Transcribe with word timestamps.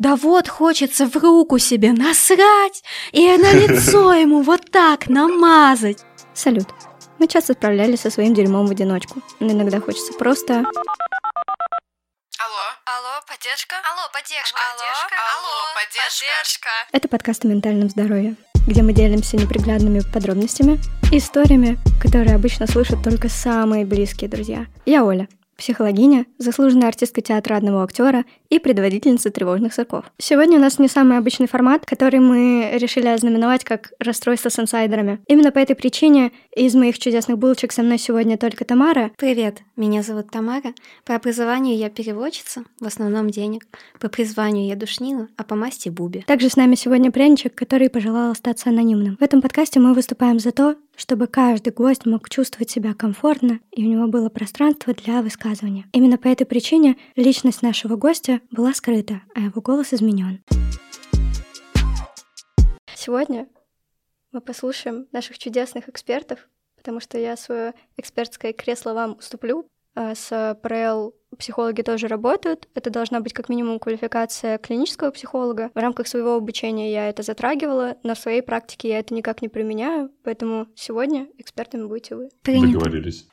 Да 0.00 0.16
вот 0.16 0.48
хочется 0.48 1.06
в 1.06 1.14
руку 1.16 1.58
себе 1.58 1.92
насрать 1.92 2.82
и 3.12 3.36
на 3.36 3.52
лицо 3.52 4.14
ему 4.24 4.40
вот 4.40 4.70
так 4.70 5.10
намазать. 5.10 5.98
Салют. 6.32 6.68
Мы 7.18 7.28
часто 7.28 7.52
справлялись 7.52 8.00
со 8.00 8.10
своим 8.10 8.32
дерьмом 8.32 8.66
в 8.66 8.70
одиночку. 8.70 9.20
Но 9.40 9.52
иногда 9.52 9.78
хочется 9.78 10.14
просто... 10.14 10.54
Алло. 10.54 10.64
Алло, 12.86 13.20
поддержка. 13.28 13.76
Алло, 13.92 14.08
поддержка. 14.10 14.58
Алло, 14.72 14.88
алло, 15.36 15.74
поддержка. 15.74 16.70
Это 16.92 17.06
подкаст 17.06 17.44
о 17.44 17.48
ментальном 17.48 17.90
здоровье, 17.90 18.36
где 18.66 18.82
мы 18.82 18.94
делимся 18.94 19.36
неприглядными 19.36 20.00
подробностями 20.00 20.80
и 21.12 21.18
историями, 21.18 21.76
которые 22.02 22.36
обычно 22.36 22.66
слышат 22.66 23.04
только 23.04 23.28
самые 23.28 23.84
близкие 23.84 24.30
друзья. 24.30 24.64
Я 24.86 25.04
Оля, 25.04 25.28
психологиня, 25.58 26.24
заслуженная 26.38 26.88
артистка 26.88 27.20
театра 27.20 27.56
одного 27.56 27.82
актера 27.82 28.24
и 28.50 28.58
предводительница 28.58 29.30
тревожных 29.30 29.72
соков. 29.72 30.04
Сегодня 30.18 30.58
у 30.58 30.60
нас 30.60 30.78
не 30.78 30.88
самый 30.88 31.16
обычный 31.16 31.46
формат, 31.46 31.86
который 31.86 32.20
мы 32.20 32.70
решили 32.74 33.06
ознаменовать 33.06 33.64
как 33.64 33.92
расстройство 33.98 34.48
с 34.48 34.58
инсайдерами. 34.58 35.20
Именно 35.28 35.52
по 35.52 35.58
этой 35.58 35.76
причине 35.76 36.32
из 36.54 36.74
моих 36.74 36.98
чудесных 36.98 37.38
булочек 37.38 37.72
со 37.72 37.82
мной 37.82 37.98
сегодня 37.98 38.36
только 38.36 38.64
Тамара. 38.64 39.12
Привет, 39.16 39.62
меня 39.76 40.02
зовут 40.02 40.30
Тамара. 40.30 40.74
По 41.04 41.14
образованию 41.14 41.76
я 41.76 41.88
переводчица, 41.88 42.64
в 42.80 42.86
основном 42.86 43.30
денег. 43.30 43.66
По 44.00 44.08
призванию 44.08 44.66
я 44.66 44.74
душнила, 44.74 45.28
а 45.36 45.44
по 45.44 45.54
масти 45.54 45.88
Буби. 45.88 46.24
Также 46.26 46.50
с 46.50 46.56
нами 46.56 46.74
сегодня 46.74 47.12
пряничек, 47.12 47.54
который 47.54 47.88
пожелал 47.88 48.32
остаться 48.32 48.70
анонимным. 48.70 49.16
В 49.18 49.22
этом 49.22 49.40
подкасте 49.40 49.78
мы 49.78 49.94
выступаем 49.94 50.40
за 50.40 50.50
то, 50.50 50.76
чтобы 50.96 51.28
каждый 51.28 51.72
гость 51.72 52.04
мог 52.04 52.28
чувствовать 52.28 52.70
себя 52.70 52.92
комфортно 52.92 53.60
и 53.72 53.86
у 53.86 53.88
него 53.88 54.06
было 54.08 54.28
пространство 54.28 54.92
для 54.92 55.22
высказывания. 55.22 55.86
Именно 55.92 56.18
по 56.18 56.28
этой 56.28 56.44
причине 56.44 56.96
личность 57.16 57.62
нашего 57.62 57.96
гостя 57.96 58.39
была 58.50 58.72
скрыта, 58.74 59.22
а 59.34 59.40
его 59.40 59.60
голос 59.60 59.92
изменен. 59.92 60.42
Сегодня 62.94 63.48
мы 64.32 64.40
послушаем 64.40 65.06
наших 65.12 65.38
чудесных 65.38 65.88
экспертов, 65.88 66.48
потому 66.76 67.00
что 67.00 67.18
я 67.18 67.36
свое 67.36 67.74
экспертское 67.96 68.52
кресло 68.52 68.94
вам 68.94 69.16
уступлю. 69.18 69.68
А 69.96 70.14
с 70.14 70.58
ПРЛ 70.62 71.14
психологи 71.36 71.82
тоже 71.82 72.06
работают. 72.06 72.68
Это 72.74 72.90
должна 72.90 73.20
быть 73.20 73.32
как 73.32 73.48
минимум 73.48 73.80
квалификация 73.80 74.58
клинического 74.58 75.10
психолога. 75.10 75.70
В 75.74 75.78
рамках 75.78 76.06
своего 76.06 76.36
обучения 76.36 76.92
я 76.92 77.08
это 77.08 77.22
затрагивала, 77.22 77.96
но 78.04 78.14
в 78.14 78.18
своей 78.18 78.40
практике 78.40 78.88
я 78.88 79.00
это 79.00 79.14
никак 79.14 79.42
не 79.42 79.48
применяю, 79.48 80.12
поэтому 80.22 80.68
сегодня 80.76 81.28
экспертами 81.38 81.86
будете 81.86 82.14
вы. 82.14 82.28
Принято. 82.42 82.74
Договорились. 82.74 83.28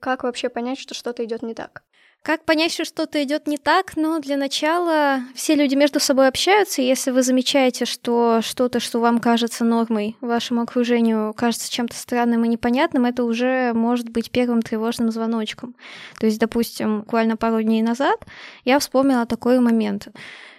Как 0.00 0.22
вообще 0.22 0.48
понять, 0.48 0.78
что 0.78 0.94
что-то 0.94 1.24
идет 1.24 1.42
не 1.42 1.54
так? 1.54 1.82
Как 2.22 2.44
понять, 2.44 2.72
что 2.72 2.84
что-то 2.84 3.22
идет 3.22 3.46
не 3.46 3.56
так? 3.56 3.96
Ну, 3.96 4.20
для 4.20 4.36
начала 4.36 5.20
все 5.34 5.54
люди 5.54 5.74
между 5.74 5.98
собой 5.98 6.28
общаются. 6.28 6.82
Если 6.82 7.10
вы 7.10 7.22
замечаете, 7.22 7.86
что 7.86 8.40
что-то, 8.42 8.80
что 8.80 9.00
вам 9.00 9.18
кажется 9.18 9.64
нормой, 9.64 10.16
вашему 10.20 10.60
окружению 10.60 11.32
кажется 11.32 11.70
чем-то 11.70 11.96
странным 11.96 12.44
и 12.44 12.48
непонятным, 12.48 13.06
это 13.06 13.24
уже 13.24 13.72
может 13.72 14.10
быть 14.10 14.30
первым 14.30 14.60
тревожным 14.60 15.10
звоночком. 15.10 15.74
То 16.18 16.26
есть, 16.26 16.38
допустим, 16.38 17.00
буквально 17.00 17.36
пару 17.36 17.62
дней 17.62 17.80
назад 17.80 18.20
я 18.64 18.78
вспомнила 18.78 19.24
такой 19.24 19.58
момент. 19.60 20.08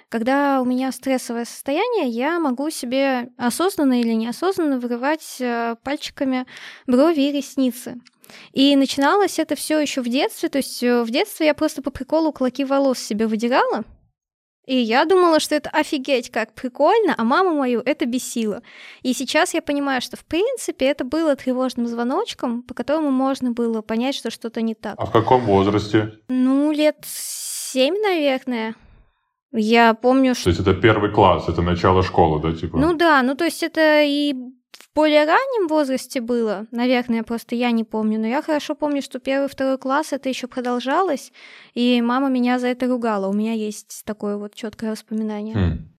Когда 0.09 0.59
у 0.59 0.65
меня 0.65 0.91
стрессовое 0.91 1.45
состояние, 1.45 2.07
я 2.07 2.39
могу 2.39 2.71
себе 2.71 3.29
осознанно 3.37 4.01
или 4.01 4.13
неосознанно 4.13 4.79
вырывать 4.79 5.37
э, 5.39 5.75
пальчиками 5.83 6.47
брови 6.87 7.29
и 7.29 7.31
ресницы. 7.31 8.01
И 8.53 8.75
начиналось 8.75 9.37
это 9.37 9.55
все 9.55 9.79
еще 9.79 10.01
в 10.01 10.09
детстве. 10.09 10.49
То 10.49 10.57
есть 10.57 10.81
э, 10.81 11.03
в 11.03 11.11
детстве 11.11 11.45
я 11.45 11.53
просто 11.53 11.83
по 11.83 11.91
приколу 11.91 12.31
клоки 12.33 12.65
волос 12.65 12.97
себе 12.97 13.27
выдирала. 13.27 13.83
И 14.65 14.75
я 14.75 15.05
думала, 15.05 15.39
что 15.39 15.53
это 15.55 15.69
офигеть 15.69 16.31
как 16.31 16.53
прикольно, 16.53 17.13
а 17.15 17.23
маму 17.23 17.55
мою 17.55 17.81
это 17.85 18.05
бесило. 18.05 18.61
И 19.03 19.13
сейчас 19.13 19.53
я 19.53 19.61
понимаю, 19.61 20.01
что 20.01 20.17
в 20.17 20.25
принципе 20.25 20.85
это 20.85 21.03
было 21.03 21.35
тревожным 21.35 21.87
звоночком, 21.87 22.63
по 22.63 22.73
которому 22.73 23.11
можно 23.11 23.51
было 23.51 23.81
понять, 23.81 24.15
что 24.15 24.31
что-то 24.31 24.61
не 24.61 24.73
так. 24.73 24.95
А 24.97 25.05
в 25.05 25.11
каком 25.11 25.41
возрасте? 25.41 26.19
Ну, 26.27 26.71
лет 26.71 26.97
семь, 27.03 27.95
наверное. 27.99 28.75
Я 29.51 29.93
помню, 29.95 30.35
что... 30.35 30.45
То 30.45 30.49
есть 30.49 30.61
это 30.61 30.73
первый 30.73 31.11
класс, 31.11 31.49
это 31.49 31.61
начало 31.61 32.03
школы, 32.03 32.41
да, 32.41 32.55
типа? 32.55 32.77
Ну 32.77 32.95
да, 32.95 33.23
ну 33.23 33.35
то 33.35 33.45
есть 33.45 33.63
это 33.63 34.03
и 34.03 34.33
в 34.33 34.93
более 34.93 35.25
раннем 35.25 35.67
возрасте 35.67 36.21
было, 36.21 36.67
наверное, 36.71 37.23
просто 37.23 37.55
я 37.55 37.71
не 37.71 37.83
помню, 37.83 38.19
но 38.19 38.27
я 38.27 38.41
хорошо 38.41 38.75
помню, 38.75 39.01
что 39.01 39.19
первый, 39.19 39.49
второй 39.49 39.77
класс 39.77 40.13
это 40.13 40.29
еще 40.29 40.47
продолжалось, 40.47 41.31
и 41.73 41.99
мама 42.01 42.29
меня 42.29 42.59
за 42.59 42.67
это 42.67 42.87
ругала. 42.87 43.27
У 43.27 43.33
меня 43.33 43.53
есть 43.53 44.03
такое 44.05 44.37
вот 44.37 44.53
четкое 44.53 44.91
воспоминание. 44.91 45.55
Хм. 45.55 45.89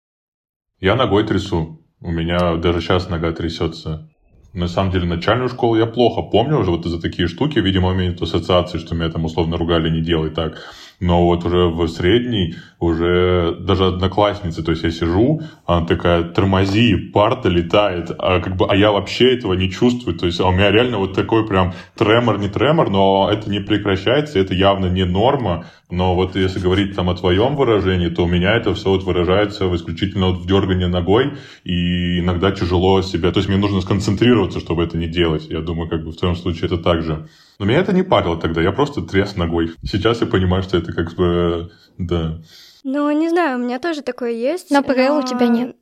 Я 0.78 0.94
ногой 0.94 1.26
трясу. 1.26 1.84
У 2.00 2.10
меня 2.10 2.56
даже 2.56 2.80
сейчас 2.80 3.08
нога 3.10 3.32
трясется. 3.32 4.08
На 4.52 4.68
самом 4.68 4.90
деле, 4.90 5.06
начальную 5.06 5.48
школу 5.48 5.76
я 5.76 5.86
плохо 5.86 6.22
помню 6.22 6.58
уже 6.58 6.70
вот 6.70 6.84
за 6.84 7.00
такие 7.00 7.28
штуки. 7.28 7.58
Видимо, 7.58 7.90
у 7.90 7.94
меня 7.94 8.10
нет 8.10 8.22
ассоциации, 8.22 8.78
что 8.78 8.94
меня 8.94 9.10
там 9.10 9.24
условно 9.24 9.56
ругали, 9.56 9.90
не 9.90 10.00
делай 10.00 10.30
так 10.30 10.72
но 11.00 11.24
вот 11.24 11.44
уже 11.44 11.66
в 11.66 11.88
средней, 11.88 12.56
уже 12.78 13.56
даже 13.58 13.86
одноклассницы, 13.86 14.62
то 14.62 14.70
есть 14.70 14.84
я 14.84 14.90
сижу, 14.90 15.42
она 15.66 15.86
такая, 15.86 16.22
тормози, 16.24 16.94
парта 16.96 17.48
летает, 17.48 18.10
а, 18.18 18.40
как 18.40 18.56
бы, 18.56 18.66
а 18.66 18.76
я 18.76 18.92
вообще 18.92 19.34
этого 19.34 19.54
не 19.54 19.70
чувствую, 19.70 20.16
то 20.16 20.26
есть 20.26 20.40
а 20.40 20.46
у 20.46 20.52
меня 20.52 20.70
реально 20.70 20.98
вот 20.98 21.14
такой 21.14 21.46
прям 21.46 21.72
тремор, 21.96 22.38
не 22.38 22.48
тремор, 22.48 22.90
но 22.90 23.30
это 23.32 23.50
не 23.50 23.60
прекращается, 23.60 24.38
это 24.38 24.54
явно 24.54 24.86
не 24.86 25.04
норма, 25.04 25.66
но 25.90 26.14
вот 26.14 26.36
если 26.36 26.60
говорить 26.60 26.94
там 26.94 27.08
о 27.08 27.16
твоем 27.16 27.56
выражении, 27.56 28.08
то 28.08 28.24
у 28.24 28.28
меня 28.28 28.54
это 28.54 28.74
все 28.74 28.90
вот 28.90 29.02
выражается 29.02 29.66
в 29.66 29.76
исключительно 29.76 30.28
вот 30.28 30.40
в 30.40 30.46
дергании 30.46 30.86
ногой, 30.86 31.32
и 31.64 32.20
иногда 32.20 32.52
тяжело 32.52 33.00
себя, 33.02 33.32
то 33.32 33.38
есть 33.38 33.48
мне 33.48 33.58
нужно 33.58 33.80
сконцентрироваться, 33.80 34.60
чтобы 34.60 34.84
это 34.84 34.98
не 34.98 35.06
делать, 35.06 35.46
я 35.48 35.60
думаю, 35.60 35.88
как 35.88 36.04
бы 36.04 36.12
в 36.12 36.16
твоем 36.16 36.36
случае 36.36 36.66
это 36.66 36.76
так 36.76 37.02
же. 37.02 37.26
Но 37.60 37.66
меня 37.66 37.80
это 37.80 37.92
не 37.92 38.02
парило 38.02 38.40
тогда, 38.40 38.62
я 38.62 38.72
просто 38.72 39.02
тряс 39.02 39.36
ногой. 39.36 39.74
Сейчас 39.82 40.22
я 40.22 40.26
понимаю, 40.26 40.62
что 40.62 40.78
это 40.78 40.94
как 40.94 41.12
бы, 41.14 41.70
да. 41.98 42.40
Ну, 42.84 43.10
не 43.10 43.28
знаю, 43.28 43.58
у 43.58 43.62
меня 43.62 43.78
тоже 43.78 44.00
такое 44.00 44.30
есть. 44.30 44.70
На 44.70 44.82
ПРЛ 44.82 45.16
но... 45.16 45.18
у 45.18 45.22
тебя 45.22 45.46
нет. 45.46 45.76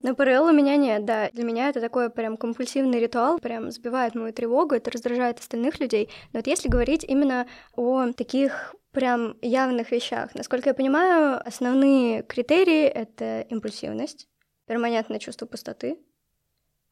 На 0.00 0.14
ПРЛ 0.14 0.46
у 0.46 0.52
меня 0.52 0.76
нет, 0.76 1.04
да. 1.04 1.28
Для 1.34 1.44
меня 1.44 1.68
это 1.68 1.82
такой 1.82 2.08
прям 2.08 2.38
компульсивный 2.38 2.98
ритуал, 2.98 3.38
прям 3.38 3.70
сбивает 3.70 4.14
мою 4.14 4.32
тревогу, 4.32 4.74
это 4.74 4.90
раздражает 4.90 5.38
остальных 5.38 5.80
людей. 5.80 6.08
Но 6.32 6.38
вот 6.38 6.46
если 6.46 6.70
говорить 6.70 7.04
именно 7.04 7.46
о 7.74 8.10
таких 8.12 8.74
прям 8.90 9.36
явных 9.42 9.92
вещах, 9.92 10.34
насколько 10.34 10.70
я 10.70 10.74
понимаю, 10.74 11.46
основные 11.46 12.22
критерии— 12.22 12.84
это 12.86 13.42
импульсивность, 13.50 14.28
перманентное 14.66 15.18
чувство 15.18 15.44
пустоты, 15.44 15.98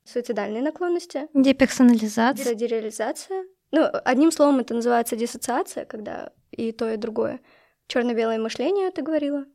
суицидальные 0.05 0.61
наклонности, 0.61 1.29
деперсонализация, 1.33 2.55
дереализация, 2.55 3.47
ну, 3.73 3.89
одним 4.05 4.31
словом, 4.31 4.61
это 4.61 4.75
называется 4.75 5.17
диссоциация, 5.17 5.85
когда 5.85 6.33
и 6.51 6.73
то, 6.73 6.91
и 6.91 6.97
другое. 6.97 7.41
Черно-белое 7.89 8.39
мышление, 8.39 8.91
ты 8.91 9.03
говорила? 9.03 9.47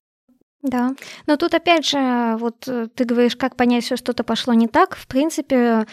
Да. 0.63 0.95
Но 1.27 1.37
тут 1.37 1.53
опять 1.53 1.85
же, 1.85 2.35
вот 2.39 2.67
э, 2.67 2.87
ты 2.93 3.05
говоришь, 3.05 3.35
как 3.35 3.55
понять, 3.55 3.85
что 3.85 3.95
что-то 3.95 4.23
пошло 4.23 4.53
не 4.55 4.67
так. 4.67 4.95
В 4.95 5.05
принципе, 5.05 5.85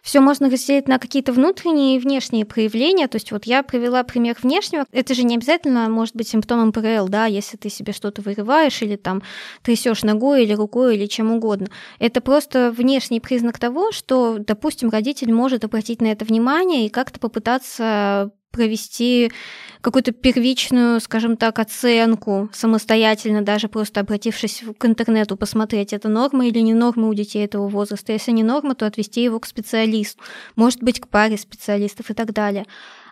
все 0.00 0.20
можно 0.20 0.48
разделить 0.48 0.86
на 0.86 1.00
какие-то 1.00 1.32
внутренние 1.32 1.96
и 1.96 1.98
внешние 1.98 2.46
проявления. 2.46 3.08
То 3.08 3.16
есть 3.16 3.32
вот 3.32 3.46
я 3.46 3.64
привела 3.64 4.04
пример 4.04 4.36
внешнего. 4.40 4.86
Это 4.92 5.14
же 5.14 5.24
не 5.24 5.34
обязательно 5.34 5.88
может 5.88 6.14
быть 6.14 6.28
симптомом 6.28 6.72
ПРЛ, 6.72 7.08
да, 7.08 7.26
если 7.26 7.56
ты 7.56 7.68
себе 7.68 7.92
что-то 7.92 8.22
вырываешь 8.22 8.80
или 8.80 8.94
там 8.94 9.22
трясешь 9.62 10.04
ногой 10.04 10.44
или 10.44 10.54
рукой 10.54 10.96
или 10.96 11.06
чем 11.06 11.32
угодно. 11.32 11.66
Это 11.98 12.20
просто 12.20 12.72
внешний 12.76 13.18
признак 13.18 13.58
того, 13.58 13.90
что, 13.90 14.38
допустим, 14.38 14.88
родитель 14.90 15.32
может 15.32 15.64
обратить 15.64 16.00
на 16.00 16.06
это 16.06 16.24
внимание 16.24 16.86
и 16.86 16.90
как-то 16.90 17.18
попытаться 17.18 18.30
провести 18.52 19.32
какую-то 19.80 20.12
первичную, 20.12 21.00
скажем 21.00 21.36
так, 21.36 21.58
оценку 21.58 22.48
самостоятельно, 22.52 23.42
даже 23.42 23.68
просто 23.68 24.00
обратившись 24.00 24.62
к 24.78 24.84
интернету, 24.84 25.36
посмотреть, 25.36 25.92
это 25.92 26.08
норма 26.08 26.46
или 26.46 26.60
не 26.60 26.74
норма 26.74 27.08
у 27.08 27.14
детей 27.14 27.44
этого 27.44 27.68
возраста. 27.68 28.12
Если 28.12 28.30
не 28.30 28.44
норма, 28.44 28.74
то 28.74 28.86
отвести 28.86 29.22
его 29.22 29.40
к 29.40 29.46
специалисту, 29.46 30.22
может 30.54 30.82
быть, 30.82 31.00
к 31.00 31.08
паре 31.08 31.36
специалистов 31.36 32.10
и 32.10 32.14
так 32.14 32.32
далее. 32.32 32.66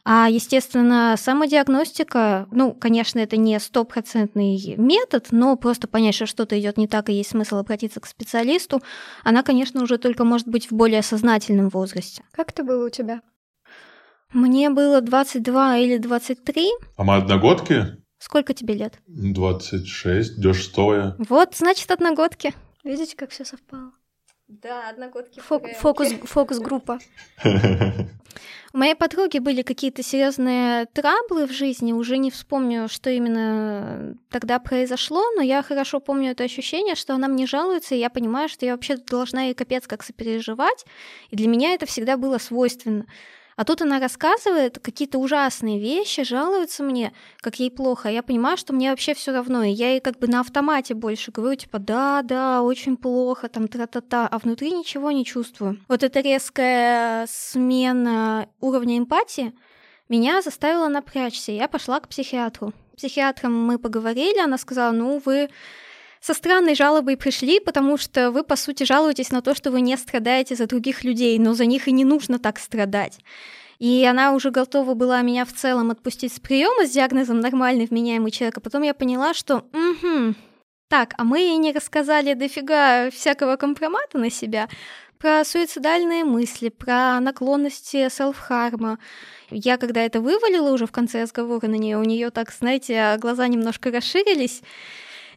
А, 0.05 0.29
естественно, 0.31 1.15
самодиагностика, 1.19 2.47
ну, 2.51 2.73
конечно, 2.73 3.19
это 3.19 3.37
не 3.37 3.59
стопроцентный 3.61 4.75
метод, 4.77 5.27
но 5.31 5.57
просто 5.57 5.89
понять, 5.89 6.15
что 6.15 6.27
что-то 6.27 6.59
идет 6.59 6.79
не 6.79 6.89
так 6.89 7.11
и 7.11 7.13
есть 7.13 7.31
смысл 7.31 7.57
обратиться 7.57 8.01
к 8.01 8.07
специалисту, 8.07 8.81
она, 9.25 9.43
конечно, 9.43 9.83
уже 9.83 9.99
только 9.99 10.25
может 10.25 10.49
быть 10.49 10.71
в 10.71 10.73
более 10.73 11.03
сознательном 11.03 11.69
возрасте. 11.69 12.23
Как 12.33 12.51
это 12.51 12.65
было 12.65 12.87
у 12.87 12.91
тебя? 12.91 13.21
Мне 14.33 14.71
было 14.71 15.01
22 15.01 15.79
или 15.79 15.99
23. 15.99 16.71
А 16.97 17.05
мы 17.05 17.17
одногодки? 17.17 17.97
Сколько 18.19 18.55
тебе 18.55 18.75
лет? 18.75 19.01
26, 19.07 20.39
идешь 20.39 20.65
стоя. 20.65 21.17
Вот, 21.19 21.57
значит, 21.57 21.91
одногодки. 21.91 22.55
Видите, 22.85 23.17
как 23.17 23.31
все 23.31 23.45
совпало? 23.45 23.93
Да, 24.47 24.89
одногодки. 24.89 25.41
фокус, 25.41 26.09
фокус-группа. 26.25 26.99
У 28.73 28.79
моей 28.79 28.95
подруги 28.95 29.39
были 29.39 29.63
какие-то 29.63 30.03
серьезные 30.03 30.87
траблы 30.87 31.47
в 31.47 31.53
жизни, 31.53 31.93
уже 31.93 32.19
не 32.19 32.31
вспомню, 32.31 32.89
что 32.89 33.11
именно 33.11 34.17
тогда 34.29 34.59
произошло, 34.59 35.23
но 35.37 35.43
я 35.43 35.63
хорошо 35.63 35.99
помню 35.99 36.33
это 36.33 36.45
ощущение, 36.45 36.95
что 36.95 37.15
она 37.15 37.27
мне 37.29 37.47
жалуется, 37.47 37.95
и 37.95 37.99
я 37.99 38.11
понимаю, 38.11 38.49
что 38.49 38.67
я 38.67 38.73
вообще 38.73 38.97
должна 38.97 39.43
ей 39.45 39.55
капец 39.55 39.87
как 39.87 40.03
сопереживать, 40.03 40.85
и 41.31 41.37
для 41.37 41.49
меня 41.49 41.75
это 41.75 41.87
всегда 41.87 42.17
было 42.17 42.39
свойственно. 42.39 43.07
А 43.61 43.65
тут 43.65 43.83
она 43.83 44.01
рассказывает 44.01 44.79
какие-то 44.79 45.19
ужасные 45.19 45.79
вещи, 45.79 46.25
жалуется 46.25 46.83
мне, 46.83 47.13
как 47.43 47.57
ей 47.57 47.71
плохо. 47.71 48.09
А 48.09 48.11
я 48.11 48.23
понимаю, 48.23 48.57
что 48.57 48.73
мне 48.73 48.89
вообще 48.89 49.13
все 49.13 49.33
равно. 49.33 49.63
И 49.63 49.71
я 49.71 49.91
ей 49.91 50.01
как 50.01 50.19
бы 50.19 50.29
на 50.29 50.41
автомате 50.41 50.95
больше 50.95 51.31
говорю, 51.31 51.57
типа, 51.57 51.79
да, 51.79 52.23
да, 52.23 52.63
очень 52.63 52.97
плохо, 52.97 53.51
там, 53.51 53.69
тра-та-та, 53.69 54.27
а 54.29 54.39
внутри 54.39 54.73
ничего 54.73 55.11
не 55.11 55.27
чувствую. 55.27 55.79
Вот 55.89 56.03
эта 56.03 56.21
резкая 56.21 57.27
смена 57.29 58.49
уровня 58.63 58.97
эмпатии 58.97 59.53
меня 60.09 60.41
заставила 60.41 60.89
напрячься. 60.89 61.53
Я 61.53 61.69
пошла 61.69 62.01
к 62.01 62.09
психиатру. 62.09 62.73
Психиатром 62.97 63.55
мы 63.63 63.79
поговорили, 63.79 64.39
она 64.39 64.57
сказала, 64.57 64.93
ну, 64.93 65.21
вы 65.23 65.51
со 66.21 66.35
странной 66.35 66.75
жалобой 66.75 67.17
пришли, 67.17 67.61
потому 67.61 67.97
что 67.97 68.31
вы, 68.31 68.45
по 68.45 68.57
сути, 68.57 68.85
жалуетесь 68.85 69.31
на 69.31 69.41
то, 69.41 69.55
что 69.55 69.71
вы 69.71 69.81
не 69.81 69.97
страдаете 69.97 70.55
за 70.55 70.67
других 70.67 71.03
людей, 71.05 71.39
но 71.39 71.55
за 71.55 71.67
них 71.67 71.89
и 71.89 71.93
не 71.93 72.05
нужно 72.05 72.39
так 72.39 72.59
страдать. 72.59 73.19
И 73.79 74.05
она 74.05 74.35
уже 74.35 74.51
готова 74.51 74.93
была 74.93 75.23
меня 75.23 75.47
в 75.47 75.53
целом 75.55 75.91
отпустить 75.91 76.35
с 76.35 76.41
приема 76.41 76.87
с 76.87 76.91
диагнозом 76.91 77.41
нормальный 77.41 77.87
вменяемый 77.87 78.31
человек, 78.31 78.59
а 78.59 78.61
потом 78.61 78.83
я 78.83 78.93
поняла, 78.93 79.33
что 79.33 79.65
угу, 79.73 80.35
так, 80.91 81.15
а 81.17 81.25
мы 81.25 81.39
ей 81.39 81.57
не 81.57 81.73
рассказали 81.73 82.35
дофига 82.35 83.11
всякого 83.11 83.57
компромата 83.57 84.19
на 84.19 84.29
себя, 84.29 84.69
про 85.21 85.45
суицидальные 85.45 86.25
мысли, 86.25 86.71
про 86.71 87.21
наклонности 87.21 88.09
селф-харма. 88.09 88.99
Я 89.51 89.77
когда 89.77 90.03
это 90.03 90.21
вывалила 90.21 90.73
уже 90.73 90.87
в 90.87 90.93
конце 90.93 91.23
разговора 91.23 91.67
на 91.69 91.77
нее, 91.77 91.99
у 91.99 92.03
нее 92.03 92.31
так, 92.31 92.51
знаете, 92.51 93.17
глаза 93.19 93.47
немножко 93.47 93.91
расширились, 93.91 94.63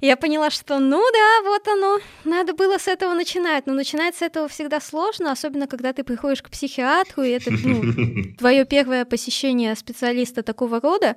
я 0.05 0.17
поняла, 0.17 0.49
что 0.49 0.79
ну 0.79 1.01
да, 1.13 1.49
вот 1.49 1.67
оно, 1.67 1.99
надо 2.25 2.53
было 2.53 2.77
с 2.77 2.89
этого 2.89 3.13
начинать. 3.13 3.65
Но 3.67 3.73
начинать 3.73 4.15
с 4.15 4.21
этого 4.21 4.49
всегда 4.49 4.81
сложно, 4.81 5.31
особенно 5.31 5.65
когда 5.65 5.93
ты 5.93 6.03
приходишь 6.03 6.41
к 6.41 6.49
психиатру, 6.49 7.23
и 7.23 7.29
это 7.29 7.51
ну, 7.51 8.33
твое 8.37 8.65
первое 8.65 9.05
посещение 9.05 9.73
специалиста 9.75 10.43
такого 10.43 10.81
рода. 10.81 11.15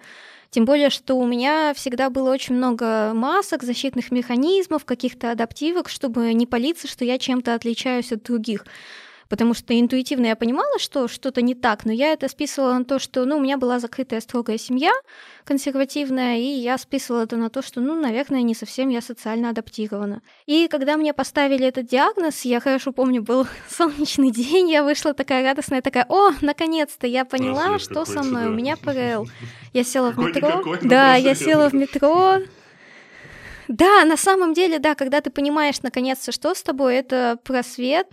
Тем 0.51 0.65
более, 0.65 0.91
что 0.91 1.17
у 1.17 1.27
меня 1.27 1.75
всегда 1.75 2.11
было 2.11 2.31
очень 2.31 2.55
много 2.55 3.11
масок, 3.13 3.65
защитных 3.65 4.13
механизмов, 4.13 4.85
каких-то 4.85 5.33
адаптивок, 5.33 5.89
чтобы 5.89 6.33
не 6.33 6.47
палиться, 6.47 6.87
что 6.87 7.05
я 7.05 7.19
чем-то 7.19 7.55
отличаюсь 7.55 8.13
от 8.13 8.23
других 8.23 8.65
потому 9.29 9.55
что 9.55 9.79
интуитивно 9.79 10.27
я 10.27 10.37
понимала, 10.37 10.79
что 10.79 11.09
что-то 11.09 11.43
не 11.43 11.55
так, 11.55 11.85
но 11.85 11.93
я 11.93 12.13
это 12.13 12.29
списывала 12.29 12.75
на 12.75 12.85
то, 12.85 12.99
что, 12.99 13.25
ну, 13.25 13.37
у 13.37 13.41
меня 13.41 13.57
была 13.57 13.79
закрытая 13.79 14.21
строгая 14.21 14.59
семья, 14.59 14.93
консервативная, 15.45 16.39
и 16.39 16.45
я 16.45 16.79
списывала 16.79 17.23
это 17.23 17.37
на 17.37 17.51
то, 17.51 17.63
что, 17.63 17.81
ну, 17.81 18.01
наверное, 18.01 18.43
не 18.43 18.55
совсем 18.55 18.89
я 18.89 19.01
социально 19.01 19.51
адаптирована. 19.51 20.23
И 20.47 20.69
когда 20.69 20.97
мне 20.97 21.13
поставили 21.13 21.67
этот 21.67 21.87
диагноз, 21.87 22.43
я 22.43 22.61
хорошо 22.61 22.93
помню, 22.93 23.23
был 23.23 23.47
солнечный 23.71 24.31
день, 24.31 24.71
я 24.71 24.85
вышла 24.85 25.15
такая 25.15 25.43
радостная, 25.43 25.83
такая, 25.83 26.07
о, 26.09 26.33
наконец-то, 26.41 27.07
я 27.07 27.25
поняла, 27.25 27.69
Просвет 27.69 27.91
что 27.91 28.05
со 28.05 28.23
мной, 28.23 28.45
да. 28.45 28.51
у 28.51 28.53
меня 28.53 28.77
ПРЛ. 28.83 29.29
Я 29.73 29.85
села 29.85 30.11
в 30.11 30.19
метро, 30.19 30.63
да, 30.83 31.17
я 31.17 31.35
села 31.35 31.69
в 31.69 31.75
метро, 31.75 32.39
да, 33.69 34.05
на 34.05 34.17
самом 34.17 34.55
деле, 34.55 34.79
да, 34.79 34.95
когда 34.95 35.21
ты 35.21 35.31
понимаешь 35.31 35.83
наконец-то, 35.83 36.33
что 36.33 36.55
с 36.55 36.63
тобой, 36.63 36.97
это 36.97 37.39
просвет, 37.43 38.07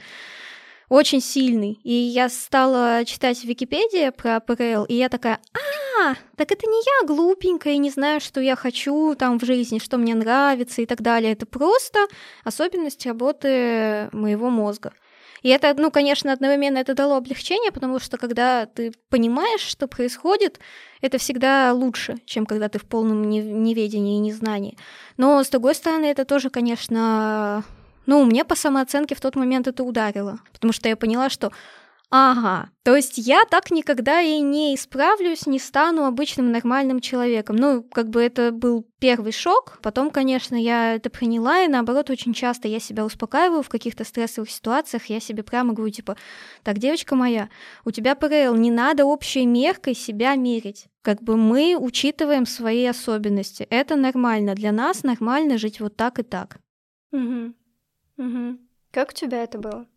очень 0.93 1.21
сильный. 1.21 1.79
И 1.83 1.91
я 1.91 2.29
стала 2.29 3.03
читать 3.05 3.39
в 3.39 3.45
Википедии 3.45 4.11
про 4.11 4.39
ПРЛ, 4.39 4.83
и 4.83 4.93
я 4.93 5.09
такая, 5.09 5.39
а, 5.53 6.13
так 6.35 6.51
это 6.51 6.67
не 6.67 6.83
я 7.01 7.07
глупенькая, 7.07 7.77
не 7.77 7.89
знаю, 7.89 8.21
что 8.21 8.39
я 8.39 8.55
хочу 8.55 9.15
там 9.15 9.39
в 9.39 9.43
жизни, 9.43 9.79
что 9.79 9.97
мне 9.97 10.13
нравится 10.13 10.83
и 10.83 10.85
так 10.85 11.01
далее. 11.01 11.33
Это 11.33 11.47
просто 11.47 12.05
особенность 12.43 13.03
работы 13.07 14.09
моего 14.11 14.51
мозга. 14.51 14.93
И 15.41 15.49
это, 15.49 15.73
ну, 15.75 15.89
конечно, 15.89 16.31
одновременно 16.31 16.77
это 16.77 16.93
дало 16.93 17.17
облегчение, 17.17 17.71
потому 17.71 17.97
что 17.99 18.17
когда 18.17 18.67
ты 18.67 18.93
понимаешь, 19.09 19.61
что 19.61 19.87
происходит, 19.87 20.59
это 21.01 21.17
всегда 21.17 21.73
лучше, 21.73 22.17
чем 22.25 22.45
когда 22.45 22.69
ты 22.69 22.77
в 22.77 22.85
полном 22.85 23.27
неведении 23.29 24.17
и 24.17 24.19
незнании. 24.19 24.77
Но, 25.17 25.43
с 25.43 25.49
другой 25.49 25.73
стороны, 25.73 26.05
это 26.05 26.23
тоже, 26.23 26.51
конечно, 26.51 27.63
ну, 28.05 28.23
мне 28.25 28.45
по 28.45 28.55
самооценке 28.55 29.15
в 29.15 29.21
тот 29.21 29.35
момент 29.35 29.67
это 29.67 29.83
ударило, 29.83 30.39
потому 30.51 30.73
что 30.73 30.89
я 30.89 30.95
поняла, 30.95 31.29
что 31.29 31.51
Ага, 32.15 32.69
то 32.83 32.95
есть 32.95 33.17
я 33.17 33.44
так 33.44 33.71
никогда 33.71 34.21
и 34.21 34.39
не 34.39 34.75
исправлюсь, 34.75 35.47
не 35.47 35.57
стану 35.57 36.05
обычным 36.05 36.51
нормальным 36.51 37.00
человеком. 37.00 37.55
Ну, 37.55 37.81
как 37.81 38.09
бы 38.09 38.21
это 38.21 38.51
был 38.51 38.85
первый 39.00 39.31
шок. 39.31 39.79
Потом, 39.81 40.11
конечно, 40.11 40.55
я 40.55 40.94
это 40.94 41.09
приняла, 41.09 41.63
и 41.63 41.67
наоборот, 41.67 42.11
очень 42.11 42.35
часто 42.35 42.67
я 42.67 42.79
себя 42.79 43.03
успокаиваю 43.03 43.63
в 43.63 43.69
каких-то 43.69 44.03
стрессовых 44.03 44.51
ситуациях. 44.51 45.07
Я 45.07 45.19
себе 45.19 45.41
прямо 45.41 45.73
говорю, 45.73 45.91
типа, 45.91 46.15
так, 46.61 46.77
девочка 46.77 47.15
моя, 47.15 47.50
у 47.83 47.89
тебя 47.89 48.13
ПРЛ, 48.13 48.53
не 48.57 48.69
надо 48.69 49.05
общей 49.05 49.47
меркой 49.47 49.95
себя 49.95 50.35
мерить. 50.35 50.85
Как 51.01 51.23
бы 51.23 51.35
мы 51.35 51.75
учитываем 51.79 52.45
свои 52.45 52.85
особенности. 52.85 53.63
Это 53.71 53.95
нормально. 53.95 54.53
Для 54.53 54.71
нас 54.71 55.01
нормально 55.01 55.57
жить 55.57 55.79
вот 55.79 55.95
так 55.95 56.19
и 56.19 56.23
так. 56.23 56.59
Угу. 57.11 57.55
Угу. 58.18 58.60
Как 58.92 59.10
у 59.10 59.13
тебя 59.13 59.44
это 59.44 59.57
было? 59.57 59.88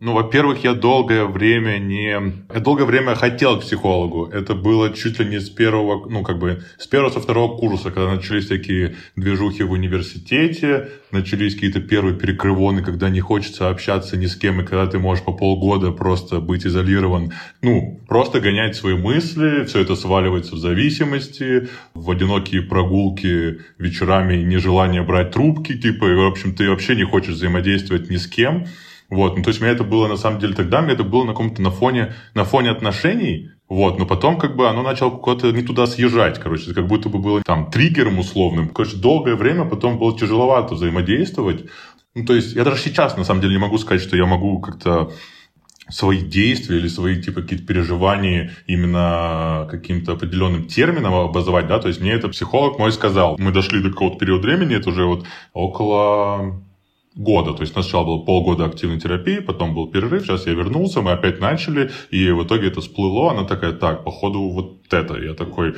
Ну, 0.00 0.12
во-первых, 0.12 0.64
я 0.64 0.74
долгое 0.74 1.24
время 1.24 1.78
не... 1.78 2.10
Я 2.52 2.60
долгое 2.60 2.84
время 2.84 3.14
хотел 3.14 3.58
к 3.58 3.62
психологу. 3.62 4.26
Это 4.26 4.54
было 4.54 4.92
чуть 4.92 5.20
ли 5.20 5.24
не 5.24 5.40
с 5.40 5.48
первого, 5.48 6.10
ну, 6.10 6.24
как 6.24 6.40
бы, 6.40 6.64
с 6.78 6.88
первого, 6.88 7.10
со 7.10 7.20
второго 7.20 7.56
курса, 7.56 7.92
когда 7.92 8.12
начались 8.12 8.48
такие 8.48 8.96
движухи 9.14 9.62
в 9.62 9.70
университете, 9.70 10.88
начались 11.12 11.54
какие-то 11.54 11.80
первые 11.80 12.16
перекрывоны, 12.16 12.82
когда 12.82 13.08
не 13.08 13.20
хочется 13.20 13.68
общаться 13.68 14.16
ни 14.16 14.26
с 14.26 14.34
кем, 14.34 14.60
и 14.60 14.64
когда 14.64 14.88
ты 14.88 14.98
можешь 14.98 15.24
по 15.24 15.32
полгода 15.32 15.92
просто 15.92 16.40
быть 16.40 16.66
изолирован, 16.66 17.32
ну, 17.62 18.00
просто 18.08 18.40
гонять 18.40 18.74
свои 18.74 18.96
мысли, 18.96 19.64
все 19.64 19.78
это 19.78 19.94
сваливается 19.94 20.56
в 20.56 20.58
зависимости, 20.58 21.68
в 21.94 22.10
одинокие 22.10 22.62
прогулки 22.62 23.60
вечерами, 23.78 24.42
нежелание 24.42 25.02
брать 25.02 25.30
трубки, 25.30 25.78
типа, 25.78 26.10
и, 26.10 26.14
в 26.14 26.26
общем, 26.26 26.52
ты 26.52 26.68
вообще 26.68 26.96
не 26.96 27.04
хочешь 27.04 27.36
взаимодействовать 27.36 28.10
ни 28.10 28.16
с 28.16 28.26
кем. 28.26 28.66
Вот, 29.10 29.36
ну, 29.36 29.42
то 29.42 29.50
есть 29.50 29.60
меня 29.60 29.72
это 29.72 29.84
было, 29.84 30.08
на 30.08 30.16
самом 30.16 30.40
деле, 30.40 30.54
тогда, 30.54 30.80
мне 30.80 30.94
это 30.94 31.04
было 31.04 31.24
на 31.24 31.32
каком-то 31.32 31.62
на 31.62 31.70
фоне, 31.70 32.14
на 32.34 32.44
фоне 32.44 32.70
отношений, 32.70 33.50
вот, 33.68 33.98
но 33.98 34.06
потом 34.06 34.38
как 34.38 34.56
бы 34.56 34.68
оно 34.68 34.82
начало 34.82 35.10
куда-то 35.10 35.52
не 35.52 35.62
туда 35.62 35.86
съезжать, 35.86 36.38
короче, 36.38 36.74
как 36.74 36.86
будто 36.86 37.08
бы 37.08 37.18
было 37.18 37.42
там 37.42 37.70
триггером 37.70 38.18
условным. 38.18 38.68
Короче, 38.68 38.96
долгое 38.96 39.36
время 39.36 39.64
потом 39.64 39.98
было 39.98 40.18
тяжеловато 40.18 40.74
взаимодействовать. 40.74 41.64
Ну, 42.14 42.24
то 42.24 42.34
есть 42.34 42.54
я 42.54 42.64
даже 42.64 42.78
сейчас, 42.78 43.16
на 43.16 43.24
самом 43.24 43.40
деле, 43.40 43.54
не 43.54 43.60
могу 43.60 43.78
сказать, 43.78 44.02
что 44.02 44.16
я 44.16 44.26
могу 44.26 44.60
как-то 44.60 45.12
свои 45.88 46.20
действия 46.20 46.78
или 46.78 46.88
свои 46.88 47.20
типа 47.20 47.42
какие-то 47.42 47.66
переживания 47.66 48.52
именно 48.66 49.68
каким-то 49.70 50.12
определенным 50.12 50.66
термином 50.66 51.14
образовать, 51.14 51.66
да, 51.66 51.78
то 51.78 51.88
есть 51.88 52.00
мне 52.00 52.12
это 52.12 52.28
психолог 52.28 52.78
мой 52.78 52.92
сказал. 52.92 53.36
Мы 53.38 53.52
дошли 53.52 53.82
до 53.82 53.90
какого-то 53.90 54.18
периода 54.18 54.46
времени, 54.46 54.76
это 54.76 54.90
уже 54.90 55.04
вот 55.04 55.26
около 55.52 56.62
года. 57.14 57.52
То 57.52 57.62
есть 57.62 57.72
сначала 57.72 58.04
было 58.04 58.18
полгода 58.18 58.66
активной 58.66 59.00
терапии, 59.00 59.38
потом 59.38 59.74
был 59.74 59.86
перерыв, 59.88 60.22
сейчас 60.24 60.46
я 60.46 60.52
вернулся, 60.52 61.00
мы 61.00 61.12
опять 61.12 61.40
начали, 61.40 61.90
и 62.10 62.30
в 62.30 62.44
итоге 62.44 62.68
это 62.68 62.80
всплыло, 62.80 63.30
она 63.30 63.44
такая, 63.44 63.72
так, 63.72 64.04
походу 64.04 64.48
вот 64.50 64.92
это. 64.92 65.16
Я 65.16 65.34
такой, 65.34 65.74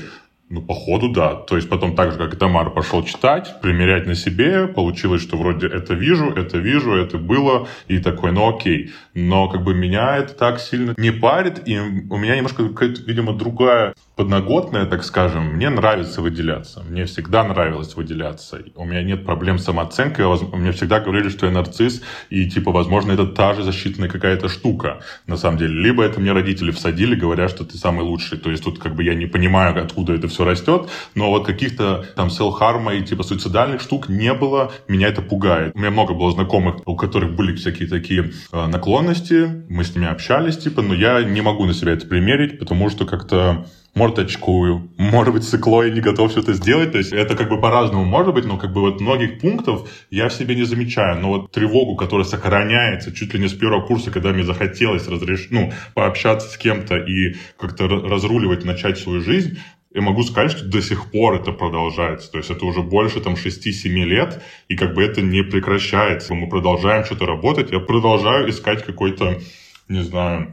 ну, 0.48 0.62
походу, 0.62 1.08
да. 1.08 1.34
То 1.34 1.56
есть 1.56 1.68
потом 1.68 1.96
так 1.96 2.12
же, 2.12 2.18
как 2.18 2.34
и 2.34 2.36
Тамар, 2.36 2.70
пошел 2.70 3.02
читать, 3.02 3.60
примерять 3.60 4.06
на 4.06 4.14
себе. 4.14 4.68
Получилось, 4.68 5.22
что 5.22 5.36
вроде 5.36 5.66
это 5.66 5.94
вижу, 5.94 6.30
это 6.30 6.58
вижу, 6.58 6.92
это 6.92 7.18
было. 7.18 7.66
И 7.88 7.98
такой, 7.98 8.30
ну 8.30 8.48
окей. 8.48 8.92
Но 9.14 9.48
как 9.48 9.64
бы 9.64 9.74
меня 9.74 10.16
это 10.16 10.34
так 10.34 10.60
сильно 10.60 10.94
не 10.96 11.10
парит. 11.10 11.66
И 11.66 11.76
у 11.78 12.16
меня 12.16 12.36
немножко 12.36 12.68
какая-то, 12.68 13.02
видимо, 13.02 13.32
другая 13.32 13.94
подноготная, 14.16 14.86
так 14.86 15.04
скажем, 15.04 15.56
мне 15.56 15.68
нравится 15.68 16.22
выделяться. 16.22 16.82
Мне 16.88 17.04
всегда 17.04 17.44
нравилось 17.44 17.94
выделяться. 17.96 18.62
У 18.74 18.86
меня 18.86 19.02
нет 19.02 19.26
проблем 19.26 19.58
с 19.58 19.64
самооценкой. 19.64 20.24
Мне 20.54 20.72
всегда 20.72 21.00
говорили, 21.00 21.28
что 21.28 21.44
я 21.44 21.52
нарцисс, 21.52 22.02
и, 22.30 22.48
типа, 22.48 22.72
возможно, 22.72 23.12
это 23.12 23.26
та 23.26 23.52
же 23.52 23.62
защитная 23.62 24.08
какая-то 24.08 24.48
штука, 24.48 25.00
на 25.26 25.36
самом 25.36 25.58
деле. 25.58 25.74
Либо 25.74 26.02
это 26.02 26.18
мне 26.18 26.32
родители 26.32 26.70
всадили, 26.70 27.14
говоря, 27.14 27.48
что 27.48 27.64
ты 27.64 27.76
самый 27.76 28.04
лучший. 28.04 28.38
То 28.38 28.50
есть 28.50 28.64
тут, 28.64 28.78
как 28.78 28.94
бы, 28.94 29.04
я 29.04 29.14
не 29.14 29.26
понимаю, 29.26 29.84
откуда 29.84 30.14
это 30.14 30.28
все 30.28 30.44
растет, 30.44 30.88
но 31.14 31.30
вот 31.30 31.44
каких-то 31.44 32.06
там 32.16 32.30
селф-харма 32.30 32.94
и, 32.94 33.04
типа, 33.04 33.22
суицидальных 33.22 33.82
штук 33.82 34.08
не 34.08 34.32
было. 34.32 34.72
Меня 34.88 35.08
это 35.08 35.20
пугает. 35.20 35.72
У 35.74 35.78
меня 35.78 35.90
много 35.90 36.14
было 36.14 36.32
знакомых, 36.32 36.76
у 36.86 36.96
которых 36.96 37.36
были 37.36 37.54
всякие 37.54 37.86
такие 37.86 38.32
э, 38.50 38.66
наклонности. 38.66 39.64
Мы 39.68 39.84
с 39.84 39.94
ними 39.94 40.08
общались, 40.08 40.56
типа, 40.56 40.80
но 40.80 40.94
я 40.94 41.22
не 41.22 41.42
могу 41.42 41.66
на 41.66 41.74
себя 41.74 41.92
это 41.92 42.06
примерить, 42.06 42.58
потому 42.58 42.88
что 42.88 43.04
как-то 43.04 43.66
может, 43.96 44.18
очкую, 44.18 44.90
может 44.98 45.32
быть, 45.32 45.42
сыкло 45.42 45.82
и 45.86 45.90
не 45.90 46.00
готов 46.00 46.30
что-то 46.30 46.52
сделать. 46.52 46.92
То 46.92 46.98
есть 46.98 47.14
это 47.14 47.34
как 47.34 47.48
бы 47.48 47.58
по-разному 47.58 48.04
может 48.04 48.34
быть, 48.34 48.44
но 48.44 48.58
как 48.58 48.72
бы 48.72 48.82
вот 48.82 49.00
многих 49.00 49.40
пунктов 49.40 49.88
я 50.10 50.28
в 50.28 50.34
себе 50.34 50.54
не 50.54 50.64
замечаю. 50.64 51.18
Но 51.18 51.28
вот 51.28 51.50
тревогу, 51.50 51.96
которая 51.96 52.26
сохраняется 52.26 53.10
чуть 53.10 53.32
ли 53.32 53.40
не 53.40 53.48
с 53.48 53.54
первого 53.54 53.86
курса, 53.86 54.10
когда 54.10 54.32
мне 54.32 54.44
захотелось 54.44 55.08
разреш... 55.08 55.48
ну, 55.50 55.72
пообщаться 55.94 56.50
с 56.50 56.58
кем-то 56.58 56.98
и 56.98 57.36
как-то 57.58 57.88
разруливать, 57.88 58.66
начать 58.66 58.98
свою 58.98 59.22
жизнь, 59.22 59.58
я 59.94 60.02
могу 60.02 60.24
сказать, 60.24 60.50
что 60.50 60.66
до 60.66 60.82
сих 60.82 61.10
пор 61.10 61.36
это 61.36 61.52
продолжается. 61.52 62.30
То 62.30 62.36
есть 62.36 62.50
это 62.50 62.66
уже 62.66 62.82
больше 62.82 63.22
там 63.22 63.32
6-7 63.32 63.88
лет, 64.04 64.42
и 64.68 64.76
как 64.76 64.92
бы 64.92 65.02
это 65.02 65.22
не 65.22 65.42
прекращается. 65.42 66.34
Мы 66.34 66.50
продолжаем 66.50 67.06
что-то 67.06 67.24
работать, 67.24 67.72
я 67.72 67.80
продолжаю 67.80 68.50
искать 68.50 68.84
какой-то, 68.84 69.40
не 69.88 70.02
знаю, 70.02 70.52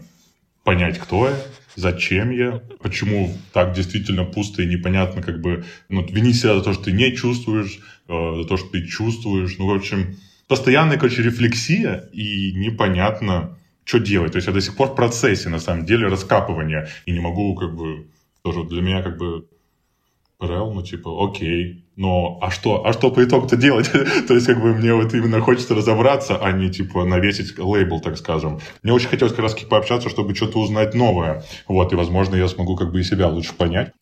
понять, 0.63 0.97
кто 0.97 1.27
я, 1.27 1.35
зачем 1.75 2.31
я, 2.31 2.61
почему 2.81 3.35
так 3.51 3.73
действительно 3.73 4.25
пусто 4.25 4.61
и 4.61 4.67
непонятно, 4.67 5.21
как 5.21 5.41
бы, 5.41 5.65
ну, 5.89 6.05
вини 6.05 6.33
себя 6.33 6.55
за 6.55 6.63
то, 6.63 6.73
что 6.73 6.85
ты 6.85 6.91
не 6.91 7.15
чувствуешь, 7.15 7.79
э, 8.07 8.35
за 8.41 8.47
то, 8.47 8.57
что 8.57 8.69
ты 8.69 8.85
чувствуешь, 8.85 9.57
ну, 9.57 9.67
в 9.67 9.73
общем, 9.73 10.15
постоянная, 10.47 10.97
короче, 10.97 11.23
рефлексия, 11.23 12.09
и 12.13 12.53
непонятно, 12.53 13.57
что 13.83 13.99
делать. 13.99 14.33
То 14.33 14.37
есть 14.37 14.47
я 14.47 14.53
до 14.53 14.61
сих 14.61 14.75
пор 14.75 14.89
в 14.89 14.95
процессе, 14.95 15.49
на 15.49 15.59
самом 15.59 15.85
деле, 15.85 16.07
раскапывания, 16.07 16.89
и 17.05 17.11
не 17.11 17.19
могу, 17.19 17.55
как 17.55 17.75
бы, 17.75 18.07
тоже 18.43 18.63
для 18.63 18.81
меня, 18.81 19.01
как 19.01 19.17
бы, 19.17 19.45
ПРЛ, 20.39 20.73
ну, 20.73 20.81
типа, 20.81 21.09
окей, 21.25 21.85
но 21.95 22.39
а 22.41 22.49
что, 22.51 22.85
а 22.85 22.93
что 22.93 23.11
по 23.11 23.23
итогу-то 23.23 23.55
делать? 23.55 23.91
То 24.27 24.33
есть, 24.33 24.47
как 24.47 24.61
бы, 24.61 24.73
мне 24.73 24.93
вот 24.93 25.13
именно 25.13 25.39
хочется 25.41 25.75
разобраться, 25.75 26.37
а 26.37 26.51
не, 26.51 26.69
типа, 26.69 27.05
навесить 27.05 27.57
лейбл, 27.57 28.01
так 28.01 28.17
скажем. 28.17 28.59
Мне 28.81 28.93
очень 28.93 29.09
хотелось 29.09 29.33
как 29.33 29.43
раз 29.43 29.53
пообщаться, 29.53 30.09
чтобы 30.09 30.35
что-то 30.35 30.59
узнать 30.59 30.93
новое. 30.93 31.43
Вот, 31.67 31.93
и, 31.93 31.95
возможно, 31.95 32.35
я 32.35 32.47
смогу 32.47 32.75
как 32.75 32.91
бы 32.91 32.99
и 32.99 33.03
себя 33.03 33.27
лучше 33.27 33.53
понять. 33.53 33.93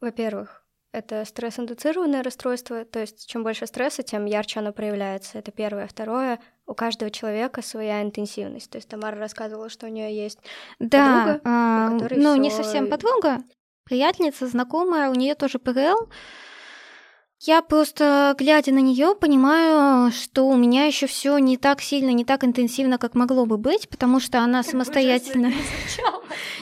Во-первых, 0.00 0.67
это 0.92 1.24
стресс-индуцированное 1.24 2.22
расстройство, 2.22 2.84
то 2.84 3.00
есть 3.00 3.28
чем 3.28 3.42
больше 3.42 3.66
стресса, 3.66 4.02
тем 4.02 4.24
ярче 4.24 4.60
оно 4.60 4.72
проявляется. 4.72 5.38
Это 5.38 5.52
первое. 5.52 5.86
Второе, 5.86 6.40
у 6.66 6.74
каждого 6.74 7.10
человека 7.10 7.62
своя 7.62 8.02
интенсивность. 8.02 8.70
То 8.70 8.76
есть 8.76 8.88
Тамара 8.88 9.16
рассказывала, 9.18 9.68
что 9.68 9.86
у 9.86 9.90
нее 9.90 10.14
есть 10.14 10.38
да, 10.78 11.24
подруга, 11.24 11.40
а, 11.44 11.90
ну 11.90 12.32
всё... 12.32 12.34
не 12.36 12.50
совсем 12.50 12.88
подруга, 12.88 13.38
приятельница, 13.84 14.46
знакомая, 14.46 15.10
у 15.10 15.14
нее 15.14 15.34
тоже 15.34 15.58
ПРЛ. 15.58 16.08
Я 17.40 17.62
просто, 17.62 18.34
глядя 18.36 18.72
на 18.72 18.80
нее, 18.80 19.14
понимаю, 19.14 20.10
что 20.10 20.48
у 20.48 20.56
меня 20.56 20.86
еще 20.86 21.06
все 21.06 21.38
не 21.38 21.56
так 21.56 21.80
сильно, 21.80 22.10
не 22.10 22.24
так 22.24 22.42
интенсивно, 22.42 22.98
как 22.98 23.14
могло 23.14 23.46
бы 23.46 23.58
быть, 23.58 23.88
потому 23.88 24.18
что 24.18 24.40
она 24.40 24.62
как 24.62 24.70
самостоятельно. 24.72 25.52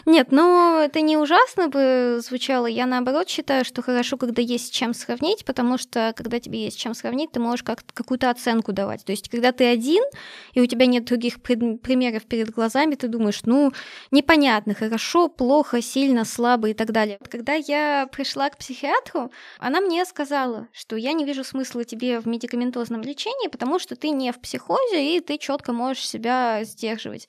Нет, 0.05 0.29
ну 0.31 0.79
это 0.79 1.01
не 1.01 1.17
ужасно 1.17 1.69
бы 1.69 2.21
звучало. 2.21 2.67
Я 2.67 2.87
наоборот 2.87 3.29
считаю, 3.29 3.65
что 3.65 3.83
хорошо, 3.83 4.17
когда 4.17 4.43
есть 4.43 4.69
с 4.69 4.71
чем 4.71 4.95
сравнить, 4.95 5.45
потому 5.45 5.79
что 5.79 6.13
когда 6.17 6.41
тебе 6.41 6.65
есть 6.65 6.79
с 6.79 6.81
чем 6.81 6.95
сравнить, 6.95 7.33
ты 7.33 7.41
можешь 7.41 7.63
как 7.63 7.85
какую-то 7.95 8.31
оценку 8.31 8.73
давать. 8.73 9.05
То 9.05 9.13
есть, 9.13 9.29
когда 9.29 9.53
ты 9.53 9.65
один, 9.65 10.03
и 10.53 10.61
у 10.61 10.67
тебя 10.67 10.87
нет 10.87 11.05
других 11.05 11.41
примеров 11.43 12.25
перед 12.25 12.51
глазами, 12.51 12.95
ты 12.95 13.09
думаешь, 13.09 13.43
ну, 13.45 13.73
непонятно, 14.11 14.75
хорошо, 14.75 15.29
плохо, 15.29 15.83
сильно, 15.83 16.25
слабо 16.25 16.71
и 16.71 16.75
так 16.75 16.93
далее. 16.93 17.19
Когда 17.31 17.55
я 17.55 18.09
пришла 18.11 18.51
к 18.51 18.59
психиатру, 18.59 19.31
она 19.59 19.81
мне 19.81 20.05
сказала, 20.05 20.69
что 20.73 20.97
я 20.97 21.13
не 21.13 21.25
вижу 21.25 21.45
смысла 21.45 21.85
тебе 21.85 22.21
в 22.21 22.27
медикаментозном 22.27 23.03
лечении, 23.03 23.49
потому 23.49 23.79
что 23.79 23.97
ты 23.97 24.11
не 24.11 24.33
в 24.33 24.41
психозе, 24.41 25.17
и 25.17 25.21
ты 25.21 25.39
четко 25.39 25.73
можешь 25.73 26.09
себя 26.09 26.61
сдерживать. 26.65 27.29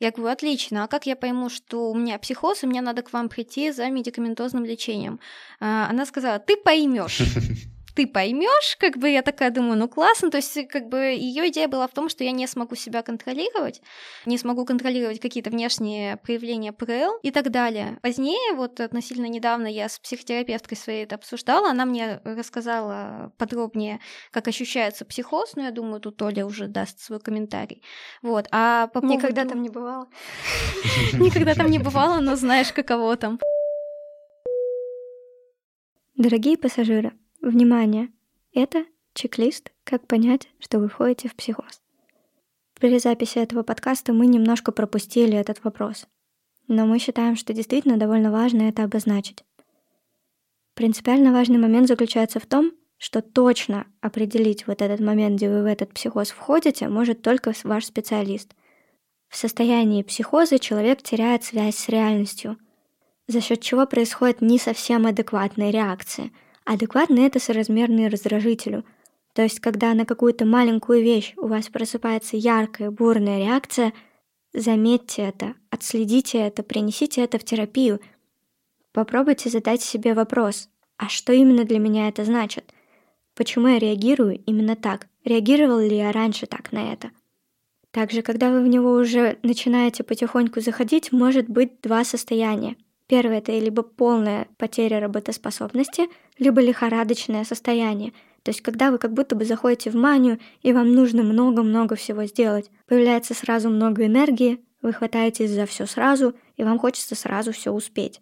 Я 0.00 0.12
говорю, 0.12 0.32
отлично, 0.32 0.84
а 0.84 0.88
как 0.88 1.06
я 1.06 1.16
пойму, 1.16 1.48
что 1.48 1.90
у 1.90 1.96
меня 1.96 2.18
психоз, 2.18 2.62
и 2.62 2.66
мне 2.66 2.80
надо 2.80 3.02
к 3.02 3.12
вам 3.12 3.28
прийти 3.28 3.72
за 3.72 3.88
медикаментозным 3.90 4.64
лечением? 4.64 5.18
А, 5.58 5.88
она 5.90 6.06
сказала, 6.06 6.38
ты 6.38 6.56
поймешь. 6.56 7.20
ты 7.98 8.06
поймешь, 8.06 8.76
как 8.78 8.96
бы 8.96 9.10
я 9.10 9.22
такая 9.22 9.50
думаю, 9.50 9.76
ну 9.76 9.88
классно, 9.88 10.30
то 10.30 10.36
есть 10.36 10.68
как 10.68 10.88
бы 10.88 10.98
ее 10.98 11.48
идея 11.48 11.66
была 11.66 11.88
в 11.88 11.92
том, 11.92 12.08
что 12.08 12.22
я 12.22 12.30
не 12.30 12.46
смогу 12.46 12.76
себя 12.76 13.02
контролировать, 13.02 13.82
не 14.24 14.38
смогу 14.38 14.64
контролировать 14.64 15.18
какие-то 15.18 15.50
внешние 15.50 16.16
проявления 16.16 16.72
ПРЛ 16.72 17.18
и 17.24 17.32
так 17.32 17.50
далее. 17.50 17.98
Позднее, 18.00 18.54
вот 18.54 18.78
относительно 18.78 19.26
недавно 19.26 19.66
я 19.66 19.88
с 19.88 19.98
психотерапевткой 19.98 20.78
своей 20.78 21.02
это 21.02 21.16
обсуждала, 21.16 21.70
она 21.70 21.86
мне 21.86 22.20
рассказала 22.22 23.32
подробнее, 23.36 23.98
как 24.30 24.46
ощущается 24.46 25.04
психоз, 25.04 25.56
но 25.56 25.62
я 25.62 25.72
думаю, 25.72 26.00
тут 26.00 26.22
Оля 26.22 26.46
уже 26.46 26.68
даст 26.68 27.00
свой 27.00 27.18
комментарий. 27.18 27.82
Вот, 28.22 28.46
а 28.52 28.86
по 28.86 29.00
поводу... 29.00 29.18
Никогда 29.18 29.44
там 29.44 29.60
не 29.60 29.70
бывало. 29.70 30.06
Никогда 31.14 31.56
там 31.56 31.68
не 31.68 31.80
бывало, 31.80 32.20
но 32.20 32.36
знаешь, 32.36 32.72
каково 32.72 33.16
там. 33.16 33.40
Дорогие 36.14 36.56
пассажиры, 36.56 37.12
Внимание! 37.48 38.10
Это 38.52 38.84
чек-лист, 39.14 39.72
как 39.84 40.06
понять, 40.06 40.50
что 40.58 40.78
вы 40.78 40.88
входите 40.90 41.30
в 41.30 41.34
психоз. 41.34 41.80
При 42.78 42.98
записи 42.98 43.38
этого 43.38 43.62
подкаста 43.62 44.12
мы 44.12 44.26
немножко 44.26 44.70
пропустили 44.70 45.34
этот 45.34 45.64
вопрос, 45.64 46.06
но 46.66 46.84
мы 46.84 46.98
считаем, 46.98 47.36
что 47.36 47.54
действительно 47.54 47.96
довольно 47.96 48.30
важно 48.30 48.68
это 48.68 48.84
обозначить. 48.84 49.44
Принципиально 50.74 51.32
важный 51.32 51.56
момент 51.56 51.88
заключается 51.88 52.38
в 52.38 52.44
том, 52.44 52.72
что 52.98 53.22
точно 53.22 53.86
определить 54.02 54.66
вот 54.66 54.82
этот 54.82 55.00
момент, 55.00 55.36
где 55.36 55.48
вы 55.48 55.62
в 55.62 55.66
этот 55.66 55.94
психоз 55.94 56.28
входите, 56.28 56.90
может 56.90 57.22
только 57.22 57.54
ваш 57.64 57.86
специалист. 57.86 58.54
В 59.30 59.36
состоянии 59.38 60.02
психоза 60.02 60.58
человек 60.58 61.00
теряет 61.00 61.44
связь 61.44 61.76
с 61.78 61.88
реальностью, 61.88 62.58
за 63.26 63.40
счет 63.40 63.62
чего 63.62 63.86
происходит 63.86 64.42
не 64.42 64.58
совсем 64.58 65.06
адекватная 65.06 65.70
реакция– 65.70 66.30
Адекватный— 66.68 67.22
это 67.26 67.40
соразмерный 67.40 68.08
раздражителю. 68.08 68.84
То 69.32 69.40
есть, 69.40 69.58
когда 69.58 69.94
на 69.94 70.04
какую-то 70.04 70.44
маленькую 70.44 71.02
вещь 71.02 71.32
у 71.38 71.46
вас 71.46 71.68
просыпается 71.68 72.36
яркая, 72.36 72.90
бурная 72.90 73.38
реакция, 73.38 73.94
заметьте 74.52 75.22
это, 75.22 75.54
отследите 75.70 76.36
это, 76.36 76.62
принесите 76.62 77.22
это 77.22 77.38
в 77.38 77.44
терапию. 77.44 78.00
Попробуйте 78.92 79.48
задать 79.48 79.80
себе 79.80 80.12
вопрос, 80.12 80.68
а 80.98 81.08
что 81.08 81.32
именно 81.32 81.64
для 81.64 81.78
меня 81.78 82.06
это 82.06 82.26
значит? 82.26 82.70
Почему 83.34 83.68
я 83.68 83.78
реагирую 83.78 84.36
именно 84.44 84.76
так? 84.76 85.06
Реагировал 85.24 85.78
ли 85.78 85.96
я 85.96 86.12
раньше 86.12 86.44
так 86.44 86.70
на 86.70 86.92
это? 86.92 87.12
Также, 87.92 88.20
когда 88.20 88.50
вы 88.50 88.62
в 88.62 88.68
него 88.68 88.92
уже 88.92 89.38
начинаете 89.42 90.04
потихоньку 90.04 90.60
заходить, 90.60 91.12
может 91.12 91.48
быть 91.48 91.80
два 91.80 92.04
состояния— 92.04 92.76
Первое— 93.08 93.38
это 93.40 93.52
либо 93.52 93.82
полная 93.82 94.48
потеря 94.58 95.00
работоспособности, 95.00 96.08
либо 96.38 96.60
лихорадочное 96.60 97.44
состояние. 97.44 98.12
То 98.42 98.50
есть, 98.50 98.60
когда 98.60 98.90
вы 98.90 98.98
как 98.98 99.14
будто 99.14 99.34
бы 99.34 99.46
заходите 99.46 99.90
в 99.90 99.94
манию, 99.94 100.38
и 100.62 100.72
вам 100.72 100.92
нужно 100.92 101.22
много-много 101.22 101.96
всего 101.96 102.26
сделать. 102.26 102.70
Появляется 102.86 103.34
сразу 103.34 103.70
много 103.70 104.04
энергии, 104.04 104.60
вы 104.82 104.92
хватаетесь 104.92 105.50
за 105.50 105.64
все 105.64 105.86
сразу, 105.86 106.34
и 106.56 106.62
вам 106.62 106.78
хочется 106.78 107.14
сразу 107.14 107.52
все 107.52 107.72
успеть. 107.72 108.20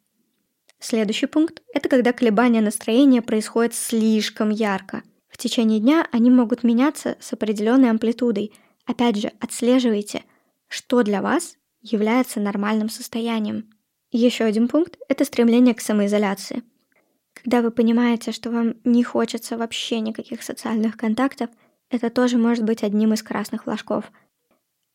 Следующий 0.79 1.27
пункт— 1.27 1.63
это 1.75 1.89
когда 1.89 2.13
колебания 2.13 2.61
настроения 2.61 3.23
происходят 3.23 3.75
слишком 3.75 4.51
ярко. 4.51 5.03
В 5.29 5.37
течение 5.37 5.81
дня 5.81 6.07
они 6.13 6.31
могут 6.31 6.63
меняться 6.63 7.17
с 7.21 7.33
определенной 7.33 7.91
амплитудой. 7.91 8.53
Опять 8.87 9.17
же, 9.17 9.33
отслеживайте, 9.41 10.23
что 10.69 11.03
для 11.03 11.23
вас 11.23 11.57
является 11.83 12.41
нормальным 12.41 12.89
состоянием. 12.89 13.69
Еще 14.19 14.45
один 14.45 14.67
пункт— 14.67 14.97
это 15.11 15.27
стремление 15.27 15.75
к 15.75 15.83
самоизоляции. 15.83 16.63
Когда 17.35 17.61
вы 17.61 17.71
понимаете, 17.71 18.33
что 18.33 18.51
вам 18.51 18.77
не 18.83 19.05
хочется 19.05 19.59
вообще 19.59 20.01
никаких 20.01 20.43
социальных 20.43 20.97
контактов, 20.97 21.51
это 21.91 22.09
тоже 22.09 22.39
может 22.39 22.65
быть 22.65 22.83
одним 22.83 23.13
из 23.13 23.23
красных 23.23 23.65
флажков. 23.65 24.11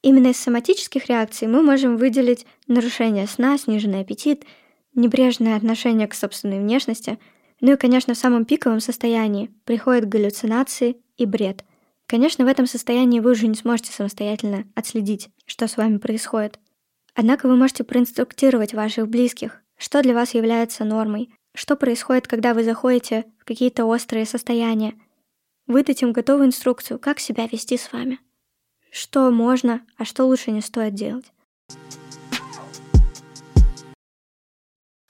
Именно 0.01 0.29
из 0.29 0.37
соматических 0.37 1.05
реакций 1.05 1.47
мы 1.47 1.61
можем 1.61 1.97
выделить 1.97 2.47
нарушение 2.65 3.27
сна, 3.27 3.59
сниженный 3.59 3.99
аппетит, 3.99 4.45
небрежное 4.95 5.55
отношение 5.55 6.07
к 6.07 6.15
собственной 6.15 6.57
внешности, 6.57 7.19
ну 7.59 7.73
и, 7.73 7.77
конечно, 7.77 8.15
в 8.15 8.17
самом 8.17 8.45
пиковом 8.45 8.79
состоянии 8.79 9.51
приходят 9.65 10.09
галлюцинации 10.09 10.97
и 11.17 11.27
бред. 11.27 11.63
Конечно, 12.07 12.43
в 12.43 12.47
этом 12.47 12.65
состоянии 12.65 13.19
вы 13.19 13.33
уже 13.33 13.45
не 13.45 13.53
сможете 13.55 13.91
самостоятельно 13.91 14.63
отследить, 14.73 15.29
что 15.45 15.67
с 15.67 15.77
вами 15.77 15.99
происходит— 15.99 16.59
Однако 17.13 17.47
вы 17.47 17.55
можете 17.55 17.83
проинструктировать 17.83 18.73
ваших 18.73 19.07
близких, 19.07 19.61
что 19.77 20.01
для 20.01 20.13
вас 20.13 20.33
является 20.33 20.85
нормой, 20.85 21.29
что 21.53 21.75
происходит, 21.75 22.27
когда 22.27 22.53
вы 22.53 22.63
заходите 22.63 23.25
в 23.39 23.45
какие-то 23.45 23.85
острые 23.85 24.25
состояния. 24.25 24.93
Выдать 25.67 26.01
им 26.01 26.11
готовую 26.11 26.47
инструкцию, 26.47 26.99
как 26.99 27.19
себя 27.19 27.47
вести 27.47 27.77
с 27.77 27.91
вами. 27.91 28.19
Что 28.91 29.31
можно, 29.31 29.81
а 29.97 30.05
что 30.05 30.25
лучше 30.25 30.51
не 30.51 30.61
стоит 30.61 30.93
делать. 30.93 31.31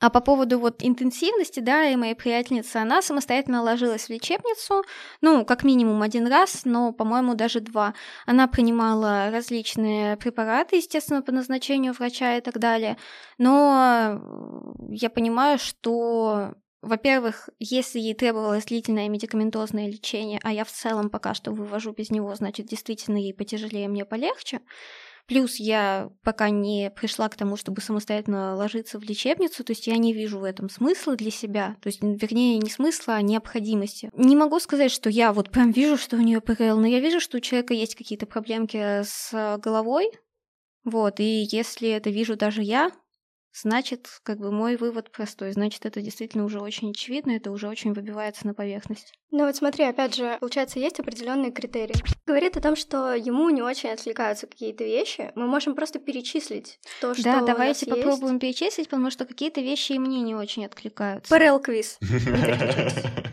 А 0.01 0.09
по 0.09 0.19
поводу 0.19 0.59
вот 0.59 0.77
интенсивности, 0.79 1.59
да, 1.59 1.87
и 1.87 1.95
моей 1.95 2.15
приятельницы, 2.15 2.77
она 2.77 3.03
самостоятельно 3.03 3.61
ложилась 3.61 4.05
в 4.05 4.09
лечебницу, 4.09 4.83
ну, 5.21 5.45
как 5.45 5.63
минимум 5.63 6.01
один 6.01 6.27
раз, 6.27 6.65
но, 6.65 6.91
по-моему, 6.91 7.35
даже 7.35 7.59
два. 7.59 7.93
Она 8.25 8.47
принимала 8.47 9.29
различные 9.31 10.17
препараты, 10.17 10.77
естественно, 10.77 11.21
по 11.21 11.31
назначению 11.31 11.93
врача 11.93 12.37
и 12.37 12.41
так 12.41 12.57
далее, 12.57 12.97
но 13.37 14.19
я 14.89 15.11
понимаю, 15.11 15.59
что 15.59 16.55
во-первых, 16.81 17.49
если 17.59 17.99
ей 17.99 18.15
требовалось 18.15 18.65
длительное 18.65 19.07
медикаментозное 19.07 19.87
лечение, 19.87 20.39
а 20.41 20.51
я 20.51 20.65
в 20.65 20.71
целом 20.71 21.11
пока 21.11 21.35
что 21.35 21.51
вывожу 21.51 21.91
без 21.91 22.09
него, 22.09 22.33
значит, 22.33 22.65
действительно 22.65 23.17
ей 23.17 23.35
потяжелее, 23.35 23.87
мне 23.87 24.03
полегче. 24.03 24.61
Плюс 25.31 25.55
я 25.61 26.09
пока 26.23 26.49
не 26.49 26.91
пришла 26.91 27.29
к 27.29 27.37
тому, 27.37 27.55
чтобы 27.55 27.79
самостоятельно 27.79 28.53
ложиться 28.53 28.99
в 28.99 29.03
лечебницу, 29.03 29.63
то 29.63 29.71
есть 29.71 29.87
я 29.87 29.95
не 29.95 30.11
вижу 30.11 30.39
в 30.39 30.43
этом 30.43 30.69
смысла 30.69 31.15
для 31.15 31.31
себя, 31.31 31.77
то 31.81 31.87
есть, 31.87 32.01
вернее, 32.03 32.57
не 32.57 32.69
смысла, 32.69 33.13
а 33.13 33.21
необходимости. 33.21 34.09
Не 34.13 34.35
могу 34.35 34.59
сказать, 34.59 34.91
что 34.91 35.09
я 35.09 35.31
вот 35.31 35.49
прям 35.49 35.71
вижу, 35.71 35.95
что 35.95 36.17
у 36.17 36.19
нее 36.19 36.41
ПРЛ, 36.41 36.77
но 36.81 36.85
я 36.85 36.99
вижу, 36.99 37.21
что 37.21 37.37
у 37.37 37.39
человека 37.39 37.73
есть 37.73 37.95
какие-то 37.95 38.25
проблемки 38.25 39.03
с 39.03 39.57
головой, 39.63 40.11
вот, 40.83 41.21
и 41.21 41.47
если 41.49 41.87
это 41.87 42.09
вижу 42.09 42.35
даже 42.35 42.61
я, 42.61 42.91
Значит, 43.53 44.07
как 44.23 44.39
бы 44.39 44.51
мой 44.51 44.77
вывод 44.77 45.11
простой. 45.11 45.51
Значит, 45.51 45.85
это 45.85 46.01
действительно 46.01 46.45
уже 46.45 46.59
очень 46.59 46.91
очевидно, 46.91 47.31
это 47.31 47.51
уже 47.51 47.67
очень 47.67 47.93
выбивается 47.93 48.47
на 48.47 48.53
поверхность. 48.53 49.13
Ну 49.29 49.45
вот 49.45 49.55
смотри, 49.55 49.85
опять 49.85 50.15
же, 50.15 50.37
получается, 50.39 50.79
есть 50.79 50.99
определенные 50.99 51.51
критерии. 51.51 51.95
Говорит 52.25 52.55
о 52.55 52.61
том, 52.61 52.75
что 52.75 53.13
ему 53.13 53.49
не 53.49 53.61
очень 53.61 53.89
отвлекаются 53.89 54.47
какие-то 54.47 54.83
вещи. 54.83 55.31
Мы 55.35 55.47
можем 55.47 55.75
просто 55.75 55.99
перечислить 55.99 56.79
то, 57.01 57.13
что 57.13 57.23
Да, 57.23 57.41
давайте 57.41 57.85
попробуем 57.85 58.35
есть. 58.35 58.41
перечислить, 58.41 58.89
потому 58.89 59.11
что 59.11 59.25
какие-то 59.25 59.61
вещи 59.61 59.93
и 59.93 59.99
мне 59.99 60.21
не 60.21 60.33
очень 60.35 60.65
откликаются. 60.65 61.33
ПРЛ-квиз. 61.33 61.99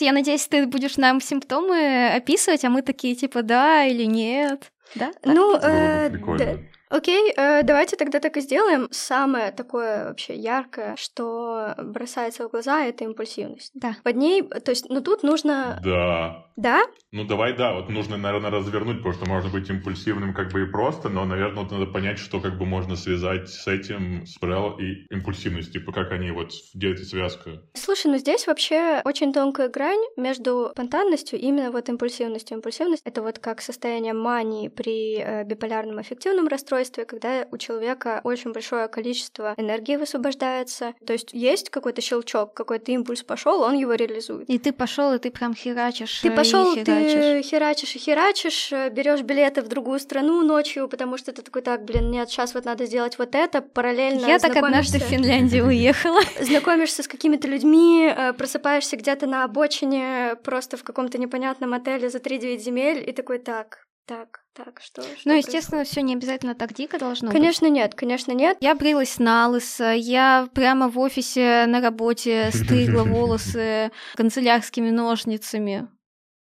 Я 0.00 0.12
надеюсь, 0.12 0.46
ты 0.48 0.66
будешь 0.66 0.96
нам 0.96 1.20
симптомы 1.20 2.08
описывать, 2.08 2.64
а 2.64 2.70
мы 2.70 2.82
такие 2.82 3.14
типа 3.14 3.42
да 3.42 3.84
или 3.84 4.04
нет. 4.04 4.72
Да? 4.96 5.12
Ну, 5.24 5.56
э, 5.56 6.10
да. 6.10 6.58
Окей, 6.92 7.32
э, 7.34 7.62
давайте 7.62 7.96
тогда 7.96 8.20
так 8.20 8.36
и 8.36 8.40
сделаем. 8.40 8.88
Самое 8.90 9.50
такое 9.50 10.08
вообще 10.08 10.34
яркое, 10.34 10.94
что 10.96 11.74
бросается 11.78 12.46
в 12.46 12.50
глаза, 12.50 12.84
это 12.84 13.04
импульсивность. 13.04 13.70
Да. 13.74 13.96
Под 14.04 14.16
ней, 14.16 14.42
то 14.42 14.70
есть, 14.70 14.90
ну 14.90 15.00
тут 15.00 15.22
нужно... 15.22 15.80
Да. 15.82 16.46
Да? 16.56 16.82
Ну 17.12 17.24
давай, 17.24 17.56
да, 17.56 17.72
вот 17.72 17.88
нужно, 17.88 18.18
наверное, 18.18 18.50
развернуть, 18.50 18.98
потому 18.98 19.14
что 19.14 19.26
можно 19.26 19.50
быть 19.50 19.70
импульсивным 19.70 20.34
как 20.34 20.52
бы 20.52 20.62
и 20.62 20.66
просто, 20.66 21.08
но, 21.08 21.24
наверное, 21.24 21.62
вот 21.62 21.72
надо 21.72 21.86
понять, 21.86 22.18
что 22.18 22.40
как 22.40 22.58
бы 22.58 22.66
можно 22.66 22.94
связать 22.94 23.48
с 23.48 23.66
этим, 23.66 24.26
с 24.26 24.36
ПРЛ 24.36 24.78
и 24.78 25.06
импульсивностью, 25.10 25.80
типа 25.80 25.92
как 25.92 26.12
они 26.12 26.30
вот, 26.30 26.52
где 26.74 26.92
эта 26.92 27.04
связка? 27.04 27.62
Слушай, 27.72 28.08
ну 28.08 28.18
здесь 28.18 28.46
вообще 28.46 29.00
очень 29.04 29.32
тонкая 29.32 29.68
грань 29.68 30.02
между 30.16 30.70
спонтанностью 30.72 31.38
и 31.38 31.42
именно 31.42 31.70
вот 31.70 31.88
импульсивностью. 31.88 32.58
Импульсивность— 32.58 33.02
это 33.06 33.22
вот 33.22 33.38
как 33.38 33.62
состояние 33.62 34.12
мании 34.12 34.68
при 34.68 35.18
э, 35.18 35.44
биполярном 35.44 35.98
аффективном 35.98 36.48
расстройстве, 36.48 36.81
когда 36.90 37.46
у 37.50 37.56
человека 37.56 38.20
очень 38.24 38.52
большое 38.52 38.88
количество 38.88 39.54
энергии 39.56 39.96
высвобождается, 39.96 40.94
то 41.06 41.12
есть 41.12 41.30
есть 41.32 41.70
какой-то 41.70 42.00
щелчок, 42.00 42.54
какой-то 42.54 42.92
импульс 42.92 43.22
пошел, 43.22 43.62
он 43.62 43.74
его 43.74 43.94
реализует. 43.94 44.48
И 44.48 44.58
ты 44.58 44.72
пошел, 44.72 45.12
и 45.14 45.18
ты 45.18 45.30
прям 45.30 45.54
херачишь. 45.54 46.20
Ты 46.20 46.28
э, 46.28 46.36
пошел, 46.36 46.74
и 46.74 46.84
ты 46.84 47.42
херачишь. 47.42 47.96
и 47.96 47.98
херачишь, 47.98 48.72
э, 48.72 48.90
берешь 48.90 49.22
билеты 49.22 49.62
в 49.62 49.68
другую 49.68 50.00
страну 50.00 50.42
ночью, 50.42 50.88
потому 50.88 51.16
что 51.16 51.32
ты 51.32 51.42
такой, 51.42 51.62
так, 51.62 51.84
блин, 51.84 52.10
нет, 52.10 52.28
сейчас 52.28 52.54
вот 52.54 52.64
надо 52.64 52.86
сделать 52.86 53.18
вот 53.18 53.34
это, 53.34 53.62
параллельно 53.62 54.26
Я 54.26 54.38
так 54.38 54.56
однажды 54.56 54.98
в 54.98 55.02
Финляндию 55.02 55.66
уехала. 55.68 56.20
знакомишься 56.40 57.02
с 57.02 57.08
какими-то 57.08 57.48
людьми, 57.48 58.12
э, 58.14 58.32
просыпаешься 58.32 58.96
где-то 58.96 59.26
на 59.26 59.44
обочине, 59.44 60.36
просто 60.42 60.76
в 60.76 60.84
каком-то 60.84 61.18
непонятном 61.18 61.74
отеле 61.74 62.08
за 62.10 62.18
3-9 62.18 62.58
земель, 62.58 63.04
и 63.08 63.12
такой, 63.12 63.38
так, 63.38 63.86
так, 64.06 64.41
так, 64.54 64.80
что, 64.82 65.02
что 65.02 65.12
Ну, 65.24 65.36
естественно, 65.36 65.84
все 65.84 66.02
не 66.02 66.14
обязательно 66.14 66.54
так 66.54 66.74
дико 66.74 66.98
должно 66.98 67.28
быть. 67.28 67.36
Конечно, 67.36 67.68
нет, 67.68 67.94
конечно, 67.94 68.32
нет. 68.32 68.58
Я 68.60 68.74
брилась 68.74 69.18
на 69.18 69.48
лысо, 69.48 69.92
я 69.92 70.48
прямо 70.54 70.88
в 70.88 70.98
офисе 70.98 71.66
на 71.66 71.80
работе 71.80 72.50
стригла 72.52 73.04
волосы 73.04 73.90
канцелярскими 74.14 74.90
ножницами. 74.90 75.88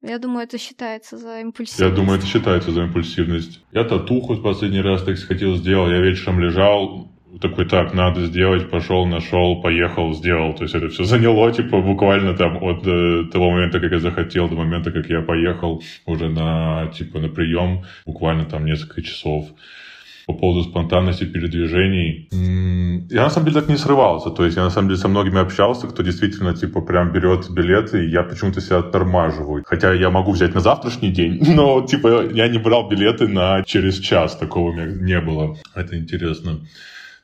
Я 0.02 0.18
думаю, 0.18 0.46
это 0.46 0.58
считается 0.58 1.18
за 1.18 1.42
импульсивность. 1.42 1.80
Я 1.80 1.96
думаю, 1.96 2.18
это 2.18 2.28
считается 2.28 2.72
за 2.72 2.84
импульсивность. 2.84 3.64
Я 3.72 3.84
татуху 3.84 4.34
в 4.34 4.42
последний 4.42 4.82
раз 4.82 5.04
так 5.04 5.18
хотел 5.20 5.56
сделать. 5.56 5.92
Я 5.92 6.00
вечером 6.02 6.40
лежал, 6.40 7.11
такой, 7.40 7.66
так, 7.66 7.94
надо 7.94 8.26
сделать, 8.26 8.70
пошел, 8.70 9.06
нашел, 9.06 9.62
поехал, 9.62 10.14
сделал. 10.14 10.54
То 10.54 10.64
есть 10.64 10.76
это 10.76 10.90
все 10.90 11.04
заняло, 11.04 11.52
типа, 11.52 11.82
буквально 11.82 12.34
там 12.34 12.58
от 12.62 12.86
э, 12.86 13.26
того 13.32 13.52
момента, 13.52 13.80
как 13.80 13.92
я 13.92 14.00
захотел, 14.00 14.50
до 14.50 14.56
момента, 14.56 14.92
как 14.92 15.10
я 15.10 15.22
поехал 15.22 15.82
уже 16.06 16.30
на, 16.30 16.88
типа, 16.88 17.20
на 17.20 17.30
прием, 17.30 17.84
буквально 18.06 18.46
там 18.46 18.66
несколько 18.66 19.02
часов. 19.02 19.46
По 20.28 20.34
поводу 20.34 20.64
спонтанности 20.64 21.26
передвижений. 21.26 22.30
Я 23.10 23.24
на 23.24 23.30
самом 23.30 23.48
деле 23.48 23.60
так 23.60 23.70
не 23.70 23.76
срывался. 23.76 24.30
То 24.30 24.46
есть 24.46 24.56
я 24.56 24.64
на 24.64 24.70
самом 24.70 24.90
деле 24.90 25.00
со 25.00 25.08
многими 25.08 25.40
общался, 25.40 25.88
кто 25.88 26.04
действительно 26.04 26.54
типа 26.54 26.82
прям 26.82 27.12
берет 27.12 27.50
билеты, 27.50 28.06
и 28.06 28.10
я 28.10 28.24
почему-то 28.24 28.62
себя 28.62 28.78
оттормаживаю. 28.78 29.64
Хотя 29.66 29.94
я 29.94 30.10
могу 30.10 30.32
взять 30.32 30.54
на 30.54 30.62
завтрашний 30.62 31.12
день, 31.12 31.42
но 31.56 31.82
типа 31.86 32.30
я 32.32 32.48
не 32.48 32.60
брал 32.60 32.88
билеты 32.88 33.28
на 33.28 33.64
через 33.64 33.98
час. 34.00 34.38
Такого 34.38 34.70
у 34.70 34.74
меня 34.74 34.86
не 34.86 35.20
было. 35.20 35.58
Это 35.76 35.98
интересно. 35.98 36.60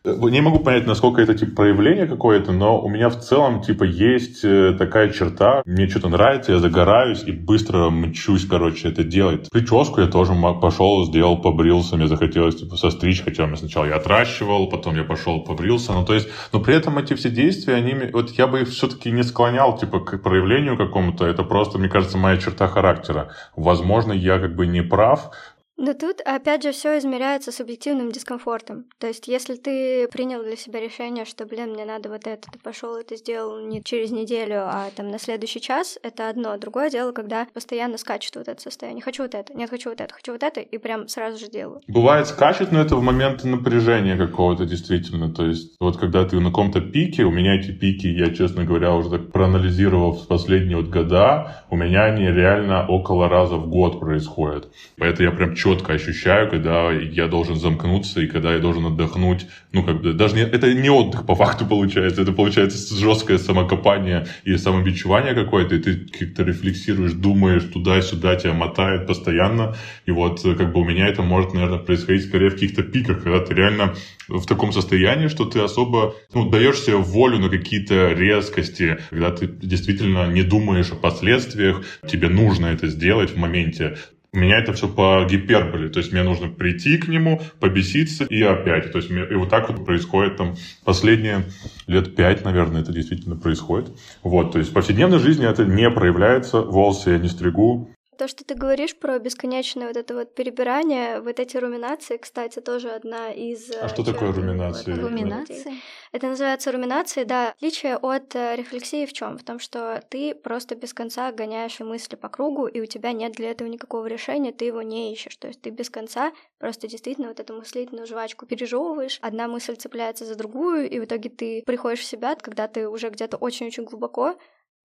Не 0.07 0.41
могу 0.41 0.59
понять, 0.59 0.87
насколько 0.87 1.21
это 1.21 1.35
типа 1.35 1.55
проявление 1.55 2.07
какое-то, 2.07 2.53
но 2.53 2.79
у 2.79 2.89
меня 2.89 3.09
в 3.09 3.19
целом 3.19 3.61
типа 3.61 3.83
есть 3.83 4.43
э, 4.43 4.73
такая 4.77 5.09
черта. 5.09 5.61
Мне 5.65 5.87
что-то 5.89 6.07
нравится, 6.09 6.53
я 6.53 6.59
загораюсь 6.59 7.23
и 7.23 7.31
быстро 7.31 7.89
мчусь, 7.89 8.45
короче, 8.45 8.87
это 8.87 9.03
делать. 9.03 9.49
Прическу 9.49 10.01
я 10.01 10.07
тоже 10.07 10.33
пошел, 10.61 11.05
сделал, 11.05 11.41
побрился. 11.41 11.97
Мне 11.97 12.07
захотелось 12.07 12.55
типа 12.55 12.77
состричь, 12.77 13.23
хотя 13.23 13.45
мне 13.47 13.57
сначала 13.57 13.85
я 13.85 13.95
отращивал, 13.95 14.69
потом 14.69 14.95
я 14.95 15.03
пошел, 15.03 15.41
побрился. 15.41 15.93
Ну, 15.93 16.05
то 16.05 16.13
есть, 16.13 16.29
но 16.53 16.61
при 16.61 16.75
этом 16.75 16.97
эти 16.97 17.13
все 17.13 17.29
действия, 17.29 17.75
они, 17.75 17.95
вот 18.13 18.31
я 18.31 18.47
бы 18.47 18.61
их 18.61 18.69
все-таки 18.69 19.11
не 19.11 19.23
склонял 19.23 19.77
типа 19.77 19.99
к 19.99 20.17
проявлению 20.19 20.77
какому-то. 20.77 21.25
Это 21.25 21.43
просто, 21.43 21.79
мне 21.79 21.89
кажется, 21.89 22.17
моя 22.17 22.37
черта 22.37 22.67
характера. 22.67 23.31
Возможно, 23.55 24.13
я 24.13 24.39
как 24.39 24.55
бы 24.55 24.67
не 24.67 24.81
прав, 24.81 25.31
Но 25.77 25.93
тут, 25.93 26.21
опять 26.25 26.63
же, 26.63 26.71
все 26.71 26.97
измеряется 26.97 27.51
субъективным 27.51 28.11
дискомфортом. 28.11 28.85
То 28.97 29.07
есть, 29.07 29.27
если 29.27 29.55
ты 29.55 30.07
принял 30.07 30.43
для 30.43 30.55
себя 30.55 30.79
решение, 30.79 31.23
что, 31.23 31.45
блин, 31.45 31.73
мне 31.73 31.85
надо 31.85 32.09
вот 32.09 32.25
это, 32.25 32.49
ты 32.51 32.57
пошел 32.57 32.95
это 32.95 33.15
сделал 33.15 33.59
не 33.59 33.83
через 33.83 34.09
неделю, 34.09 34.61
а 34.63 34.89
там 34.95 35.09
на 35.09 35.19
следующий 35.19 35.61
час, 35.61 35.99
это 36.01 36.29
одно. 36.29 36.57
Другое 36.57 36.89
дело, 36.89 37.11
когда 37.11 37.45
постоянно 37.53 37.97
скачет 37.97 38.35
вот 38.35 38.47
это 38.47 38.59
состояние. 38.59 39.03
Хочу 39.03 39.21
вот 39.23 39.35
это, 39.35 39.53
нет, 39.53 39.69
хочу 39.69 39.89
вот 39.89 40.01
это, 40.01 40.13
хочу 40.13 40.31
вот 40.31 40.41
это, 40.41 40.61
и 40.61 40.77
прям 40.79 41.07
сразу 41.07 41.37
же 41.37 41.47
делаю. 41.47 41.81
Бывает 41.87 42.27
скачет, 42.27 42.71
но 42.71 42.81
это 42.81 42.95
в 42.95 43.03
моменты 43.03 43.47
напряжения 43.47 44.17
какого-то 44.17 44.65
действительно. 44.65 45.31
То 45.31 45.45
есть 45.45 45.75
вот 45.79 45.97
когда 45.97 46.25
ты 46.25 46.39
на 46.39 46.49
каком-то 46.49 46.81
пике, 46.81 47.23
у 47.23 47.31
меня 47.31 47.55
эти 47.55 47.71
пики, 47.71 48.07
я, 48.07 48.33
честно 48.33 48.65
говоря, 48.65 48.95
уже 48.95 49.11
так 49.11 49.31
проанализировал 49.31 50.13
в 50.13 50.27
последние 50.27 50.77
вот 50.77 50.87
года, 50.87 51.65
у 51.69 51.75
меня 51.75 52.05
они 52.05 52.25
реально 52.25 52.87
около 52.87 53.29
раза 53.29 53.57
в 53.57 53.69
год 53.69 53.99
происходят. 53.99 54.71
Поэтому 54.97 55.29
я 55.29 55.35
прям 55.35 55.55
четко 55.67 55.93
ощущаю, 55.93 56.49
когда 56.49 56.91
я 56.91 57.27
должен 57.27 57.57
замкнуться 57.57 58.21
и 58.21 58.27
когда 58.27 58.53
я 58.53 58.59
должен 58.59 58.85
отдохнуть. 58.85 59.47
Ну, 59.73 59.83
как 59.83 60.01
бы, 60.01 60.13
даже 60.13 60.35
не, 60.35 60.41
это 60.41 60.73
не 60.73 60.89
отдых 60.89 61.25
по 61.25 61.35
факту 61.35 61.65
получается, 61.65 62.21
это 62.21 62.31
получается 62.31 62.95
жесткое 62.95 63.37
самокопание 63.37 64.27
и 64.45 64.55
самобичевание 64.57 65.33
какое-то, 65.33 65.75
и 65.75 65.79
ты 65.79 65.95
как-то 66.19 66.43
рефлексируешь, 66.43 67.11
думаешь 67.11 67.63
туда-сюда, 67.63 68.37
тебя 68.37 68.53
мотает 68.53 69.07
постоянно. 69.07 69.75
И 70.05 70.11
вот 70.11 70.45
э, 70.45 70.55
как 70.55 70.71
бы 70.71 70.79
у 70.79 70.85
меня 70.85 71.07
это 71.07 71.21
может, 71.21 71.53
наверное, 71.53 71.79
происходить 71.79 72.25
скорее 72.25 72.49
в 72.49 72.53
каких-то 72.53 72.83
пиках, 72.83 73.23
когда 73.23 73.39
ты 73.41 73.53
реально 73.53 73.95
в 74.29 74.45
таком 74.45 74.71
состоянии, 74.71 75.27
что 75.27 75.45
ты 75.45 75.59
особо 75.59 76.15
ну, 76.33 76.49
даешь 76.49 76.79
себе 76.79 76.95
волю 76.95 77.39
на 77.39 77.49
какие-то 77.49 78.13
резкости, 78.13 78.99
когда 79.09 79.31
ты 79.31 79.47
действительно 79.47 80.27
не 80.27 80.43
думаешь 80.43 80.91
о 80.91 80.95
последствиях, 80.95 81.83
тебе 82.07 82.29
нужно 82.29 82.67
это 82.67 82.87
сделать 82.87 83.31
в 83.31 83.37
моменте. 83.37 83.97
У 84.37 84.39
меня 84.39 84.59
это 84.59 84.71
все 84.71 84.87
по 84.87 85.25
гиперболе, 85.27 85.89
то 85.89 85.97
есть 85.97 86.11
мне 86.11 86.21
нужно 86.21 86.47
прийти 86.47 86.99
к 86.99 87.07
нему, 87.07 87.41
побеситься 87.59 88.23
и 88.23 88.43
опять. 88.43 88.91
То 88.91 88.99
есть 88.99 89.09
и 89.09 89.33
вот 89.33 89.49
так 89.49 89.67
вот 89.67 89.83
происходит 89.83 90.37
там 90.37 90.55
последние 90.85 91.45
лет 91.87 92.15
пять, 92.15 92.45
наверное, 92.45 92.81
это 92.81 92.93
действительно 92.93 93.35
происходит. 93.35 93.87
Вот, 94.21 94.51
то 94.51 94.59
есть 94.59 94.69
в 94.69 94.73
повседневной 94.75 95.17
жизни 95.17 95.49
это 95.49 95.65
не 95.65 95.89
проявляется, 95.89 96.61
волосы 96.61 97.13
я 97.13 97.17
не 97.17 97.29
стригу, 97.29 97.89
То, 98.17 98.27
что 98.27 98.43
ты 98.43 98.55
говоришь 98.55 98.95
про 98.95 99.19
бесконечное 99.19 99.87
вот 99.87 99.97
это 99.97 100.15
вот 100.15 100.33
перебирание, 100.33 101.21
вот 101.21 101.39
эти 101.39 101.55
руминации, 101.57 102.17
кстати, 102.17 102.59
тоже 102.59 102.89
одна 102.89 103.31
из... 103.31 103.69
А 103.71 103.87
что 103.89 104.03
такое 104.03 104.31
руминации? 104.31 104.91
Руминации? 104.91 105.73
Это 106.11 106.27
называется 106.27 106.71
руминацией, 106.71 107.25
да. 107.25 107.51
Отличие 107.51 107.97
от 107.97 108.35
э, 108.35 108.55
рефлексии 108.55 109.05
в 109.05 109.13
чем? 109.13 109.37
В 109.37 109.43
том, 109.43 109.59
что 109.59 110.01
ты 110.09 110.33
просто 110.33 110.75
без 110.75 110.93
конца 110.93 111.31
гоняешь 111.31 111.79
мысли 111.79 112.15
по 112.15 112.27
кругу, 112.29 112.65
и 112.65 112.81
у 112.81 112.85
тебя 112.85 113.11
нет 113.11 113.33
для 113.33 113.51
этого 113.51 113.67
никакого 113.67 114.07
решения, 114.07 114.51
ты 114.51 114.65
его 114.65 114.81
не 114.81 115.13
ищешь. 115.13 115.35
То 115.37 115.47
есть 115.47 115.61
ты 115.61 115.69
без 115.69 115.89
конца 115.89 116.31
просто 116.57 116.87
действительно 116.87 117.27
вот 117.27 117.39
эту 117.39 117.55
мыслительную 117.55 118.07
жвачку 118.07 118.45
пережевываешь, 118.45 119.19
одна 119.21 119.47
мысль 119.47 119.75
цепляется 119.75 120.25
за 120.25 120.35
другую, 120.35 120.89
и 120.89 120.99
в 120.99 121.05
итоге 121.05 121.29
ты 121.29 121.61
приходишь 121.65 121.99
в 121.99 122.05
себя, 122.05 122.35
когда 122.35 122.67
ты 122.67 122.89
уже 122.89 123.09
где-то 123.09 123.37
очень-очень 123.37 123.83
глубоко, 123.83 124.35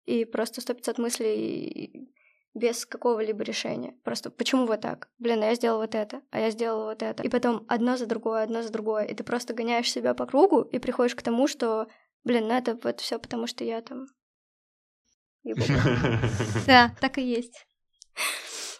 и 0.05 0.25
просто 0.25 0.61
сто 0.61 0.73
пятьсот 0.73 0.97
мыслей 0.97 2.09
без 2.53 2.85
какого-либо 2.85 3.43
решения. 3.43 3.95
Просто 4.03 4.29
почему 4.31 4.65
вот 4.65 4.81
так? 4.81 5.09
Блин, 5.19 5.43
а 5.43 5.47
я 5.47 5.55
сделал 5.55 5.79
вот 5.79 5.95
это, 5.95 6.21
а 6.31 6.39
я 6.39 6.51
сделал 6.51 6.85
вот 6.85 7.03
это. 7.03 7.23
И 7.23 7.29
потом 7.29 7.65
одно 7.67 7.97
за 7.97 8.05
другое, 8.05 8.43
одно 8.43 8.61
за 8.61 8.71
другое. 8.71 9.05
И 9.05 9.13
ты 9.13 9.23
просто 9.23 9.53
гоняешь 9.53 9.91
себя 9.91 10.13
по 10.13 10.25
кругу 10.25 10.61
и 10.61 10.79
приходишь 10.79 11.15
к 11.15 11.21
тому, 11.21 11.47
что, 11.47 11.87
блин, 12.23 12.47
ну 12.47 12.53
это 12.53 12.77
вот 12.81 12.99
все 12.99 13.19
потому, 13.19 13.47
что 13.47 13.63
я 13.63 13.81
там... 13.81 14.07
Да, 16.67 16.95
так 16.99 17.17
и 17.17 17.21
есть. 17.21 17.65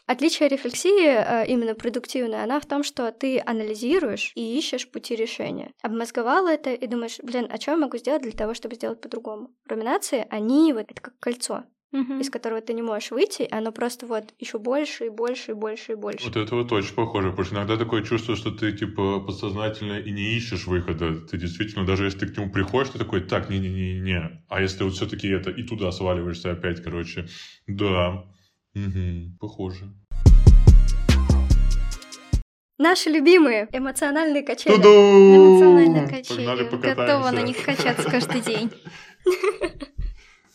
Отличие 0.07 0.49
рефлексии, 0.49 1.05
э, 1.05 1.45
именно 1.45 1.75
продуктивной, 1.75 2.43
она 2.43 2.59
в 2.59 2.65
том, 2.65 2.83
что 2.83 3.11
ты 3.11 3.39
анализируешь 3.45 4.31
и 4.33 4.57
ищешь 4.57 4.89
пути 4.89 5.15
решения. 5.15 5.71
Обмозговал 5.83 6.47
это 6.47 6.73
и 6.73 6.87
думаешь, 6.87 7.19
блин, 7.21 7.47
а 7.47 7.61
что 7.61 7.71
я 7.71 7.77
могу 7.77 7.95
сделать 7.97 8.23
для 8.23 8.31
того, 8.31 8.55
чтобы 8.55 8.73
сделать 8.73 9.01
по-другому? 9.01 9.53
Руминации, 9.67 10.25
они 10.31 10.73
вот 10.73 10.89
это 10.89 10.99
как 10.99 11.19
кольцо 11.19 11.63
угу. 11.91 12.19
из 12.19 12.29
которого 12.29 12.61
ты 12.61 12.73
не 12.73 12.81
можешь 12.81 13.11
выйти, 13.11 13.43
и 13.43 13.51
оно 13.51 13.71
просто 13.71 14.05
вот 14.05 14.33
еще 14.39 14.59
больше 14.59 15.07
и 15.07 15.09
больше 15.09 15.51
и 15.51 15.53
больше 15.53 15.93
и 15.93 15.95
больше. 15.95 16.25
Вот 16.25 16.35
это 16.35 16.55
вот 16.55 16.71
очень 16.71 16.93
похоже, 16.93 17.29
потому 17.29 17.45
что 17.45 17.55
иногда 17.55 17.77
такое 17.77 18.03
чувство, 18.03 18.35
что 18.35 18.51
ты 18.51 18.71
типа 18.71 19.19
подсознательно 19.21 19.99
и 19.99 20.11
не 20.11 20.35
ищешь 20.35 20.67
выхода. 20.67 21.19
Ты 21.21 21.37
действительно, 21.37 21.85
даже 21.85 22.05
если 22.05 22.19
ты 22.19 22.27
к 22.27 22.37
нему 22.37 22.51
приходишь, 22.51 22.91
ты 22.91 22.99
такой, 22.99 23.21
так, 23.21 23.49
не-не-не-не. 23.49 24.43
А 24.47 24.61
если 24.61 24.83
вот 24.83 24.93
все-таки 24.93 25.27
это 25.27 25.49
и 25.49 25.63
туда 25.63 25.91
сваливаешься 25.91 26.51
опять, 26.51 26.83
короче. 26.83 27.27
Да, 27.67 28.25
угу. 28.75 29.37
похоже. 29.39 29.93
Наши 32.77 33.09
любимые 33.09 33.67
эмоциональные 33.73 34.41
качели. 34.41 34.73
Туду! 34.73 34.87
Эмоциональные 34.87 36.07
качели. 36.07 36.95
Готова 36.95 37.31
на 37.31 37.41
них 37.41 37.61
качаться 37.61 38.09
каждый 38.09 38.39
день. 38.39 38.71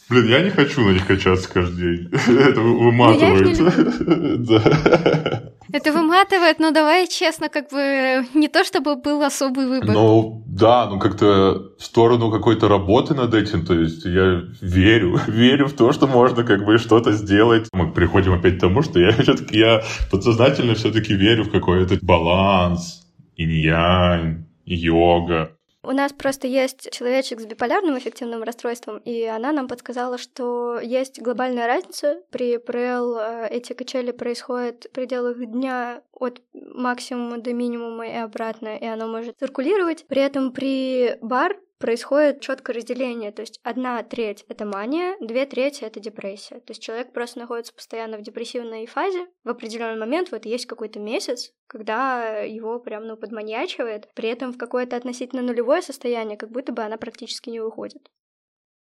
Блин, 0.09 0.27
я 0.29 0.43
не 0.43 0.51
хочу 0.51 0.83
на 0.83 0.91
них 0.93 1.07
качаться 1.07 1.49
каждый 1.53 1.97
день. 1.99 2.11
Это 2.39 2.61
выматывает. 2.61 3.59
Это 5.73 5.93
выматывает, 5.93 6.61
но 6.61 6.71
давай 6.71 7.09
честно, 7.09 7.49
как 7.49 7.71
бы 7.71 8.25
не 8.35 8.49
то 8.49 8.63
чтобы 8.63 8.95
был 8.95 9.23
особый 9.23 9.67
выбор. 9.67 9.91
Ну 9.91 10.45
да, 10.47 10.87
ну 10.89 11.01
как-то 11.01 11.73
в 11.79 11.83
сторону 11.83 12.31
какой-то 12.31 12.69
работы 12.69 13.15
над 13.15 13.35
этим, 13.35 13.67
то 13.67 13.75
есть 13.75 14.05
я 14.05 14.43
верю, 14.61 15.19
верю 15.27 15.67
в 15.67 15.73
то, 15.73 15.93
что 15.93 16.07
можно 16.07 16.45
как 16.45 16.65
бы 16.65 16.79
что-то 16.79 17.13
сделать. 17.13 17.69
Мы 17.73 17.91
приходим 17.91 18.35
опять 18.35 18.59
к 18.59 18.61
тому, 18.61 18.83
что 18.83 19.01
я 19.01 19.11
все-таки 19.13 19.59
я 19.59 19.83
подсознательно 20.13 20.75
все-таки 20.75 21.15
верю 21.15 21.45
в 21.45 21.51
какой-то 21.51 21.99
баланс, 22.03 23.05
инь-янь, 23.37 24.47
йога. 24.67 25.54
У 25.85 25.93
нас 25.93 26.13
просто 26.13 26.47
есть 26.47 26.91
человечек 26.91 27.41
с 27.41 27.45
биполярным 27.45 27.99
эффективным 27.99 28.43
расстройством, 28.43 28.99
и 28.99 29.25
она 29.25 29.53
нам 29.53 29.69
подсказала, 29.69 30.17
что 30.17 30.81
есть 30.81 31.21
глобальная 31.21 31.67
разница. 31.67 32.23
При 32.31 32.57
ПРЛ 32.57 33.19
э, 33.19 33.49
эти 33.51 33.75
качели 33.75 34.11
происходят 34.11 34.85
в 34.85 34.91
пределах 34.91 35.37
дня 35.45 36.03
от 36.13 36.41
максимума 36.55 37.39
до 37.39 37.53
минимума 37.53 38.07
и 38.07 38.17
обратно, 38.17 38.77
и 38.77 38.87
оно 38.87 39.09
может 39.09 39.39
циркулировать. 39.39 40.07
При 40.07 40.23
этом 40.23 40.53
при 40.53 41.19
бар 41.21 41.59
происходит 41.85 42.41
четкое 42.41 42.77
разделение, 42.77 43.31
то 43.31 43.43
есть 43.43 43.61
одна 43.63 44.03
треть— 44.03 44.47
это 44.49 44.65
мания, 44.65 45.19
две 45.21 45.45
трети— 45.45 45.85
это 45.85 46.01
депрессия. 46.01 46.61
То 46.61 46.71
есть 46.71 46.83
человек 46.83 47.13
просто 47.13 47.39
находится 47.39 47.75
постоянно 47.75 48.17
в 48.17 48.23
депрессивной 48.23 48.87
фазе. 48.87 49.27
В 49.45 49.51
определенный 49.51 50.01
момент 50.01 50.33
вот 50.33 50.47
есть 50.47 50.65
какой-то 50.65 50.99
месяц, 50.99 51.53
когда 51.67 52.39
его 52.39 52.81
прям, 52.81 53.07
ну, 53.07 53.19
подманьячивает, 53.19 54.09
при 54.15 54.31
этом 54.31 54.55
в 54.55 54.57
какое-то 54.57 54.97
относительно 54.97 55.43
нулевое 55.43 55.83
состояние, 55.83 56.39
как 56.39 56.51
будто 56.51 56.73
бы 56.73 56.81
она 56.81 56.97
практически 56.97 57.51
не 57.51 57.61
выходит. 57.61 58.11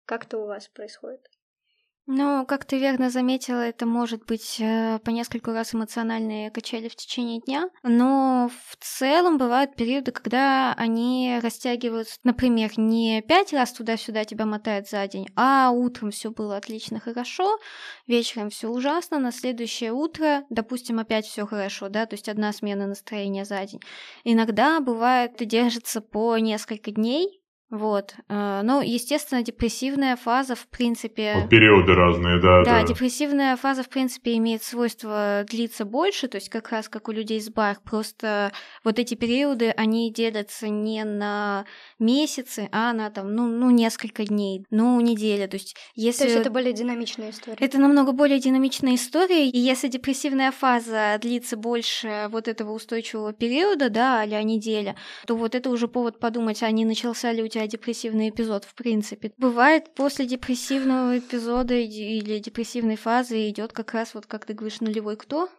Как 0.06 0.26
это 0.26 0.40
у 0.40 0.48
вас 0.48 0.68
происходит? 0.68 1.22
Ну, 2.10 2.46
как 2.46 2.64
ты 2.64 2.80
верно 2.80 3.10
заметила, 3.10 3.60
это 3.60 3.86
может 3.86 4.26
быть 4.26 4.62
э, 4.62 4.98
по 5.04 5.10
нескольку 5.10 5.52
раз 5.52 5.76
эмоциональные 5.76 6.52
качели 6.52 6.88
в 6.88 6.96
течение 6.96 7.42
дня, 7.42 7.70
но 7.84 8.50
в 8.70 8.78
целом 8.80 9.38
бывают 9.38 9.76
периоды, 9.76 10.14
когда 10.14 10.74
они 10.78 11.38
растягиваются, 11.44 12.18
например, 12.24 12.72
не 12.78 13.22
пять 13.22 13.52
раз 13.52 13.74
туда-сюда 13.74 14.24
тебя 14.24 14.46
мотает 14.46 14.88
за 14.88 15.06
день, 15.06 15.28
а 15.36 15.70
утром 15.72 16.12
все 16.12 16.32
было 16.32 16.56
отлично 16.56 17.02
хорошо, 17.02 17.60
вечером 18.08 18.52
все 18.52 18.70
ужасно, 18.70 19.20
на 19.20 19.34
следующее 19.34 19.92
утро, 19.92 20.46
допустим, 20.50 21.00
опять 21.00 21.26
все 21.26 21.46
хорошо, 21.46 21.90
да, 21.90 22.06
то 22.06 22.14
есть 22.14 22.30
одна 22.30 22.54
смена 22.54 22.88
настроения 22.88 23.44
за 23.44 23.66
день. 23.66 23.82
Иногда 24.24 24.80
бывает 24.80 25.34
держится 25.40 26.00
по 26.00 26.38
несколько 26.38 26.92
дней, 26.92 27.42
вот. 27.70 28.16
Э, 28.30 28.62
ну, 28.64 28.82
естественно, 28.82 29.44
депрессивная 29.44 30.16
фаза, 30.16 30.56
в 30.56 30.68
принципе... 30.68 31.34
Вот 31.36 31.50
периоды 31.50 31.94
разные, 31.94 32.40
да, 32.40 32.64
да. 32.64 32.82
Да, 32.82 32.88
депрессивная 32.88 33.58
фаза, 33.58 33.84
в 33.84 33.90
принципе, 33.90 34.38
имеет 34.38 34.64
свойство 34.64 35.46
длиться 35.50 35.84
больше, 35.84 36.30
то 36.30 36.38
есть 36.38 36.50
как 36.50 36.70
раз 36.70 36.88
как 36.88 37.10
у 37.10 37.12
людей 37.12 37.42
с 37.42 37.50
бар, 37.50 37.78
просто 37.84 38.54
вот 38.86 39.00
эти 39.00 39.16
периоды, 39.16 39.72
они 39.72 40.14
делятся 40.14 40.70
не 40.70 41.04
на 41.04 41.66
месяцы, 42.00 42.70
а 42.72 42.94
на 42.94 43.10
там, 43.10 43.36
ну, 43.36 43.48
ну 43.48 43.70
несколько 43.70 44.24
дней, 44.24 44.66
ну, 44.70 45.00
недели, 45.02 45.46
то 45.48 45.56
есть 45.56 45.76
если... 45.94 46.20
То 46.20 46.26
есть 46.26 46.38
это 46.38 46.52
более 46.52 46.72
динамичная 46.72 47.32
история. 47.32 47.58
Это 47.60 47.80
намного 47.80 48.14
более 48.14 48.40
динамичная 48.40 48.96
история, 48.96 49.50
и 49.50 49.58
если 49.58 49.90
депрессивная 49.90 50.52
фаза 50.52 51.18
длится 51.22 51.58
больше 51.58 52.28
вот 52.30 52.48
этого 52.48 52.72
устойчивого 52.72 53.34
периода, 53.34 53.90
да, 53.90 54.22
а 54.22 54.44
неделя, 54.44 54.96
то 55.26 55.36
вот 55.36 55.54
это 55.54 55.70
уже 55.70 55.90
повод 55.90 56.20
подумать, 56.20 56.64
а 56.64 56.72
не 56.72 56.86
начался 56.86 57.32
ли 57.34 57.44
у 57.44 57.48
тебя 57.48 57.57
тебя 57.58 57.68
депрессивный 57.68 58.30
эпизод, 58.30 58.66
в 58.66 58.74
принципе. 58.76 59.32
Бывает, 59.38 59.94
после 59.96 60.26
депрессивного 60.26 61.20
эпизода 61.20 61.74
или 61.74 62.40
депрессивной 62.40 62.96
фазы 62.96 63.50
идет 63.50 63.74
как 63.74 63.94
раз, 63.94 64.14
вот 64.14 64.26
как 64.26 64.46
ты 64.46 64.54
говоришь, 64.54 64.82
нулевой 64.82 65.18
кто? 65.18 65.50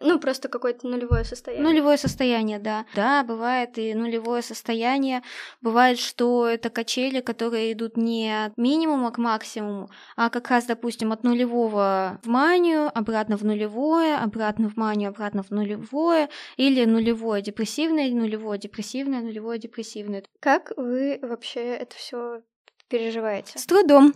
Ну, 0.00 0.18
просто 0.20 0.48
какое-то 0.48 0.86
нулевое 0.86 1.24
состояние. 1.24 1.66
Нулевое 1.66 1.98
состояние, 1.98 2.58
да. 2.58 2.86
Да, 2.94 3.24
бывает 3.24 3.78
и 3.78 3.94
нулевое 3.94 4.42
состояние. 4.42 5.22
Бывает, 5.60 5.98
что 5.98 6.46
это 6.46 6.70
качели, 6.70 7.20
которые 7.20 7.72
идут 7.72 7.96
не 7.96 8.46
от 8.46 8.56
минимума 8.56 9.10
к 9.10 9.18
максимуму, 9.18 9.90
а 10.16 10.30
как 10.30 10.48
раз, 10.50 10.66
допустим, 10.66 11.12
от 11.12 11.24
нулевого 11.24 12.20
в 12.22 12.28
манию, 12.28 12.90
обратно 12.94 13.36
в 13.36 13.44
нулевое, 13.44 14.16
обратно 14.16 14.68
в 14.68 14.76
манию, 14.76 15.10
обратно 15.10 15.42
в 15.42 15.50
нулевое, 15.50 16.28
или 16.56 16.84
нулевое 16.84 17.42
депрессивное, 17.42 18.10
нулевое 18.10 18.58
депрессивное, 18.58 19.20
нулевое 19.20 19.58
депрессивное. 19.58 20.22
Как 20.40 20.72
вы 20.76 21.18
вообще 21.22 21.60
это 21.60 21.96
все 21.96 22.42
переживаете? 22.88 23.58
С 23.58 23.66
трудом. 23.66 24.14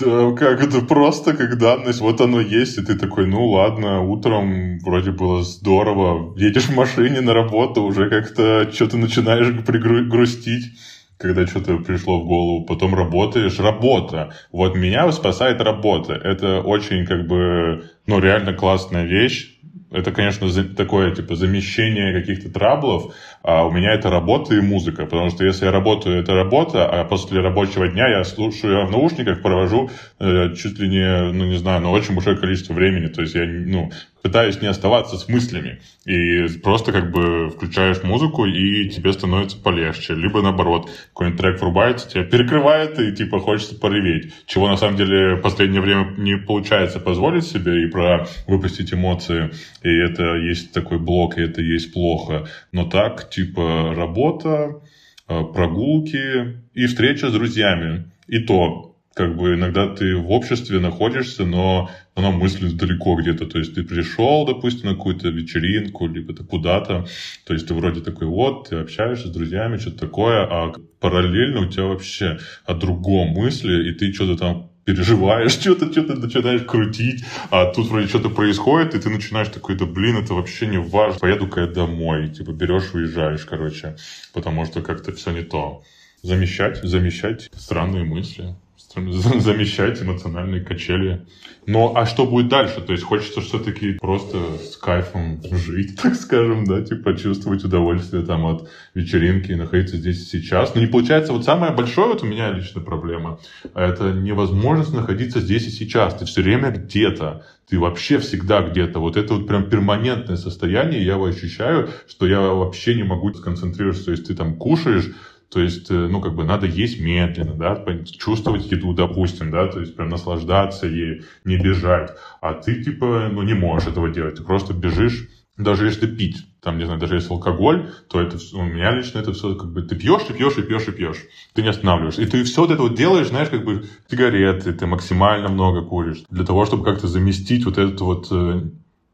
Да, 0.00 0.32
как 0.32 0.62
это 0.62 0.80
просто, 0.80 1.36
как 1.36 1.58
данность, 1.58 2.00
вот 2.00 2.20
оно 2.20 2.40
есть, 2.40 2.78
и 2.78 2.82
ты 2.82 2.98
такой, 2.98 3.26
ну 3.26 3.46
ладно, 3.46 4.02
утром 4.02 4.78
вроде 4.80 5.10
было 5.10 5.42
здорово, 5.42 6.34
едешь 6.38 6.68
в 6.68 6.74
машине 6.74 7.20
на 7.20 7.34
работу, 7.34 7.82
уже 7.82 8.08
как-то 8.08 8.70
что-то 8.72 8.96
начинаешь 8.96 9.64
пригрустить 9.64 10.72
когда 11.20 11.46
что-то 11.46 11.76
пришло 11.76 12.18
в 12.18 12.24
голову, 12.24 12.64
потом 12.64 12.94
работаешь, 12.94 13.58
работа. 13.60 14.32
Вот 14.52 14.74
меня 14.74 15.12
спасает 15.12 15.60
работа. 15.60 16.14
Это 16.14 16.62
очень 16.62 17.04
как 17.04 17.26
бы, 17.26 17.90
ну, 18.06 18.20
реально 18.20 18.54
классная 18.54 19.04
вещь 19.04 19.59
это, 19.90 20.12
конечно, 20.12 20.48
такое, 20.76 21.14
типа, 21.14 21.34
замещение 21.34 22.18
каких-то 22.20 22.48
траблов, 22.50 23.14
а 23.42 23.64
у 23.66 23.72
меня 23.72 23.92
это 23.92 24.08
работа 24.08 24.54
и 24.54 24.60
музыка, 24.60 25.04
потому 25.04 25.30
что 25.30 25.44
если 25.44 25.64
я 25.64 25.72
работаю, 25.72 26.20
это 26.20 26.34
работа, 26.34 26.86
а 26.88 27.04
после 27.04 27.40
рабочего 27.40 27.88
дня 27.88 28.08
я 28.08 28.24
слушаю, 28.24 28.86
в 28.86 28.90
наушниках 28.90 29.42
провожу 29.42 29.90
э, 30.20 30.54
чуть 30.54 30.78
ли 30.78 30.88
не, 30.88 31.32
ну, 31.32 31.44
не 31.44 31.56
знаю, 31.56 31.82
но 31.82 31.90
очень 31.90 32.14
большое 32.14 32.36
количество 32.36 32.72
времени, 32.72 33.08
то 33.08 33.22
есть 33.22 33.34
я, 33.34 33.44
ну, 33.44 33.90
пытаюсь 34.22 34.60
не 34.60 34.68
оставаться 34.68 35.16
с 35.16 35.28
мыслями. 35.28 35.80
И 36.04 36.46
просто 36.62 36.92
как 36.92 37.10
бы 37.10 37.50
включаешь 37.50 38.02
музыку, 38.02 38.46
и 38.46 38.88
тебе 38.88 39.12
становится 39.12 39.58
полегче. 39.58 40.14
Либо 40.14 40.42
наоборот, 40.42 40.90
какой-нибудь 41.08 41.40
трек 41.40 41.60
врубается, 41.60 42.08
тебя 42.08 42.24
перекрывает, 42.24 42.98
и 42.98 43.12
типа 43.12 43.40
хочется 43.40 43.78
пореветь. 43.78 44.32
Чего 44.46 44.68
на 44.68 44.76
самом 44.76 44.96
деле 44.96 45.36
в 45.36 45.40
последнее 45.40 45.80
время 45.80 46.14
не 46.18 46.36
получается 46.36 47.00
позволить 47.00 47.44
себе 47.44 47.84
и 47.84 47.90
про 47.90 48.26
выпустить 48.46 48.92
эмоции. 48.92 49.50
И 49.82 49.88
это 49.88 50.36
есть 50.36 50.72
такой 50.72 50.98
блок, 50.98 51.38
и 51.38 51.42
это 51.42 51.62
есть 51.62 51.92
плохо. 51.92 52.46
Но 52.72 52.84
так, 52.84 53.30
типа, 53.30 53.94
работа, 53.94 54.80
э, 55.28 55.44
прогулки 55.54 56.60
и 56.74 56.86
встреча 56.86 57.28
с 57.28 57.32
друзьями. 57.32 58.10
И 58.26 58.40
то 58.40 58.90
как 59.14 59.36
бы 59.36 59.54
иногда 59.54 59.88
ты 59.88 60.16
в 60.16 60.30
обществе 60.30 60.78
находишься, 60.78 61.44
но 61.44 61.90
она 62.20 62.30
мыслит 62.30 62.76
далеко 62.76 63.16
где-то. 63.16 63.46
То 63.46 63.58
есть 63.58 63.74
ты 63.74 63.82
пришел, 63.82 64.46
допустим, 64.46 64.90
на 64.90 64.94
какую-то 64.94 65.28
вечеринку, 65.28 66.06
либо 66.06 66.32
ты 66.32 66.44
куда-то. 66.44 67.06
То 67.44 67.54
есть 67.54 67.66
ты 67.66 67.74
вроде 67.74 68.00
такой, 68.00 68.26
вот, 68.26 68.68
ты 68.68 68.76
общаешься 68.76 69.28
с 69.28 69.30
друзьями, 69.30 69.78
что-то 69.78 69.98
такое, 69.98 70.42
а 70.42 70.72
параллельно 71.00 71.60
у 71.60 71.66
тебя 71.66 71.84
вообще 71.84 72.38
о 72.64 72.74
другом 72.74 73.28
мысли, 73.28 73.88
и 73.88 73.92
ты 73.92 74.12
что-то 74.12 74.36
там 74.36 74.70
переживаешь, 74.84 75.52
что-то, 75.60 75.90
что-то 75.90 76.14
начинаешь 76.14 76.62
крутить, 76.62 77.24
а 77.50 77.66
тут 77.72 77.88
вроде 77.88 78.08
что-то 78.08 78.30
происходит, 78.30 78.94
и 78.94 79.00
ты 79.00 79.10
начинаешь 79.10 79.48
такой, 79.48 79.76
да 79.76 79.86
блин, 79.86 80.16
это 80.16 80.34
вообще 80.34 80.66
не 80.66 80.78
важно, 80.78 81.18
поеду-ка 81.18 81.60
я 81.62 81.66
домой, 81.66 82.28
типа 82.28 82.52
берешь, 82.52 82.94
уезжаешь, 82.94 83.44
короче, 83.44 83.96
потому 84.32 84.64
что 84.64 84.82
как-то 84.82 85.12
все 85.12 85.32
не 85.32 85.42
то. 85.42 85.82
Замещать, 86.22 86.82
замещать 86.82 87.50
странные 87.54 88.04
мысли 88.04 88.54
замещать 89.40 90.02
эмоциональные 90.02 90.62
качели. 90.62 91.24
Но 91.66 91.92
а 91.94 92.06
что 92.06 92.26
будет 92.26 92.48
дальше? 92.48 92.80
То 92.80 92.92
есть 92.92 93.04
хочется 93.04 93.40
все-таки 93.40 93.92
просто 93.92 94.38
с 94.58 94.76
кайфом 94.76 95.40
жить, 95.52 95.96
так 96.02 96.14
скажем, 96.16 96.64
да, 96.64 96.82
типа 96.82 97.16
чувствовать 97.16 97.62
удовольствие 97.64 98.24
там 98.24 98.46
от 98.46 98.68
вечеринки 98.94 99.52
находиться 99.52 99.96
здесь 99.96 100.22
и 100.22 100.38
сейчас. 100.38 100.74
Но 100.74 100.80
не 100.80 100.88
получается, 100.88 101.32
вот 101.32 101.44
самое 101.44 101.72
большое 101.72 102.08
вот 102.08 102.22
у 102.24 102.26
меня 102.26 102.50
лично 102.50 102.80
проблема, 102.80 103.38
это 103.74 104.12
невозможность 104.12 104.92
находиться 104.92 105.40
здесь 105.40 105.68
и 105.68 105.70
сейчас. 105.70 106.14
Ты 106.14 106.24
все 106.24 106.42
время 106.42 106.70
где-то, 106.72 107.44
ты 107.68 107.78
вообще 107.78 108.18
всегда 108.18 108.62
где-то. 108.62 108.98
Вот 108.98 109.16
это 109.16 109.34
вот 109.34 109.46
прям 109.46 109.70
перманентное 109.70 110.36
состояние, 110.36 111.04
я 111.04 111.12
его 111.12 111.26
ощущаю, 111.26 111.90
что 112.08 112.26
я 112.26 112.40
вообще 112.40 112.96
не 112.96 113.04
могу 113.04 113.32
сконцентрироваться. 113.32 114.06
То 114.06 114.10
есть 114.10 114.26
ты 114.26 114.34
там 114.34 114.56
кушаешь, 114.56 115.12
то 115.50 115.60
есть, 115.60 115.90
э, 115.90 115.94
ну, 115.94 116.20
как 116.20 116.34
бы 116.34 116.44
надо 116.44 116.66
есть 116.66 117.00
медленно, 117.00 117.54
да, 117.54 117.84
чувствовать 118.04 118.70
еду, 118.70 118.94
допустим, 118.94 119.50
да, 119.50 119.66
то 119.66 119.80
есть 119.80 119.96
прям 119.96 120.08
наслаждаться 120.08 120.86
ей, 120.86 121.22
не 121.44 121.56
бежать. 121.56 122.12
А 122.40 122.54
ты, 122.54 122.82
типа, 122.82 123.28
ну, 123.32 123.42
не 123.42 123.54
можешь 123.54 123.88
этого 123.88 124.10
делать. 124.10 124.36
Ты 124.36 124.44
просто 124.44 124.74
бежишь, 124.74 125.28
даже 125.56 125.86
если 125.86 126.06
пить, 126.06 126.46
там, 126.62 126.78
не 126.78 126.84
знаю, 126.84 127.00
даже 127.00 127.16
если 127.16 127.32
алкоголь, 127.32 127.90
то 128.08 128.20
это 128.20 128.38
у 128.54 128.62
меня 128.62 128.92
лично 128.92 129.18
это 129.18 129.32
все 129.32 129.56
как 129.56 129.72
бы 129.72 129.82
ты 129.82 129.96
пьешь, 129.96 130.22
и 130.30 130.32
пьешь, 130.32 130.56
и 130.56 130.62
пьешь, 130.62 130.86
и 130.86 130.92
пьешь. 130.92 131.26
Ты 131.52 131.62
не 131.62 131.68
останавливаешься. 131.68 132.22
И 132.22 132.26
ты 132.26 132.44
все 132.44 132.60
вот 132.60 132.70
это 132.70 132.82
вот 132.82 132.94
делаешь, 132.94 133.28
знаешь, 133.28 133.48
как 133.48 133.64
бы 133.64 133.86
сигареты, 134.08 134.72
ты 134.72 134.86
максимально 134.86 135.48
много 135.48 135.82
куришь. 135.82 136.22
Для 136.30 136.44
того, 136.44 136.64
чтобы 136.64 136.84
как-то 136.84 137.08
заместить 137.08 137.64
вот 137.64 137.76
эту 137.76 138.04
вот 138.04 138.28
э, 138.30 138.70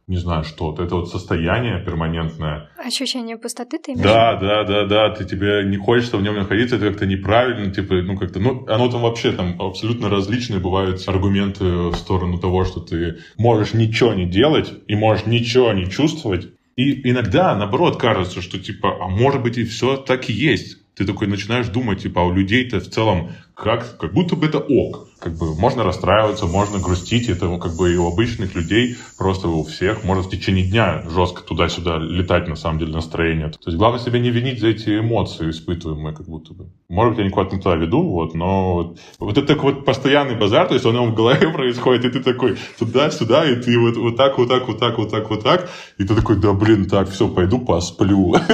не 0.08 0.18
знаю, 0.18 0.44
что 0.44 0.72
это 0.78 0.94
вот 0.94 1.10
состояние 1.10 1.82
перманентное. 1.84 2.70
Ощущение 2.78 3.36
пустоты 3.36 3.78
ты 3.78 3.92
имеешь? 3.92 4.04
Да, 4.04 4.36
да, 4.36 4.62
да, 4.62 4.84
да, 4.84 5.10
ты 5.10 5.24
тебе 5.24 5.64
не 5.64 5.78
хочется 5.78 6.16
в 6.16 6.22
нем 6.22 6.36
находиться, 6.36 6.76
это 6.76 6.88
как-то 6.90 7.06
неправильно, 7.06 7.72
типа, 7.72 7.94
ну 8.02 8.16
как-то, 8.16 8.38
ну, 8.38 8.64
оно 8.68 8.88
там 8.88 9.02
вообще 9.02 9.32
там 9.32 9.60
абсолютно 9.60 10.08
различные 10.08 10.60
бывают 10.60 11.02
аргументы 11.08 11.64
в 11.64 11.94
сторону 11.94 12.38
того, 12.38 12.64
что 12.64 12.80
ты 12.80 13.18
можешь 13.36 13.74
ничего 13.74 14.14
не 14.14 14.26
делать 14.26 14.72
и 14.86 14.94
можешь 14.94 15.26
ничего 15.26 15.72
не 15.72 15.90
чувствовать. 15.90 16.48
И 16.76 17.10
иногда, 17.10 17.56
наоборот, 17.56 17.98
кажется, 17.98 18.42
что 18.42 18.60
типа, 18.60 18.98
а 19.00 19.08
может 19.08 19.42
быть 19.42 19.58
и 19.58 19.64
все 19.64 19.96
так 19.96 20.30
и 20.30 20.32
есть. 20.32 20.78
Ты 20.94 21.04
такой 21.04 21.26
начинаешь 21.26 21.66
думать, 21.68 22.02
типа, 22.02 22.22
а 22.22 22.24
у 22.24 22.32
людей-то 22.32 22.80
в 22.80 22.88
целом 22.88 23.32
как, 23.56 23.96
как 23.98 24.12
будто 24.12 24.36
бы 24.36 24.46
это 24.46 24.58
ок 24.58 25.08
как 25.18 25.34
бы 25.34 25.54
можно 25.54 25.82
расстраиваться, 25.82 26.46
можно 26.46 26.78
грустить, 26.78 27.28
это 27.28 27.58
как 27.58 27.74
бы 27.74 27.92
и 27.92 27.96
у 27.96 28.06
обычных 28.06 28.54
людей, 28.54 28.96
просто 29.16 29.48
у 29.48 29.64
всех, 29.64 30.04
можно 30.04 30.22
в 30.22 30.30
течение 30.30 30.64
дня 30.64 31.02
жестко 31.08 31.42
туда-сюда 31.42 31.98
летать, 31.98 32.48
на 32.48 32.56
самом 32.56 32.78
деле, 32.78 32.92
настроение. 32.92 33.48
То 33.48 33.58
есть 33.66 33.78
главное 33.78 33.98
себя 33.98 34.18
не 34.18 34.30
винить 34.30 34.60
за 34.60 34.68
эти 34.68 34.98
эмоции 34.98 35.50
испытываемые, 35.50 36.14
как 36.14 36.26
будто 36.26 36.52
бы. 36.52 36.66
Может 36.88 37.16
быть, 37.16 37.24
я 37.24 37.30
куда-то 37.30 37.56
не 37.56 37.62
туда 37.62 37.76
веду, 37.76 38.02
вот, 38.02 38.34
но 38.34 38.74
вот, 38.74 38.98
вот 39.18 39.38
это 39.38 39.46
такой 39.46 39.74
вот 39.74 39.84
постоянный 39.84 40.36
базар, 40.36 40.68
то 40.68 40.74
есть 40.74 40.84
он 40.84 41.10
в 41.10 41.14
голове 41.14 41.48
происходит, 41.52 42.04
и 42.04 42.10
ты 42.10 42.22
такой 42.22 42.56
туда-сюда, 42.78 43.50
и 43.50 43.56
ты 43.56 43.78
вот, 43.78 43.96
вот 43.96 44.16
так, 44.16 44.36
вот 44.38 44.48
так, 44.48 44.68
вот 44.68 44.78
так, 44.78 44.98
вот 44.98 45.10
так, 45.10 45.30
вот 45.30 45.42
так, 45.42 45.70
и 45.96 46.04
ты 46.04 46.14
такой, 46.14 46.36
да 46.36 46.52
блин, 46.52 46.88
так, 46.88 47.08
все, 47.08 47.28
пойду 47.28 47.58
посплю. 47.58 48.34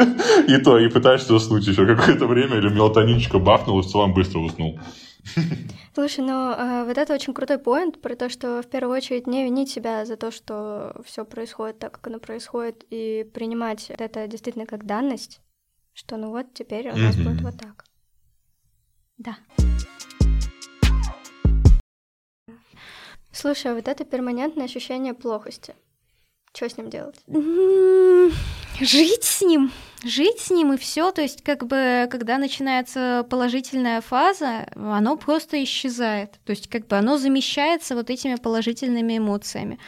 И 0.48 0.56
то, 0.56 0.76
и 0.76 0.88
пытаешься 0.88 1.28
заснуть 1.28 1.66
еще 1.66 1.86
какое-то 1.86 2.26
время, 2.26 2.56
или 2.56 2.68
мелатонинчика 2.68 3.38
бахнул, 3.38 3.78
и 3.78 3.82
в 3.82 3.86
целом 3.86 4.12
быстро 4.12 4.40
уснул. 4.40 4.80
Слушай, 5.94 6.24
ну 6.24 6.52
э, 6.52 6.84
вот 6.84 6.98
это 6.98 7.14
очень 7.14 7.34
крутой 7.34 7.58
поинт 7.58 8.00
про 8.00 8.16
то, 8.16 8.28
что 8.28 8.62
в 8.62 8.66
первую 8.66 8.96
очередь 8.96 9.26
не 9.26 9.44
винить 9.44 9.70
себя 9.70 10.04
за 10.04 10.16
то, 10.16 10.30
что 10.30 11.00
все 11.04 11.24
происходит 11.24 11.78
так, 11.78 11.92
как 11.92 12.06
оно 12.06 12.18
происходит, 12.18 12.84
и 12.90 13.28
принимать 13.32 13.90
это 13.90 14.26
действительно 14.26 14.66
как 14.66 14.84
данность, 14.84 15.40
что 15.92 16.16
ну 16.16 16.30
вот 16.30 16.54
теперь 16.54 16.90
у 16.90 16.96
нас 16.96 17.16
будет 17.16 17.40
вот 17.42 17.58
так. 17.58 17.84
Да. 19.18 19.36
Слушай, 23.32 23.72
а 23.72 23.74
вот 23.74 23.88
это 23.88 24.04
перманентное 24.04 24.66
ощущение 24.66 25.14
плохости. 25.14 25.74
Что 26.54 26.68
с 26.68 26.76
ним 26.76 26.90
делать? 26.90 27.24
Жить 28.80 29.24
с 29.24 29.40
ним, 29.40 29.72
жить 30.04 30.40
с 30.40 30.50
ним 30.50 30.72
и 30.72 30.76
все. 30.76 31.10
То 31.12 31.22
есть, 31.22 31.42
как 31.42 31.66
бы, 31.66 32.08
когда 32.10 32.38
начинается 32.38 33.26
положительная 33.28 34.00
фаза, 34.00 34.66
оно 34.74 35.16
просто 35.16 35.62
исчезает. 35.62 36.38
То 36.44 36.50
есть, 36.50 36.68
как 36.68 36.86
бы, 36.86 36.96
оно 36.96 37.16
замещается 37.18 37.94
вот 37.94 38.10
этими 38.10 38.36
положительными 38.36 39.18
эмоциями. 39.18 39.78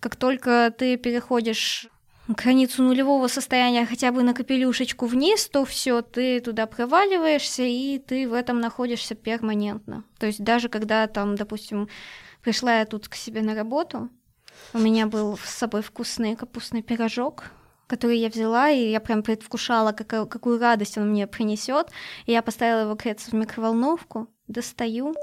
Как 0.00 0.16
только 0.16 0.72
ты 0.76 0.96
переходишь 0.96 1.88
границу 2.28 2.82
нулевого 2.82 3.26
состояния 3.28 3.86
хотя 3.86 4.12
бы 4.12 4.22
на 4.22 4.34
капелюшечку 4.34 5.06
вниз, 5.06 5.48
то 5.48 5.64
все, 5.64 6.02
ты 6.02 6.40
туда 6.40 6.66
проваливаешься, 6.66 7.62
и 7.62 7.98
ты 7.98 8.28
в 8.28 8.32
этом 8.32 8.60
находишься 8.60 9.14
перманентно. 9.14 10.04
То 10.18 10.26
есть 10.26 10.42
даже 10.42 10.68
когда 10.68 11.06
там, 11.06 11.36
допустим, 11.36 11.88
пришла 12.42 12.78
я 12.78 12.86
тут 12.86 13.08
к 13.08 13.14
себе 13.14 13.42
на 13.42 13.54
работу, 13.54 14.08
у 14.72 14.78
меня 14.78 15.06
был 15.06 15.36
с 15.36 15.50
собой 15.50 15.82
вкусный 15.82 16.36
капустный 16.36 16.82
пирожок, 16.82 17.50
который 17.92 18.16
я 18.16 18.30
взяла, 18.30 18.70
и 18.70 18.90
я 18.90 19.00
прям 19.00 19.22
предвкушала, 19.22 19.92
какая, 19.92 20.24
какую 20.24 20.58
радость 20.58 20.96
он 20.96 21.10
мне 21.10 21.26
принесет. 21.26 21.90
И 22.24 22.32
я 22.32 22.40
поставила 22.40 22.84
его 22.84 22.94
греться 22.94 23.30
в 23.30 23.34
микроволновку, 23.34 24.28
достаю. 24.48 25.14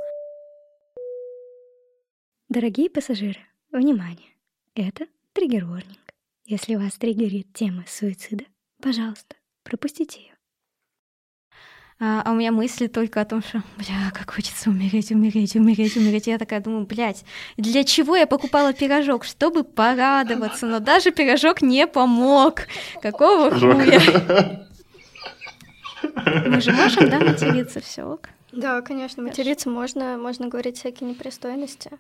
Дорогие 2.48 2.92
пассажиры, 2.92 3.40
внимание! 3.72 4.36
Это 4.76 5.08
триггер-ворнинг. 5.34 6.14
Если 6.46 6.76
вас 6.76 6.94
триггерит 6.94 7.54
тема 7.54 7.86
суицида, 7.88 8.46
пожалуйста, 8.80 9.36
пропустите 9.64 10.22
ее. 10.22 10.39
А, 12.02 12.22
а 12.24 12.32
у 12.32 12.36
меня 12.36 12.54
мысли 12.54 12.88
только 12.88 13.20
о 13.20 13.26
том, 13.26 13.44
что, 13.44 13.62
бля, 13.78 14.12
как 14.14 14.34
хочется 14.34 14.70
умереть, 14.70 15.12
умереть, 15.12 15.58
умереть, 15.58 15.98
умереть. 15.98 16.28
Я 16.28 16.38
такая 16.38 16.62
думаю, 16.62 16.86
блядь, 16.86 17.26
для 17.58 17.84
чего 17.84 18.16
я 18.16 18.26
покупала 18.26 18.72
пирожок? 18.72 19.26
Чтобы 19.26 19.66
порадоваться, 19.66 20.66
но 20.66 20.80
даже 20.80 21.12
пирожок 21.12 21.62
не 21.62 21.88
помог. 21.88 22.62
Какого 23.02 23.52
хуя? 23.52 24.66
Мы 26.46 26.62
же 26.62 26.72
можем, 26.72 27.10
да, 27.10 27.20
материться, 27.20 27.82
все 27.82 28.04
ок? 28.04 28.30
Да, 28.54 28.82
конечно, 28.82 29.22
материться 29.22 29.70
можно, 29.70 30.18
можно 30.18 30.48
говорить 30.48 30.78
всякие 30.78 31.10
непристойности. 31.10 31.92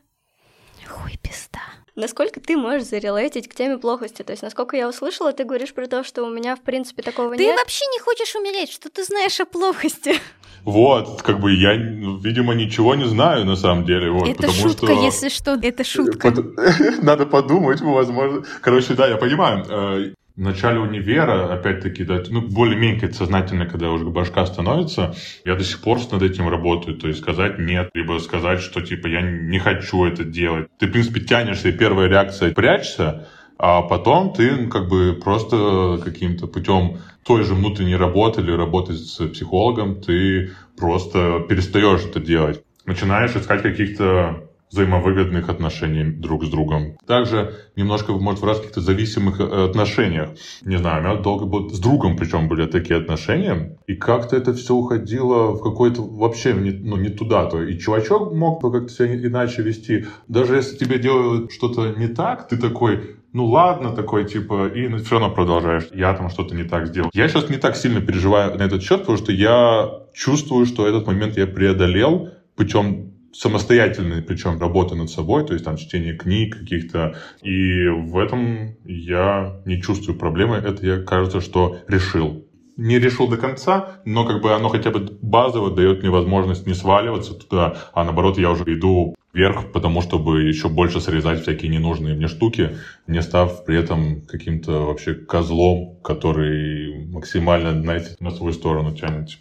Хуй 0.89 1.17
пизда. 1.21 1.59
Насколько 1.95 2.39
ты 2.39 2.55
можешь 2.55 2.87
зарелейтить 2.87 3.49
к 3.49 3.55
теме 3.55 3.77
плохости? 3.77 4.23
То 4.23 4.31
есть, 4.31 4.41
насколько 4.41 4.77
я 4.77 4.87
услышала, 4.87 5.33
ты 5.33 5.43
говоришь 5.43 5.73
про 5.73 5.85
то, 5.87 6.03
что 6.03 6.23
у 6.23 6.29
меня, 6.29 6.55
в 6.55 6.61
принципе, 6.61 7.01
такого 7.01 7.35
ты 7.35 7.43
нет. 7.43 7.55
Ты 7.55 7.61
вообще 7.61 7.85
не 7.87 7.99
хочешь 7.99 8.35
умереть, 8.35 8.71
что 8.71 8.89
ты 8.89 9.03
знаешь 9.03 9.39
о 9.39 9.45
плохости? 9.45 10.15
Вот, 10.63 11.21
как 11.21 11.39
бы 11.39 11.53
я, 11.53 11.73
видимо, 11.73 12.53
ничего 12.53 12.95
не 12.95 13.05
знаю 13.05 13.45
на 13.45 13.55
самом 13.55 13.85
деле. 13.85 14.11
Вот, 14.11 14.27
это 14.27 14.51
шутка, 14.51 14.87
что... 14.87 15.03
если 15.03 15.29
что, 15.29 15.53
это 15.61 15.83
шутка. 15.83 16.33
Надо 17.01 17.25
подумать, 17.25 17.81
возможно. 17.81 18.43
Короче, 18.61 18.93
да, 18.93 19.07
я 19.07 19.17
понимаю. 19.17 20.15
В 20.39 20.41
начале 20.41 20.79
универа, 20.79 21.53
опять-таки, 21.53 22.05
да, 22.05 22.23
ну, 22.29 22.39
более-менее 22.39 23.11
сознательно, 23.11 23.65
когда 23.65 23.91
уже 23.91 24.05
башка 24.05 24.45
становится, 24.45 25.13
я 25.43 25.55
до 25.55 25.65
сих 25.65 25.81
пор 25.81 25.99
над 26.13 26.23
этим 26.23 26.47
работаю. 26.47 26.95
То 26.95 27.09
есть 27.09 27.19
сказать 27.19 27.59
нет, 27.59 27.89
либо 27.93 28.19
сказать, 28.19 28.61
что 28.61 28.79
типа 28.79 29.07
я 29.07 29.19
не 29.21 29.59
хочу 29.59 30.05
это 30.05 30.23
делать. 30.23 30.69
Ты, 30.79 30.87
в 30.87 30.93
принципе, 30.93 31.19
тянешься, 31.19 31.67
и 31.67 31.73
первая 31.73 32.07
реакция 32.07 32.53
прячься, 32.53 33.27
а 33.57 33.81
потом 33.81 34.31
ты 34.31 34.55
ну, 34.55 34.69
как 34.69 34.87
бы 34.87 35.19
просто 35.21 35.99
каким-то 36.01 36.47
путем 36.47 36.99
той 37.25 37.43
же 37.43 37.53
внутренней 37.53 37.97
работы 37.97 38.39
или 38.39 38.53
работы 38.53 38.93
с 38.93 39.17
психологом, 39.27 39.99
ты 39.99 40.51
просто 40.77 41.45
перестаешь 41.49 42.05
это 42.05 42.21
делать. 42.21 42.63
Начинаешь 42.85 43.35
искать 43.35 43.61
каких-то 43.61 44.48
взаимовыгодных 44.71 45.49
отношений 45.49 46.03
друг 46.11 46.45
с 46.45 46.49
другом. 46.49 46.97
Также 47.05 47.55
немножко, 47.75 48.13
может, 48.13 48.41
в 48.41 48.45
раз 48.45 48.57
каких-то 48.57 48.81
зависимых 48.81 49.39
э, 49.39 49.65
отношениях. 49.65 50.29
Не 50.61 50.77
знаю, 50.77 51.01
у 51.01 51.05
меня 51.05 51.15
долго 51.21 51.45
было 51.45 51.69
с 51.69 51.79
другом, 51.79 52.17
причем 52.17 52.47
были 52.47 52.65
такие 52.67 52.99
отношения, 52.99 53.77
и 53.87 53.95
как-то 53.95 54.35
это 54.35 54.53
все 54.53 54.75
уходило 54.75 55.53
в 55.53 55.61
какой-то 55.61 56.01
вообще 56.01 56.53
не, 56.53 56.71
ну, 56.71 56.97
не 56.97 57.09
туда-то. 57.09 57.63
И 57.63 57.77
чувачок 57.79 58.33
мог 58.33 58.61
бы 58.61 58.71
как-то 58.71 58.93
себя 58.93 59.15
иначе 59.15 59.61
вести. 59.61 60.05
Даже 60.27 60.55
если 60.55 60.77
тебе 60.77 60.99
делают 60.99 61.51
что-то 61.51 61.93
не 61.97 62.07
так, 62.07 62.47
ты 62.47 62.57
такой, 62.57 63.17
ну 63.33 63.45
ладно, 63.45 63.91
такой 63.91 64.25
типа, 64.25 64.67
и 64.67 64.93
все 64.97 65.19
равно 65.19 65.33
продолжаешь. 65.33 65.87
Я 65.93 66.13
там 66.13 66.29
что-то 66.29 66.55
не 66.55 66.63
так 66.63 66.87
сделал. 66.87 67.09
Я 67.13 67.27
сейчас 67.27 67.49
не 67.49 67.57
так 67.57 67.75
сильно 67.75 68.01
переживаю 68.01 68.57
на 68.57 68.63
этот 68.63 68.83
счет, 68.83 69.01
потому 69.01 69.17
что 69.17 69.31
я 69.31 69.89
чувствую, 70.13 70.65
что 70.65 70.87
этот 70.87 71.07
момент 71.07 71.37
я 71.37 71.47
преодолел 71.47 72.29
путем 72.55 73.13
самостоятельной, 73.33 74.21
причем 74.21 74.59
работа 74.59 74.95
над 74.95 75.09
собой, 75.09 75.45
то 75.45 75.53
есть 75.53 75.65
там 75.65 75.77
чтение 75.77 76.15
книг 76.15 76.57
каких-то. 76.59 77.15
И 77.41 77.87
в 77.87 78.17
этом 78.17 78.75
я 78.85 79.61
не 79.65 79.81
чувствую 79.81 80.17
проблемы. 80.17 80.57
Это 80.57 80.85
я, 80.85 81.01
кажется, 81.01 81.41
что 81.41 81.79
решил. 81.87 82.45
Не 82.77 82.97
решил 82.97 83.27
до 83.27 83.37
конца, 83.37 84.01
но 84.05 84.25
как 84.25 84.41
бы 84.41 84.53
оно 84.53 84.69
хотя 84.69 84.89
бы 84.89 85.17
базово 85.21 85.75
дает 85.75 86.01
мне 86.01 86.09
возможность 86.09 86.65
не 86.65 86.73
сваливаться 86.73 87.33
туда, 87.33 87.77
а 87.93 88.03
наоборот 88.05 88.37
я 88.37 88.51
уже 88.51 88.63
иду 88.63 89.15
вверх, 89.33 89.71
потому 89.73 90.01
чтобы 90.01 90.43
еще 90.43 90.69
больше 90.69 91.01
срезать 91.01 91.41
всякие 91.41 91.69
ненужные 91.69 92.15
мне 92.15 92.27
штуки, 92.27 92.77
не 93.05 93.21
став 93.21 93.65
при 93.65 93.77
этом 93.77 94.21
каким-то 94.21 94.85
вообще 94.85 95.13
козлом, 95.13 95.99
который 96.01 97.05
максимально, 97.07 97.79
знаете, 97.81 98.15
на 98.19 98.31
свою 98.31 98.53
сторону 98.53 98.95
тянет. 98.95 99.37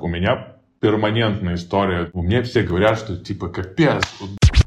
У 0.00 0.08
меня 0.08 0.57
перманентная 0.80 1.54
история. 1.54 2.10
У 2.12 2.22
меня 2.22 2.42
все 2.42 2.62
говорят, 2.62 2.98
что 2.98 3.16
типа 3.16 3.48
капец, 3.48 4.02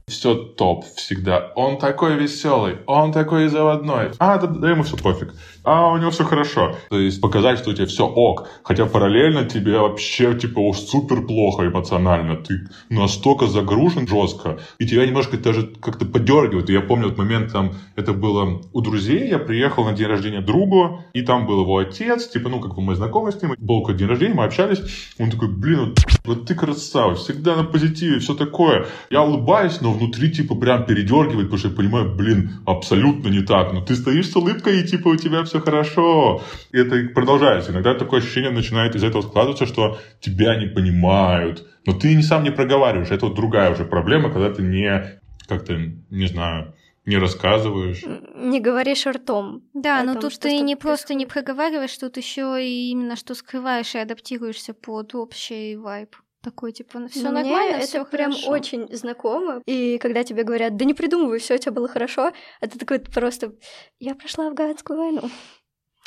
все 0.07 0.35
топ 0.35 0.85
всегда. 0.95 1.51
Он 1.55 1.77
такой 1.77 2.15
веселый, 2.15 2.77
он 2.85 3.11
такой 3.13 3.47
заводной. 3.47 4.11
А, 4.19 4.37
да, 4.37 4.47
да 4.47 4.69
ему 4.69 4.83
все 4.83 4.97
пофиг. 4.97 5.33
А, 5.63 5.91
у 5.91 5.97
него 5.97 6.11
все 6.11 6.23
хорошо. 6.23 6.75
То 6.89 6.99
есть 6.99 7.21
показать, 7.21 7.59
что 7.59 7.69
у 7.69 7.73
тебя 7.73 7.85
все 7.85 8.05
ок. 8.05 8.47
Хотя 8.63 8.85
параллельно 8.85 9.45
тебе 9.45 9.79
вообще 9.79 10.33
типа 10.33 10.59
уж 10.59 10.77
супер 10.77 11.21
плохо 11.25 11.67
эмоционально. 11.67 12.37
Ты 12.37 12.67
настолько 12.89 13.47
загружен 13.47 14.07
жестко. 14.07 14.59
И 14.79 14.87
тебя 14.87 15.05
немножко 15.05 15.37
даже 15.37 15.67
как-то 15.81 16.05
подергивает. 16.05 16.69
И 16.69 16.73
я 16.73 16.81
помню 16.81 17.07
этот 17.07 17.19
момент, 17.19 17.51
там, 17.51 17.73
это 17.95 18.13
было 18.13 18.61
у 18.73 18.81
друзей. 18.81 19.29
Я 19.29 19.39
приехал 19.39 19.85
на 19.85 19.93
день 19.93 20.07
рождения 20.07 20.41
другу, 20.41 21.03
и 21.13 21.21
там 21.21 21.45
был 21.45 21.61
его 21.61 21.77
отец. 21.77 22.27
Типа, 22.27 22.49
ну, 22.49 22.59
как 22.59 22.75
бы 22.75 22.81
мы 22.81 22.95
знакомы 22.95 23.31
с 23.31 23.41
ним. 23.41 23.55
Был 23.57 23.81
какой 23.81 23.97
день 23.97 24.07
рождения, 24.07 24.33
мы 24.33 24.45
общались. 24.45 24.81
Он 25.19 25.29
такой, 25.29 25.49
блин, 25.49 25.79
вот, 25.79 25.99
вот 26.25 26.45
ты 26.47 26.55
красава, 26.55 27.15
всегда 27.15 27.55
на 27.55 27.63
позитиве, 27.63 28.19
все 28.19 28.33
такое. 28.33 28.87
Я 29.09 29.23
улыбаюсь, 29.23 29.81
но 29.81 29.93
внутри 29.93 30.31
типа 30.31 30.55
прям 30.55 30.85
передергивает, 30.85 31.47
потому 31.47 31.57
что 31.57 31.69
я 31.69 31.75
понимаю, 31.75 32.15
блин, 32.15 32.61
абсолютно 32.65 33.29
не 33.29 33.41
так. 33.41 33.73
Но 33.73 33.81
ты 33.81 33.95
стоишь 33.95 34.29
с 34.29 34.35
улыбкой, 34.35 34.81
и 34.81 34.87
типа 34.87 35.09
у 35.09 35.15
тебя 35.15 35.43
все 35.51 35.59
хорошо. 35.59 36.41
И 36.71 36.77
это 36.77 37.13
продолжается. 37.13 37.71
Иногда 37.71 37.93
такое 37.93 38.21
ощущение 38.21 38.51
начинает 38.51 38.95
из 38.95 39.03
этого 39.03 39.21
складываться, 39.21 39.65
что 39.65 39.97
тебя 40.19 40.55
не 40.55 40.67
понимают. 40.67 41.67
Но 41.85 41.93
ты 41.93 42.15
не 42.15 42.23
сам 42.23 42.43
не 42.43 42.51
проговариваешь. 42.51 43.11
Это 43.11 43.25
вот 43.25 43.35
другая 43.35 43.71
уже 43.71 43.85
проблема, 43.85 44.31
когда 44.31 44.53
ты 44.53 44.61
не 44.61 45.19
как-то, 45.47 45.73
не 46.09 46.27
знаю, 46.27 46.73
не 47.05 47.17
рассказываешь. 47.17 48.03
Не 48.35 48.61
говоришь 48.61 49.05
ртом. 49.05 49.63
Да, 49.73 50.03
но 50.03 50.15
тут 50.15 50.39
ты 50.39 50.59
не 50.59 50.75
просто 50.75 51.13
не 51.13 51.25
проговариваешь, 51.25 51.97
тут 51.97 52.17
еще 52.17 52.57
и 52.63 52.91
именно 52.91 53.15
что 53.15 53.35
скрываешь 53.35 53.95
и 53.95 53.99
адаптируешься 53.99 54.73
под 54.73 55.15
общий 55.15 55.75
вайб 55.75 56.15
такой, 56.41 56.71
типа, 56.71 56.99
ну 56.99 57.07
все 57.07 57.29
нормально, 57.29 57.77
это 57.77 57.87
всё 57.87 58.05
прям 58.05 58.31
хорошо. 58.31 58.51
очень 58.51 58.95
знакомо. 58.95 59.61
И 59.65 59.97
когда 59.99 60.23
тебе 60.23 60.43
говорят, 60.43 60.75
да 60.75 60.85
не 60.85 60.93
придумывай, 60.93 61.39
все 61.39 61.55
у 61.55 61.57
тебя 61.57 61.71
было 61.71 61.87
хорошо, 61.87 62.31
а 62.59 62.67
ты 62.67 62.77
такой 62.79 62.99
просто, 62.99 63.53
я 63.99 64.15
прошла 64.15 64.47
афганскую 64.47 64.99
войну. 64.99 65.29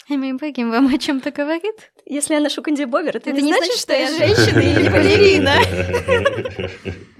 И 0.08 0.16
мы 0.16 0.36
Бэггин 0.36 0.70
вам 0.70 0.88
о 0.94 0.98
чем 0.98 1.20
то 1.20 1.30
говорит? 1.30 1.92
Если 2.04 2.34
я 2.34 2.40
ношу 2.40 2.62
Канди 2.62 2.84
Бобер, 2.84 3.16
это, 3.16 3.30
Это 3.30 3.40
не, 3.40 3.46
не 3.46 3.54
значит, 3.54 3.76
значит, 3.76 3.80
что 3.80 3.92
я 3.94 4.06
что 4.08 4.22
я 4.22 4.34
женщина 4.34 4.58
или 4.60 4.88
балерина. 4.88 5.54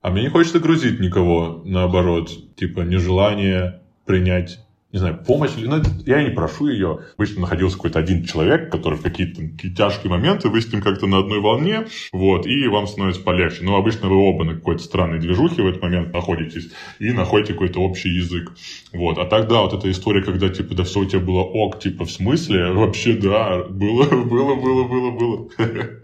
А 0.00 0.10
мне 0.10 0.24
не 0.24 0.28
хочется 0.28 0.58
грузить 0.58 1.00
никого, 1.00 1.62
наоборот. 1.64 2.30
Типа, 2.56 2.80
нежелание 2.82 3.80
принять 4.04 4.58
не 4.94 5.00
знаю, 5.00 5.18
помощь, 5.26 5.50
ну, 5.56 5.82
я 6.06 6.22
не 6.22 6.30
прошу 6.30 6.68
ее. 6.68 7.00
Обычно 7.16 7.40
находился 7.40 7.76
какой-то 7.76 7.98
один 7.98 8.24
человек, 8.24 8.70
который 8.70 8.96
в 8.96 9.02
какие-то 9.02 9.40
такие 9.40 9.74
тяжкие 9.74 10.08
моменты, 10.08 10.48
вы 10.48 10.60
с 10.60 10.72
ним 10.72 10.82
как-то 10.82 11.08
на 11.08 11.18
одной 11.18 11.40
волне, 11.40 11.88
вот, 12.12 12.46
и 12.46 12.68
вам 12.68 12.86
становится 12.86 13.20
полегче. 13.20 13.64
Но 13.64 13.74
обычно 13.74 14.08
вы 14.08 14.14
оба 14.14 14.44
на 14.44 14.54
какой-то 14.54 14.84
странной 14.84 15.18
движухе 15.18 15.62
в 15.62 15.66
этот 15.66 15.82
момент 15.82 16.12
находитесь 16.12 16.70
и 17.00 17.10
находите 17.10 17.54
какой-то 17.54 17.80
общий 17.80 18.08
язык. 18.08 18.52
Вот. 18.92 19.18
А 19.18 19.24
тогда 19.24 19.62
вот 19.62 19.72
эта 19.72 19.90
история, 19.90 20.22
когда, 20.22 20.48
типа, 20.48 20.76
да 20.76 20.84
все 20.84 21.00
у 21.00 21.06
тебя 21.06 21.18
было 21.18 21.40
ок, 21.40 21.80
типа, 21.80 22.04
в 22.04 22.10
смысле? 22.12 22.70
Вообще, 22.70 23.14
да, 23.14 23.64
было, 23.64 24.04
было, 24.04 24.54
было, 24.54 24.84
было, 24.84 25.10
было. 25.10 25.48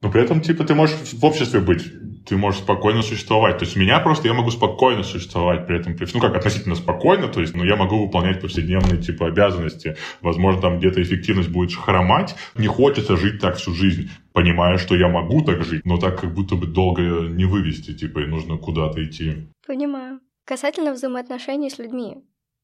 Но 0.00 0.10
при 0.10 0.22
этом, 0.22 0.40
типа, 0.40 0.64
ты 0.64 0.74
можешь 0.74 0.96
в 1.12 1.22
обществе 1.22 1.60
быть 1.60 1.82
ты 2.26 2.36
можешь 2.36 2.60
спокойно 2.60 3.02
существовать. 3.02 3.58
То 3.58 3.64
есть 3.64 3.76
меня 3.76 4.00
просто, 4.00 4.28
я 4.28 4.34
могу 4.34 4.50
спокойно 4.50 5.02
существовать 5.02 5.66
при 5.66 5.78
этом. 5.78 5.96
Ну, 6.14 6.20
как 6.20 6.36
относительно 6.36 6.74
спокойно, 6.74 7.28
то 7.28 7.40
есть, 7.40 7.54
ну, 7.54 7.64
я 7.64 7.76
могу 7.76 8.04
выполнять 8.04 8.40
повседневные, 8.40 9.00
типа, 9.00 9.26
обязанности. 9.26 9.96
Возможно, 10.20 10.60
там 10.60 10.78
где-то 10.78 11.02
эффективность 11.02 11.50
будет 11.50 11.74
хромать. 11.74 12.34
Не 12.56 12.66
хочется 12.66 13.16
жить 13.16 13.40
так 13.40 13.56
всю 13.56 13.72
жизнь, 13.72 14.10
понимая, 14.32 14.78
что 14.78 14.96
я 14.96 15.08
могу 15.08 15.44
так 15.44 15.62
жить, 15.64 15.84
но 15.84 15.98
так 15.98 16.20
как 16.20 16.34
будто 16.34 16.56
бы 16.56 16.66
долго 16.66 17.02
не 17.02 17.44
вывести, 17.44 17.94
типа, 17.94 18.20
и 18.20 18.26
нужно 18.26 18.56
куда-то 18.56 19.04
идти. 19.04 19.48
Понимаю. 19.66 20.20
Касательно 20.44 20.92
взаимоотношений 20.92 21.70
с 21.70 21.78
людьми. 21.78 22.18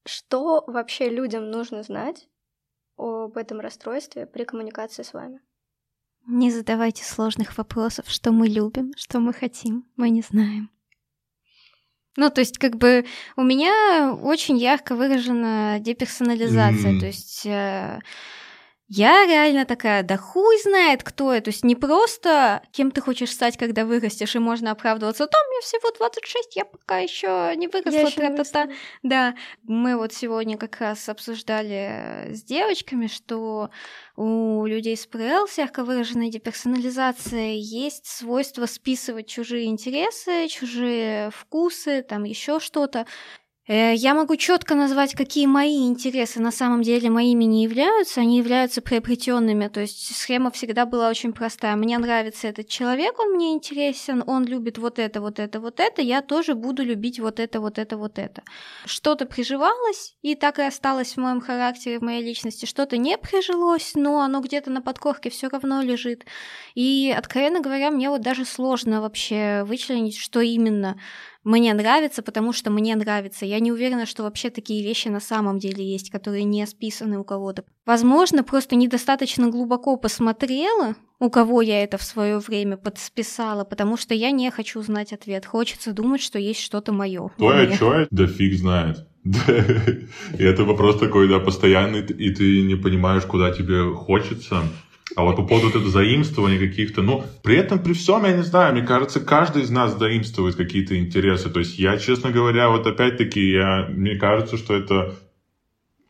Что 0.05 0.63
вообще 0.67 1.09
людям 1.09 1.51
нужно 1.51 1.83
знать 1.83 2.27
об 2.97 3.37
этом 3.37 3.59
расстройстве 3.59 4.25
при 4.25 4.45
коммуникации 4.45 5.03
с 5.03 5.13
вами? 5.13 5.39
Не 6.27 6.51
задавайте 6.51 7.03
сложных 7.03 7.57
вопросов, 7.57 8.05
что 8.09 8.31
мы 8.31 8.47
любим, 8.47 8.93
что 8.95 9.19
мы 9.19 9.33
хотим, 9.33 9.85
мы 9.95 10.09
не 10.09 10.21
знаем. 10.21 10.69
Ну, 12.17 12.29
то 12.29 12.41
есть, 12.41 12.57
как 12.57 12.75
бы 12.77 13.05
у 13.37 13.43
меня 13.43 14.13
очень 14.13 14.57
ярко 14.57 14.95
выражена 14.95 15.77
деперсонализация. 15.79 16.91
Мгм. 16.91 16.99
То 16.99 17.05
есть 17.05 17.45
э, 17.45 17.99
я 18.93 19.25
реально 19.25 19.65
такая, 19.65 20.03
да 20.03 20.17
хуй 20.17 20.59
знает, 20.61 21.01
кто 21.01 21.33
я. 21.33 21.39
То 21.39 21.49
есть 21.49 21.63
не 21.63 21.75
просто 21.75 22.61
кем 22.73 22.91
ты 22.91 22.99
хочешь 22.99 23.31
стать, 23.31 23.57
когда 23.57 23.85
вырастешь, 23.85 24.35
и 24.35 24.39
можно 24.39 24.71
оправдываться. 24.71 25.27
Там 25.27 25.41
мне 25.49 25.61
всего 25.61 25.91
26, 25.97 26.57
я 26.57 26.65
пока 26.65 26.99
еще 26.99 27.53
не 27.55 27.69
выросла. 27.69 27.89
Я 27.89 28.01
ещё 28.01 28.21
не 28.21 28.27
тра-та-та». 28.35 28.65
выросла. 28.65 28.75
Да, 29.03 29.35
мы 29.63 29.95
вот 29.95 30.11
сегодня 30.11 30.57
как 30.57 30.77
раз 30.81 31.07
обсуждали 31.07 32.33
с 32.33 32.43
девочками, 32.43 33.07
что 33.07 33.69
у 34.17 34.65
людей 34.65 34.97
с 34.97 35.07
ПРЛ, 35.07 35.47
с 35.47 35.57
ярко 35.57 35.85
выраженной 35.85 36.29
деперсонализацией, 36.29 37.59
есть 37.59 38.05
свойство 38.05 38.65
списывать 38.65 39.27
чужие 39.27 39.67
интересы, 39.67 40.47
чужие 40.49 41.31
вкусы, 41.31 42.01
там 42.03 42.25
еще 42.25 42.59
что-то. 42.59 43.05
Э, 43.67 43.93
Я 43.93 44.15
могу 44.15 44.35
четко 44.37 44.73
назвать, 44.73 45.13
какие 45.13 45.45
мои 45.45 45.87
интересы 45.87 46.39
на 46.41 46.51
самом 46.51 46.81
деле 46.81 47.09
моими 47.11 47.43
не 47.43 47.63
являются, 47.63 48.21
они 48.21 48.37
являются 48.39 48.81
приобретенными. 48.81 49.67
То 49.67 49.81
есть 49.81 50.15
схема 50.15 50.49
всегда 50.49 50.85
была 50.85 51.09
очень 51.09 51.31
простая. 51.31 51.75
Мне 51.75 51.97
нравится 51.99 52.47
этот 52.47 52.67
человек, 52.67 53.19
он 53.19 53.33
мне 53.33 53.53
интересен, 53.53 54.23
он 54.25 54.45
любит 54.45 54.79
вот 54.79 54.97
это, 54.97 55.21
вот 55.21 55.39
это, 55.39 55.59
вот 55.59 55.79
это, 55.79 56.01
я 56.01 56.21
тоже 56.21 56.55
буду 56.55 56.83
любить 56.83 57.19
вот 57.19 57.39
это, 57.39 57.59
вот 57.59 57.77
это, 57.77 57.97
вот 57.97 58.17
это. 58.17 58.41
Что-то 58.85 59.25
приживалось, 59.27 60.15
и 60.23 60.35
так 60.35 60.57
и 60.57 60.63
осталось 60.63 61.13
в 61.13 61.17
моем 61.17 61.39
характере, 61.39 61.99
в 61.99 62.01
моей 62.01 62.23
личности. 62.23 62.65
Что-то 62.65 62.97
не 62.97 63.17
прижилось, 63.17 63.93
но 63.93 64.21
оно 64.21 64.41
где-то 64.41 64.71
на 64.71 64.81
подкорке 64.81 65.29
все 65.29 65.49
равно 65.49 65.83
лежит. 65.83 66.25
И, 66.73 67.13
откровенно 67.15 67.61
говоря, 67.61 67.91
мне 67.91 68.09
вот 68.09 68.21
даже 68.21 68.45
сложно 68.45 69.01
вообще 69.01 69.63
вычленить, 69.65 70.17
что 70.17 70.41
именно 70.41 70.99
мне 71.43 71.73
нравится, 71.73 72.21
потому 72.21 72.53
что 72.53 72.69
мне 72.69 72.95
нравится. 72.95 73.45
Я 73.45 73.59
не 73.59 73.71
уверена, 73.71 74.05
что 74.05 74.23
вообще 74.23 74.49
такие 74.49 74.83
вещи 74.83 75.07
на 75.07 75.19
самом 75.19 75.57
деле 75.57 75.83
есть, 75.83 76.11
которые 76.11 76.43
не 76.43 76.65
списаны 76.67 77.17
у 77.17 77.23
кого-то. 77.23 77.63
Возможно, 77.85 78.43
просто 78.43 78.75
недостаточно 78.75 79.49
глубоко 79.49 79.97
посмотрела, 79.97 80.95
у 81.19 81.29
кого 81.29 81.61
я 81.61 81.83
это 81.83 81.97
в 81.97 82.03
свое 82.03 82.39
время 82.39 82.77
подсписала, 82.77 83.63
потому 83.63 83.97
что 83.97 84.13
я 84.13 84.31
не 84.31 84.49
хочу 84.51 84.81
знать 84.81 85.13
ответ. 85.13 85.45
Хочется 85.45 85.93
думать, 85.93 86.21
что 86.21 86.37
есть 86.37 86.61
что-то 86.61 86.93
мое. 86.93 87.29
Кто 87.29 87.53
я, 87.53 87.77
чё 87.77 87.99
я? 88.01 88.07
Да 88.11 88.27
фиг 88.27 88.53
знает. 88.55 89.07
И 89.23 90.43
это 90.43 90.63
вопрос 90.63 90.99
такой, 90.99 91.27
да, 91.29 91.39
постоянный, 91.39 92.01
и 92.01 92.33
ты 92.33 92.63
не 92.63 92.75
понимаешь, 92.75 93.23
куда 93.23 93.51
тебе 93.51 93.93
хочется. 93.93 94.63
А 95.15 95.23
вот 95.23 95.35
по 95.35 95.43
поводу 95.43 95.67
вот 95.67 95.75
этого 95.75 95.91
заимствования 95.91 96.59
каких-то, 96.59 97.01
ну, 97.01 97.23
при 97.43 97.57
этом, 97.57 97.79
при 97.79 97.93
всем, 97.93 98.23
я 98.25 98.31
не 98.31 98.43
знаю, 98.43 98.73
мне 98.73 98.83
кажется, 98.83 99.19
каждый 99.19 99.63
из 99.63 99.69
нас 99.69 99.97
заимствует 99.97 100.55
какие-то 100.55 100.97
интересы. 100.97 101.49
То 101.49 101.59
есть 101.59 101.77
я, 101.79 101.97
честно 101.97 102.31
говоря, 102.31 102.69
вот 102.69 102.87
опять-таки, 102.87 103.51
я, 103.51 103.87
мне 103.89 104.15
кажется, 104.15 104.57
что 104.57 104.75
это 104.75 105.15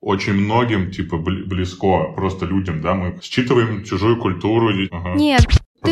очень 0.01 0.33
многим, 0.33 0.91
типа, 0.91 1.15
бли- 1.15 1.45
близко 1.45 2.11
просто 2.15 2.45
людям, 2.45 2.81
да, 2.81 2.95
мы 2.95 3.19
считываем 3.21 3.83
чужую 3.83 4.17
культуру. 4.17 4.69
ага. 4.91 5.15
Нет, 5.15 5.45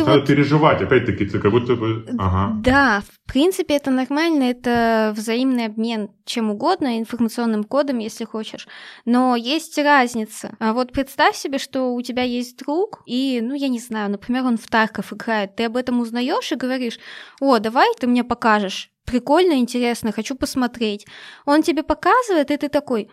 ты 0.04 0.10
вот 0.10 0.26
переживать, 0.26 0.82
опять-таки, 0.82 1.26
ты 1.26 1.38
как 1.38 1.50
будто 1.50 1.76
бы... 1.76 2.06
Ага. 2.18 2.54
Да, 2.60 3.02
в 3.02 3.32
принципе, 3.32 3.76
это 3.76 3.90
нормально, 3.90 4.44
это 4.44 5.12
взаимный 5.16 5.66
обмен 5.66 6.10
чем 6.30 6.50
угодно, 6.50 6.98
информационным 6.98 7.64
кодом, 7.64 7.98
если 7.98 8.24
хочешь. 8.24 8.68
Но 9.04 9.34
есть 9.34 9.76
разница. 9.78 10.56
А 10.60 10.72
вот 10.72 10.92
представь 10.92 11.36
себе, 11.36 11.58
что 11.58 11.92
у 11.92 12.02
тебя 12.02 12.22
есть 12.22 12.56
друг, 12.58 13.02
и, 13.04 13.40
ну, 13.42 13.54
я 13.54 13.68
не 13.68 13.80
знаю, 13.80 14.10
например, 14.10 14.44
он 14.44 14.56
в 14.56 14.66
Тарков 14.68 15.12
играет, 15.12 15.56
ты 15.56 15.64
об 15.64 15.76
этом 15.76 16.00
узнаешь 16.00 16.52
и 16.52 16.56
говоришь, 16.56 17.00
о, 17.40 17.58
давай 17.58 17.88
ты 17.98 18.06
мне 18.06 18.22
покажешь. 18.22 18.90
Прикольно, 19.04 19.54
интересно, 19.54 20.12
хочу 20.12 20.36
посмотреть. 20.36 21.04
Он 21.44 21.62
тебе 21.62 21.82
показывает, 21.82 22.52
и 22.52 22.56
ты 22.56 22.68
такой, 22.68 23.10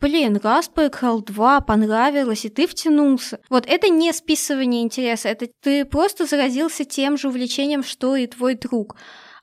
блин, 0.00 0.38
раз 0.42 0.68
поиграл, 0.68 1.22
два, 1.22 1.60
понравилось, 1.60 2.44
и 2.44 2.48
ты 2.48 2.66
втянулся. 2.66 3.40
Вот 3.48 3.66
это 3.66 3.88
не 3.88 4.12
списывание 4.12 4.82
интереса, 4.82 5.28
это 5.28 5.48
ты 5.60 5.84
просто 5.84 6.26
заразился 6.26 6.84
тем 6.84 7.16
же 7.16 7.28
увлечением, 7.28 7.82
что 7.82 8.16
и 8.16 8.26
твой 8.26 8.54
друг. 8.54 8.96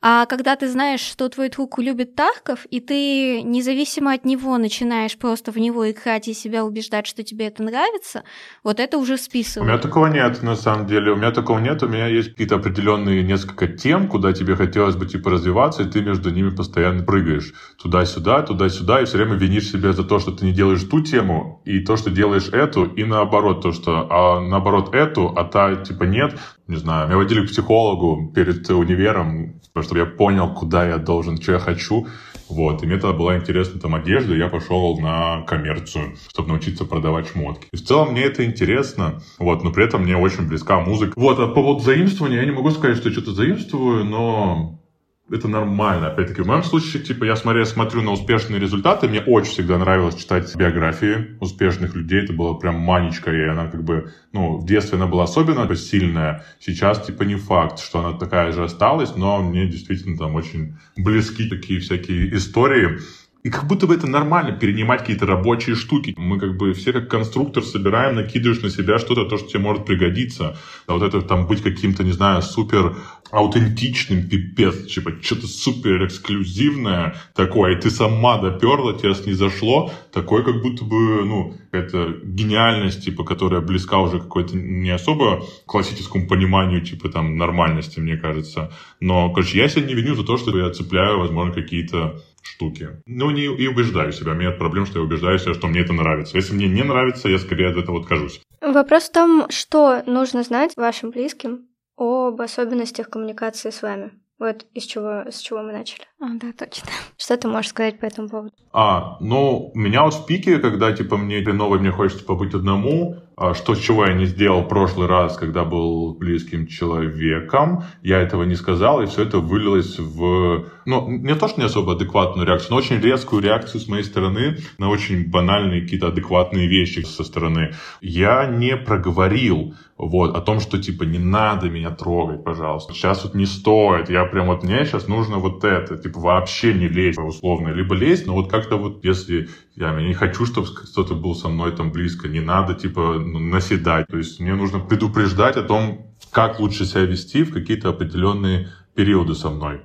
А 0.05 0.25
когда 0.25 0.57
ты 0.57 0.67
знаешь, 0.67 0.99
что 0.99 1.29
твой 1.29 1.47
друг 1.47 1.79
любит 1.79 2.13
Тарков, 2.13 2.65
и 2.69 2.81
ты 2.81 3.41
независимо 3.41 4.11
от 4.11 4.25
него 4.25 4.57
начинаешь 4.57 5.17
просто 5.17 5.53
в 5.53 5.57
него 5.57 5.89
играть 5.89 6.27
и 6.27 6.33
себя 6.33 6.65
убеждать, 6.65 7.07
что 7.07 7.23
тебе 7.23 7.47
это 7.47 7.63
нравится, 7.63 8.23
вот 8.65 8.82
это 8.82 8.97
уже 8.97 9.17
списывание. 9.17 9.71
У 9.71 9.73
меня 9.73 9.82
такого 9.82 10.07
нет, 10.07 10.43
на 10.43 10.57
самом 10.57 10.88
деле. 10.88 11.13
У 11.13 11.15
меня 11.15 11.32
такого 11.32 11.59
нет. 11.59 11.82
У 11.84 11.88
меня 11.88 12.07
есть 12.07 12.32
какие-то 12.32 12.55
определенные 12.55 13.23
несколько 13.23 13.65
тем, 13.69 14.09
куда 14.09 14.34
тебе 14.34 14.57
хотелось 14.57 14.97
бы 14.97 15.05
типа 15.05 15.30
развиваться, 15.30 15.84
и 15.84 15.89
ты 15.89 16.01
между 16.01 16.32
ними 16.32 16.49
постоянно 16.49 17.03
прыгаешь. 17.03 17.53
Туда-сюда, 17.82 18.41
туда-сюда, 18.41 19.01
и 19.01 19.05
все 19.05 19.15
время 19.15 19.36
винишь 19.36 19.71
себя 19.71 19.93
за 19.93 20.03
то, 20.03 20.19
что 20.19 20.34
ты 20.34 20.43
не 20.43 20.51
делаешь 20.51 20.84
ту 20.84 20.99
тему, 20.99 21.61
и 21.63 21.80
то, 21.80 21.95
что 21.95 22.09
делаешь 22.09 22.49
эту, 22.49 22.84
и 22.84 23.05
наоборот, 23.05 23.61
то, 23.61 23.71
что 23.71 24.05
а 24.09 24.41
наоборот 24.41 24.93
эту, 24.93 25.30
а 25.30 25.45
та 25.45 25.78
типа 25.78 26.03
нет. 26.03 26.38
Не 26.68 26.78
знаю, 26.78 27.07
меня 27.07 27.18
водили 27.18 27.45
к 27.45 27.49
психологу 27.49 28.32
перед 28.34 28.70
универом, 28.70 29.59
чтобы 29.82 29.99
я 29.99 30.05
понял, 30.05 30.53
куда 30.53 30.88
я 30.88 30.97
должен, 30.97 31.41
что 31.41 31.53
я 31.53 31.59
хочу. 31.59 32.07
Вот, 32.49 32.84
и 32.84 32.86
мне 32.86 32.97
тогда 32.97 33.18
была 33.18 33.38
интересна 33.38 33.80
там 33.80 33.95
одежда, 33.95 34.36
и 34.36 34.38
я 34.38 34.47
пошел 34.47 34.99
на 34.99 35.41
коммерцию, 35.41 36.16
чтобы 36.30 36.49
научиться 36.49 36.86
продавать 36.86 37.28
шмотки. 37.28 37.68
И 37.72 37.78
в 37.78 37.84
целом 37.84 38.11
мне 38.11 38.24
это 38.24 38.45
интересно, 38.45 39.22
вот, 39.39 39.64
но 39.64 39.72
при 39.72 39.86
этом 39.86 40.03
мне 40.03 40.16
очень 40.16 40.47
близка 40.47 40.80
музыка. 40.80 41.14
Вот, 41.16 41.39
а 41.39 41.47
по 41.47 41.55
поводу 41.55 41.80
заимствования, 41.80 42.39
я 42.39 42.45
не 42.45 42.51
могу 42.51 42.70
сказать, 42.72 42.97
что 42.97 43.09
я 43.09 43.14
что-то 43.14 43.32
заимствую, 43.32 44.05
но 44.05 44.82
это 45.32 45.47
нормально. 45.47 46.07
Опять-таки, 46.07 46.41
в 46.41 46.47
моем 46.47 46.63
случае, 46.63 47.01
типа, 47.01 47.24
я 47.24 47.36
смотря, 47.36 47.65
смотрю 47.65 48.01
на 48.01 48.11
успешные 48.11 48.59
результаты, 48.59 49.07
мне 49.07 49.21
очень 49.21 49.51
всегда 49.51 49.78
нравилось 49.78 50.15
читать 50.15 50.53
биографии 50.55 51.38
успешных 51.39 51.95
людей, 51.95 52.24
это 52.24 52.34
было 52.34 52.53
прям 52.55 52.76
манечка, 52.76 53.32
и 53.32 53.47
она 53.47 53.67
как 53.67 53.84
бы, 53.84 54.11
ну, 54.34 54.57
в 54.57 54.65
детстве 54.65 54.97
она 54.97 55.07
была 55.07 55.24
особенно 55.24 55.74
сильная, 55.76 56.45
сейчас, 56.59 57.05
типа, 57.05 57.24
не 57.24 57.36
факт, 57.36 57.80
что 57.80 57.99
она 57.99 58.17
такая 58.17 58.51
же 58.51 58.63
осталась, 58.63 59.15
но 59.15 59.41
мне 59.41 59.65
действительно 59.65 60.17
там 60.17 60.36
очень 60.36 60.78
близки 60.97 61.49
такие 61.49 61.80
всякие 61.80 62.36
истории, 62.36 62.99
и 63.43 63.49
как 63.49 63.67
будто 63.67 63.87
бы 63.87 63.93
это 63.93 64.07
нормально 64.07 64.53
перенимать 64.53 65.01
какие-то 65.01 65.25
рабочие 65.25 65.75
штуки. 65.75 66.13
Мы 66.17 66.39
как 66.39 66.55
бы 66.55 66.73
все 66.73 66.93
как 66.93 67.09
конструктор 67.09 67.61
собираем, 67.63 68.15
накидываешь 68.15 68.61
на 68.61 68.69
себя 68.69 68.97
что-то, 68.99 69.25
то, 69.25 69.37
что 69.37 69.49
тебе 69.49 69.59
может 69.59 69.85
пригодиться. 69.85 70.57
А 70.87 70.93
вот 70.93 71.03
это 71.03 71.21
там 71.21 71.45
быть 71.45 71.61
каким-то, 71.61 72.05
не 72.05 72.13
знаю, 72.13 72.41
супер 72.41 72.95
аутентичным, 73.31 74.29
пипец, 74.29 74.85
типа 74.85 75.13
что-то 75.21 75.47
супер 75.47 76.05
эксклюзивное 76.05 77.15
такое, 77.35 77.75
и 77.75 77.81
ты 77.81 77.89
сама 77.89 78.37
доперла, 78.37 78.93
тебе 78.93 79.13
не 79.25 79.33
зашло, 79.33 79.91
такое 80.13 80.43
как 80.43 80.61
будто 80.61 80.85
бы, 80.85 81.25
ну, 81.25 81.57
какая-то 81.71 82.19
гениальность, 82.23 83.03
типа, 83.03 83.23
которая 83.23 83.61
близка 83.61 83.97
уже 83.97 84.19
какой-то 84.19 84.55
не 84.55 84.91
особо 84.91 85.43
классическому 85.65 86.27
пониманию, 86.27 86.81
типа, 86.81 87.09
там, 87.09 87.35
нормальности, 87.37 87.99
мне 87.99 88.15
кажется. 88.15 88.71
Но, 88.99 89.33
короче, 89.33 89.57
я 89.57 89.67
себя 89.67 89.87
не 89.87 89.95
виню 89.95 90.13
за 90.13 90.23
то, 90.23 90.37
что 90.37 90.55
я 90.57 90.69
цепляю, 90.69 91.19
возможно, 91.19 91.51
какие-то 91.51 92.21
штуки. 92.43 93.01
Ну, 93.05 93.31
не, 93.31 93.45
и 93.45 93.67
убеждаю 93.67 94.11
себя. 94.11 94.31
У 94.31 94.35
меня 94.35 94.49
нет 94.49 94.59
проблем, 94.59 94.85
что 94.85 94.99
я 94.99 95.05
убеждаю 95.05 95.39
себя, 95.39 95.53
что 95.53 95.67
мне 95.67 95.81
это 95.81 95.93
нравится. 95.93 96.37
Если 96.37 96.53
мне 96.53 96.67
не 96.67 96.83
нравится, 96.83 97.29
я 97.29 97.39
скорее 97.39 97.69
от 97.69 97.77
этого 97.77 98.01
откажусь. 98.01 98.41
Вопрос 98.61 99.03
в 99.03 99.11
том, 99.11 99.45
что 99.49 100.03
нужно 100.05 100.43
знать 100.43 100.73
вашим 100.77 101.11
близким 101.11 101.67
об 101.97 102.39
особенностях 102.41 103.09
коммуникации 103.09 103.69
с 103.69 103.81
вами. 103.81 104.11
Вот 104.39 104.65
из 104.73 104.83
чего, 104.83 105.23
с 105.31 105.39
чего 105.39 105.61
мы 105.61 105.71
начали. 105.71 106.03
А, 106.19 106.25
да, 106.33 106.51
точно. 106.57 106.89
Что 107.17 107.37
ты 107.37 107.47
можешь 107.47 107.69
сказать 107.69 107.99
по 107.99 108.05
этому 108.05 108.27
поводу? 108.27 108.51
А, 108.73 109.17
ну, 109.21 109.71
меня 109.73 110.03
вот 110.03 110.15
в 110.15 110.25
пике, 110.25 110.57
когда, 110.57 110.91
типа, 110.91 111.17
мне 111.17 111.43
хреново, 111.43 111.77
мне 111.77 111.91
хочется 111.91 112.25
побыть 112.25 112.53
одному, 112.53 113.15
а 113.37 113.53
что, 113.53 113.75
чего 113.75 114.05
я 114.05 114.13
не 114.13 114.25
сделал 114.25 114.63
в 114.63 114.67
прошлый 114.67 115.07
раз, 115.07 115.37
когда 115.37 115.63
был 115.63 116.15
близким 116.15 116.67
человеком, 116.67 117.83
я 118.01 118.19
этого 118.19 118.43
не 118.43 118.55
сказал, 118.55 119.01
и 119.01 119.05
все 119.05 119.23
это 119.23 119.39
вылилось 119.39 119.97
в, 119.99 120.65
ну, 120.86 121.09
не 121.09 121.36
то, 121.36 121.47
что 121.47 121.59
не 121.59 121.65
особо 121.65 121.93
адекватную 121.93 122.47
реакцию, 122.47 122.71
но 122.71 122.77
очень 122.77 122.99
резкую 122.99 123.41
реакцию 123.41 123.81
с 123.81 123.88
моей 123.88 124.03
стороны 124.03 124.57
на 124.77 124.89
очень 124.89 125.29
банальные 125.29 125.81
какие-то 125.81 126.07
адекватные 126.07 126.67
вещи 126.67 126.99
со 126.99 127.23
стороны. 127.23 127.73
Я 128.01 128.45
не 128.47 128.75
проговорил 128.77 129.75
вот, 129.97 130.36
о 130.36 130.41
том, 130.41 130.59
что, 130.59 130.81
типа, 130.81 131.03
не 131.03 131.19
надо 131.19 131.69
меня 131.69 131.91
трогать, 131.91 132.43
пожалуйста. 132.43 132.93
Сейчас 132.93 133.23
вот 133.23 133.36
не 133.36 133.45
стоит. 133.45 134.09
Я 134.09 134.25
прям 134.25 134.47
вот, 134.47 134.63
мне 134.63 134.86
сейчас 134.86 135.07
нужно 135.07 135.38
вот 135.38 135.63
это. 135.63 135.97
Типа, 135.97 136.19
вообще 136.19 136.73
не 136.73 136.88
лезть, 136.88 137.19
условно. 137.19 137.69
Либо 137.69 137.95
лезть, 137.95 138.25
но 138.25 138.34
вот 138.34 138.49
как-то 138.49 138.77
вот, 138.77 139.03
если 139.05 139.49
я, 139.75 139.97
я 139.97 140.07
не 140.07 140.13
хочу, 140.13 140.45
чтобы 140.45 140.67
кто-то 140.67 141.15
был 141.15 141.36
со 141.36 141.47
мной 141.47 141.71
там 141.71 141.91
близко, 141.91 142.27
не 142.27 142.41
надо, 142.41 142.73
типа, 142.73 143.19
ну, 143.19 143.39
наседать. 143.39 144.07
То 144.07 144.17
есть 144.17 144.39
мне 144.39 144.55
нужно 144.55 144.79
предупреждать 144.79 145.57
о 145.57 145.63
том, 145.63 146.07
как 146.31 146.59
лучше 146.59 146.86
себя 146.86 147.01
вести 147.01 147.43
в 147.43 147.53
какие-то 147.53 147.89
определенные 147.89 148.69
периоды 148.95 149.36
со 149.36 149.49
мной. 149.49 149.81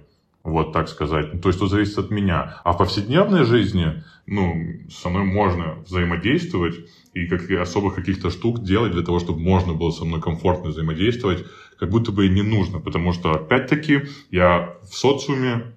Вот 0.48 0.72
так 0.72 0.88
сказать. 0.88 1.34
Ну, 1.34 1.40
то 1.40 1.48
есть, 1.48 1.58
это 1.58 1.68
зависит 1.68 1.98
от 1.98 2.10
меня. 2.10 2.60
А 2.64 2.72
в 2.72 2.78
повседневной 2.78 3.44
жизни, 3.44 4.02
ну, 4.26 4.54
со 4.90 5.08
мной 5.08 5.24
можно 5.24 5.76
взаимодействовать 5.86 6.74
и 7.14 7.26
как, 7.26 7.50
особых 7.50 7.94
каких-то 7.94 8.30
штук 8.30 8.62
делать 8.62 8.92
для 8.92 9.02
того, 9.02 9.18
чтобы 9.18 9.40
можно 9.40 9.74
было 9.74 9.90
со 9.90 10.04
мной 10.04 10.20
комфортно 10.20 10.70
взаимодействовать, 10.70 11.44
как 11.78 11.90
будто 11.90 12.12
бы 12.12 12.26
и 12.26 12.30
не 12.30 12.42
нужно. 12.42 12.80
Потому 12.80 13.12
что, 13.12 13.32
опять-таки, 13.32 14.02
я 14.30 14.74
в 14.82 14.94
социуме 14.94 15.74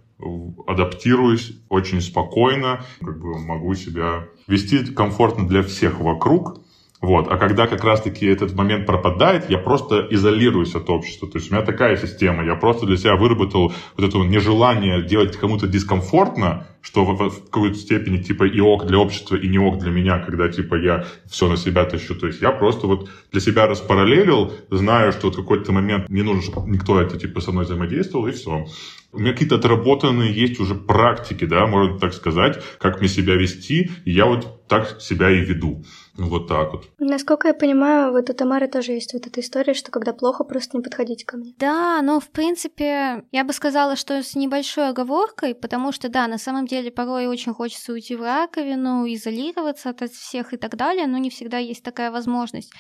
адаптируюсь 0.68 1.54
очень 1.70 2.02
спокойно, 2.02 2.86
как 3.00 3.20
бы 3.20 3.40
могу 3.40 3.74
себя 3.74 4.28
вести 4.48 4.86
комфортно 4.86 5.48
для 5.48 5.64
всех 5.64 6.00
вокруг, 6.00 6.62
вот. 7.02 7.28
А 7.32 7.38
когда 7.38 7.66
как 7.66 7.84
раз-таки 7.84 8.28
этот 8.28 8.54
момент 8.54 8.86
пропадает, 8.86 9.50
я 9.50 9.58
просто 9.58 10.08
изолируюсь 10.12 10.76
от 10.76 10.88
общества. 10.92 11.28
То 11.28 11.40
есть 11.40 11.52
у 11.52 11.56
меня 11.56 11.66
такая 11.66 11.98
система. 11.98 12.46
Я 12.46 12.56
просто 12.56 12.86
для 12.86 12.96
себя 12.96 13.16
выработал 13.16 13.74
вот 13.98 14.08
это 14.08 14.20
нежелание 14.20 15.02
делать 15.04 15.36
кому-то 15.36 15.66
дискомфортно, 15.66 16.68
что 16.82 17.04
в, 17.04 17.30
в 17.30 17.46
какой-то 17.46 17.76
степени 17.76 18.22
типа 18.22 18.44
и 18.44 18.60
ок 18.60 18.86
для 18.86 19.00
общества, 19.00 19.36
и 19.36 19.48
не 19.48 19.58
ок 19.58 19.80
для 19.80 19.90
меня, 19.90 20.20
когда 20.20 20.48
типа 20.48 20.76
я 20.76 21.06
все 21.28 21.50
на 21.50 21.58
себя 21.58 21.86
тащу. 21.86 22.14
То 22.14 22.28
есть 22.28 22.40
я 22.40 22.52
просто 22.52 22.86
вот 22.86 23.10
для 23.32 23.42
себя 23.42 23.66
распараллелил, 23.66 24.54
знаю, 24.70 25.12
что 25.12 25.32
в 25.32 25.36
какой-то 25.36 25.72
момент 25.72 26.08
не 26.08 26.22
нужно, 26.22 26.44
чтобы 26.44 26.70
никто 26.70 27.02
это 27.02 27.18
типа 27.18 27.42
со 27.42 27.52
мной 27.52 27.66
взаимодействовал, 27.66 28.28
и 28.28 28.32
все. 28.32 28.68
У 29.12 29.20
меня 29.20 29.34
какие-то 29.34 29.56
отработанные 29.56 30.32
есть 30.32 30.60
уже 30.60 30.76
практики, 30.76 31.46
да, 31.46 31.66
можно 31.66 31.98
так 32.00 32.14
сказать, 32.14 32.64
как 32.80 33.00
мне 33.00 33.10
себя 33.10 33.36
вести, 33.36 33.90
и 34.06 34.12
я 34.12 34.26
вот 34.26 34.68
так 34.68 35.02
себя 35.02 35.32
и 35.32 35.42
веду. 35.42 35.84
Вот 36.28 36.48
так 36.48 36.72
вот. 36.72 36.90
Насколько 37.00 37.50
я 37.50 37.54
понимаю, 37.54 38.12
вот 38.12 38.30
у 38.30 38.34
Тамары 38.34 38.68
тоже 38.68 38.94
есть 38.94 39.14
вот 39.14 39.28
эта 39.28 39.40
история, 39.40 39.74
что 39.74 39.92
когда 39.92 40.14
плохо, 40.14 40.44
просто 40.44 40.78
не 40.78 40.84
подходить 40.84 41.26
ко 41.26 41.38
мне. 41.38 41.54
Да, 41.58 42.02
но 42.02 42.20
в 42.20 42.30
принципе, 42.30 43.24
я 43.32 43.44
бы 43.44 43.54
сказала, 43.54 43.96
что 43.96 44.22
с 44.22 44.36
небольшой 44.36 44.90
оговоркой, 44.90 45.56
потому 45.56 45.92
что, 45.92 46.10
да, 46.10 46.28
на 46.28 46.38
самом 46.38 46.66
деле 46.66 46.92
порой 46.92 47.28
очень 47.28 47.54
хочется 47.54 47.94
уйти 47.94 48.16
в 48.16 48.22
раковину, 48.22 49.06
изолироваться 49.14 49.90
от 49.90 50.02
всех 50.12 50.54
и 50.54 50.58
так 50.58 50.76
далее, 50.76 51.08
но 51.08 51.18
не 51.18 51.30
всегда 51.30 51.58
есть 51.58 51.84
такая 51.84 52.12
возможность. 52.12 52.72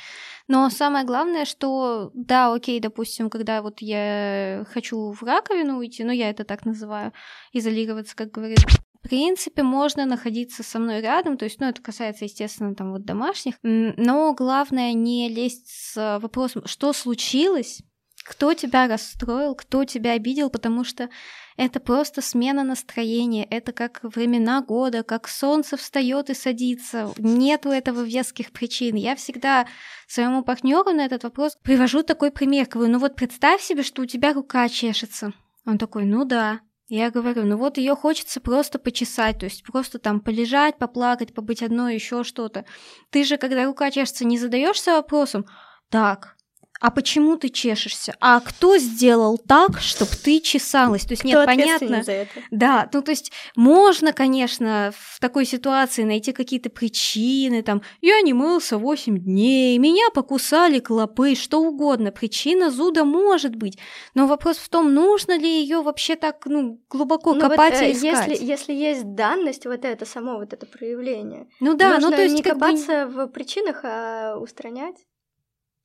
Но 0.47 0.69
самое 0.69 1.05
главное, 1.05 1.45
что 1.45 2.11
да, 2.13 2.53
окей, 2.53 2.79
допустим, 2.79 3.29
когда 3.29 3.61
вот 3.61 3.81
я 3.81 4.65
хочу 4.73 5.11
в 5.11 5.23
раковину 5.23 5.77
уйти, 5.77 6.03
ну 6.03 6.11
я 6.11 6.29
это 6.29 6.43
так 6.43 6.65
называю, 6.65 7.13
изолироваться, 7.53 8.15
как 8.15 8.31
говорит 8.31 8.59
в 9.01 9.09
принципе, 9.09 9.63
можно 9.63 10.05
находиться 10.05 10.61
со 10.61 10.77
мной 10.77 11.01
рядом, 11.01 11.37
то 11.37 11.45
есть, 11.45 11.59
ну, 11.59 11.67
это 11.67 11.81
касается, 11.81 12.25
естественно, 12.25 12.75
там 12.75 12.91
вот 12.91 13.03
домашних, 13.03 13.55
но 13.63 14.33
главное 14.33 14.93
не 14.93 15.27
лезть 15.27 15.69
с 15.69 16.19
вопросом, 16.19 16.67
что 16.67 16.93
случилось, 16.93 17.81
кто 18.23 18.53
тебя 18.53 18.87
расстроил, 18.87 19.55
кто 19.55 19.83
тебя 19.85 20.11
обидел, 20.11 20.51
потому 20.51 20.83
что 20.83 21.09
это 21.57 21.79
просто 21.79 22.21
смена 22.21 22.63
настроения, 22.63 23.43
это 23.45 23.71
как 23.71 24.01
времена 24.03 24.61
года, 24.61 25.01
как 25.01 25.27
солнце 25.27 25.77
встает 25.77 26.29
и 26.29 26.35
садится. 26.35 27.11
Нету 27.17 27.69
этого 27.69 28.01
веских 28.01 28.51
причин. 28.51 28.95
Я 28.95 29.15
всегда 29.15 29.65
своему 30.07 30.43
партнеру 30.43 30.91
на 30.91 31.05
этот 31.05 31.23
вопрос 31.23 31.57
привожу 31.63 32.03
такой 32.03 32.31
пример. 32.31 32.67
Говорю, 32.67 32.91
ну 32.93 32.99
вот 32.99 33.15
представь 33.15 33.61
себе, 33.61 33.81
что 33.81 34.03
у 34.03 34.05
тебя 34.05 34.33
рука 34.33 34.69
чешется. 34.69 35.33
Он 35.65 35.79
такой, 35.79 36.05
ну 36.05 36.23
да. 36.23 36.61
Я 36.93 37.09
говорю, 37.09 37.45
ну 37.45 37.55
вот 37.55 37.77
ее 37.77 37.95
хочется 37.95 38.41
просто 38.41 38.77
почесать, 38.77 39.39
то 39.39 39.45
есть 39.45 39.63
просто 39.63 39.97
там 39.97 40.19
полежать, 40.19 40.77
поплакать, 40.77 41.33
побыть 41.33 41.63
одной, 41.63 41.95
еще 41.95 42.25
что-то. 42.25 42.65
Ты 43.11 43.23
же, 43.23 43.37
когда 43.37 43.63
рука 43.63 43.89
чешется, 43.91 44.25
не 44.25 44.37
задаешься 44.37 44.91
вопросом, 44.91 45.45
так, 45.87 46.35
а 46.82 46.89
почему 46.89 47.38
ты 47.38 47.49
чешешься? 47.49 48.15
А 48.19 48.39
кто 48.39 48.77
сделал 48.79 49.38
так, 49.38 49.79
чтобы 49.79 50.11
ты 50.11 50.39
чесалась? 50.39 51.05
То 51.05 51.11
есть, 51.11 51.23
нет, 51.23 51.45
понятно. 51.45 52.01
за 52.01 52.11
это? 52.11 52.32
Да, 52.49 52.89
ну 52.91 53.03
то 53.03 53.11
есть 53.11 53.32
можно, 53.55 54.13
конечно, 54.13 54.91
в 54.97 55.19
такой 55.19 55.45
ситуации 55.45 56.03
найти 56.03 56.32
какие-то 56.32 56.71
причины, 56.71 57.61
там, 57.61 57.84
я 58.01 58.19
не 58.21 58.34
мылся 58.34 58.79
8 58.79 59.19
дней, 59.19 59.77
меня 59.77 60.09
покусали 60.11 60.79
клопы, 60.79 61.36
что 61.36 61.59
угодно. 61.61 62.11
Причина 62.11 62.71
зуда 62.71 63.05
может 63.05 63.55
быть, 63.55 63.77
но 64.15 64.25
вопрос 64.25 64.57
в 64.57 64.67
том, 64.67 64.91
нужно 64.93 65.38
ли 65.38 65.61
ее 65.61 65.82
вообще 65.84 66.15
так, 66.15 66.47
ну, 66.47 66.82
глубоко 66.89 67.36
Ну 67.36 67.41
вот, 67.41 67.51
копать 67.51 67.79
э, 67.79 67.89
и 67.89 67.93
искать. 67.93 68.27
если, 68.27 68.43
если 68.45 68.73
есть 68.73 69.13
данность, 69.13 69.67
вот 69.67 69.86
это 69.86 70.05
само, 70.07 70.39
вот 70.39 70.51
это 70.51 70.65
проявление, 70.65 71.47
Ну 71.59 71.75
да, 71.75 71.93
нужно 71.95 72.09
ну 72.09 72.15
то 72.15 72.23
есть 72.23 72.36
не 72.36 72.41
как 72.41 72.55
бы- 72.57 72.59
копаться 72.61 73.05
в 73.05 73.27
причинах, 73.27 73.82
а 73.84 74.38
устранять. 74.38 74.95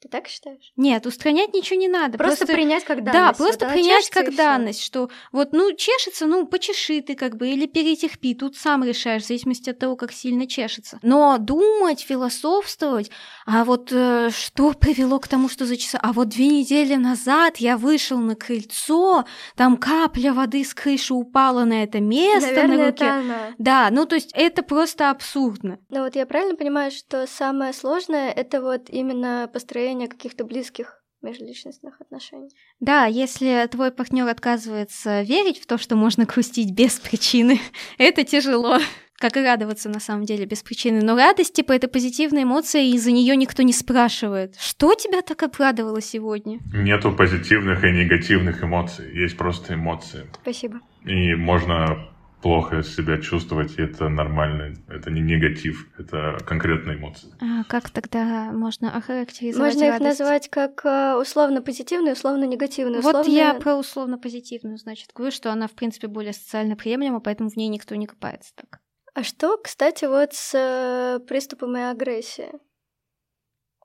Ты 0.01 0.09
так 0.09 0.29
считаешь? 0.29 0.73
Нет, 0.77 1.07
устранять 1.07 1.55
ничего 1.55 1.81
не 1.81 1.89
надо. 1.89 2.19
Просто, 2.19 2.47
принять 2.47 2.85
как 2.85 3.03
данность. 3.03 3.15
Да, 3.15 3.27
Вот 3.29 3.37
просто 3.37 3.65
она 3.65 3.75
принять 3.75 4.11
как 4.11 4.35
данность, 4.37 4.83
что 4.83 5.09
вот, 5.33 5.53
ну, 5.53 5.73
чешется, 5.73 6.27
ну, 6.27 6.47
почеши 6.47 7.01
ты 7.01 7.15
как 7.15 7.37
бы, 7.37 7.49
или 7.49 7.67
перетерпи, 7.67 8.35
тут 8.35 8.57
сам 8.57 8.85
решаешь, 8.85 9.23
в 9.23 9.27
зависимости 9.27 9.71
от 9.71 9.79
того, 9.79 9.97
как 9.97 10.13
сильно 10.13 10.47
чешется. 10.47 10.99
Но 11.01 11.39
думать, 11.39 12.03
философствовать, 12.03 13.11
а 13.47 13.65
вот 13.65 13.91
э, 13.91 14.29
что 14.31 14.73
привело 14.73 15.19
к 15.19 15.29
тому, 15.29 15.49
что 15.49 15.65
зачесал, 15.65 16.01
а 16.03 16.13
вот 16.13 16.29
две 16.29 16.49
недели 16.49 16.95
назад 16.97 17.57
я 17.57 17.79
вышел 17.79 18.19
на 18.19 18.35
крыльцо, 18.37 19.25
там 19.57 19.79
капля 19.79 20.35
воды 20.35 20.63
с 20.63 20.75
крыши 20.75 21.15
упала 21.15 21.65
на 21.65 21.83
это 21.83 22.01
место 22.01 22.51
Наверное, 22.51 22.77
на 22.77 22.87
руке. 22.87 23.05
это 23.05 23.15
она. 23.15 23.55
Да, 23.57 23.89
ну, 23.91 24.05
то 24.05 24.17
есть 24.17 24.31
это 24.35 24.63
просто 24.63 25.11
абсурдно. 25.11 25.79
Но 25.89 26.03
вот 26.05 26.17
я 26.17 26.27
правильно 26.27 26.55
понимаю, 26.55 26.91
что 26.91 27.27
самое 27.27 27.73
сложное 27.73 28.31
это 28.31 28.61
вот 28.61 28.91
именно 28.91 29.49
построение 29.51 29.86
каких-то 30.09 30.45
близких 30.45 31.03
межличностных 31.23 32.01
отношений. 32.01 32.51
Да, 32.81 33.07
если 33.07 33.67
твой 33.71 33.91
партнер 33.91 34.27
отказывается 34.29 35.23
верить 35.23 35.61
в 35.61 35.67
то, 35.67 35.79
что 35.79 35.97
можно 35.97 36.25
грустить 36.25 36.73
без 36.73 36.99
причины, 36.99 37.61
это 37.99 38.25
тяжело. 38.25 38.79
Как 39.19 39.39
и 39.39 39.41
радоваться 39.41 39.89
на 39.89 39.99
самом 39.99 40.25
деле 40.27 40.45
без 40.45 40.63
причины. 40.63 41.01
Но 41.01 41.17
радость, 41.17 41.55
типа, 41.55 41.73
это 41.73 41.89
позитивная 41.89 42.43
эмоция, 42.43 42.83
и 42.83 42.99
за 42.99 43.13
нее 43.13 43.35
никто 43.35 43.63
не 43.63 43.73
спрашивает. 43.73 44.57
Что 44.61 44.93
тебя 44.93 45.23
так 45.23 45.43
обрадовало 45.43 46.03
сегодня? 46.03 46.59
Нету 46.75 47.11
позитивных 47.11 47.83
и 47.83 47.93
негативных 47.93 48.63
эмоций, 48.63 49.11
есть 49.15 49.39
просто 49.39 49.73
эмоции. 49.73 50.27
Спасибо. 50.43 50.81
И 51.07 51.35
можно 51.35 52.11
плохо 52.43 52.83
себя 52.83 53.19
чувствовать, 53.21 53.79
и 53.79 53.83
это 53.83 54.09
нормально. 54.09 54.75
Это 54.89 55.11
не 55.11 55.21
негатив, 55.21 55.89
это 55.99 56.39
конкретные 56.47 56.97
эмоции. 56.97 57.29
А 57.41 57.65
как 57.65 57.91
тогда 57.91 58.53
можно 58.53 58.97
охарактеризовать 58.97 59.75
Можно 59.75 59.85
их 59.85 59.93
радость? 59.93 60.21
назвать 60.21 60.49
как 60.51 60.85
э, 60.85 61.17
условно 61.21 61.63
позитивные, 61.63 62.13
условно 62.13 62.45
негативные. 62.45 63.01
Вот 63.01 63.17
условно... 63.17 63.31
я 63.31 63.55
про 63.55 63.77
условно 63.77 64.19
позитивную, 64.19 64.79
значит, 64.79 65.11
говорю, 65.15 65.33
что 65.33 65.51
она, 65.51 65.67
в 65.67 65.73
принципе, 65.73 66.09
более 66.09 66.33
социально 66.33 66.77
приемлема, 66.77 67.21
поэтому 67.21 67.51
в 67.51 67.57
ней 67.57 67.69
никто 67.69 67.95
не 67.95 68.07
копается 68.07 68.53
так. 68.55 68.81
А 69.15 69.23
что, 69.23 69.57
кстати, 69.57 70.05
вот 70.05 70.35
с 70.35 70.53
э, 70.55 71.21
приступами 71.27 71.91
агрессии, 71.91 72.51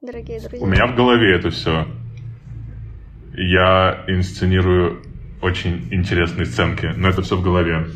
дорогие 0.02 0.42
друзья? 0.42 0.66
У 0.66 0.70
меня 0.70 0.88
в 0.88 0.96
голове 0.96 1.36
это 1.36 1.50
все. 1.52 1.88
Я 3.34 4.04
инсценирую 4.10 5.04
очень 5.42 5.88
интересные 5.92 6.46
сценки, 6.46 6.94
но 6.96 7.10
это 7.10 7.22
все 7.22 7.36
в 7.36 7.44
голове. 7.44 7.88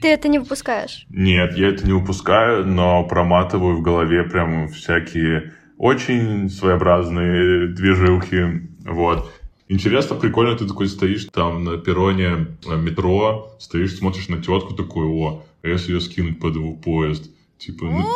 Ты 0.00 0.08
это 0.08 0.28
не 0.28 0.38
выпускаешь. 0.38 1.06
Нет, 1.10 1.56
я 1.56 1.68
это 1.68 1.86
не 1.86 1.92
упускаю, 1.92 2.64
но 2.66 3.04
проматываю 3.04 3.76
в 3.76 3.82
голове 3.82 4.22
прям 4.24 4.68
всякие 4.68 5.52
очень 5.76 6.48
своеобразные 6.48 7.68
движухи. 7.68 8.68
Вот. 8.84 9.32
Интересно, 9.68 10.16
прикольно, 10.16 10.56
ты 10.56 10.66
такой 10.66 10.88
стоишь 10.88 11.26
там 11.26 11.64
на 11.64 11.76
перроне 11.76 12.46
э, 12.66 12.76
метро, 12.76 13.54
стоишь, 13.58 13.96
смотришь 13.96 14.28
на 14.28 14.40
тетку 14.40 14.74
такой, 14.74 15.06
о, 15.06 15.44
а 15.62 15.68
если 15.68 15.92
ее 15.92 16.00
скинуть 16.00 16.40
под 16.40 16.54
его 16.54 16.72
поезд? 16.72 17.30
Типа, 17.58 17.84
ну, 17.84 18.06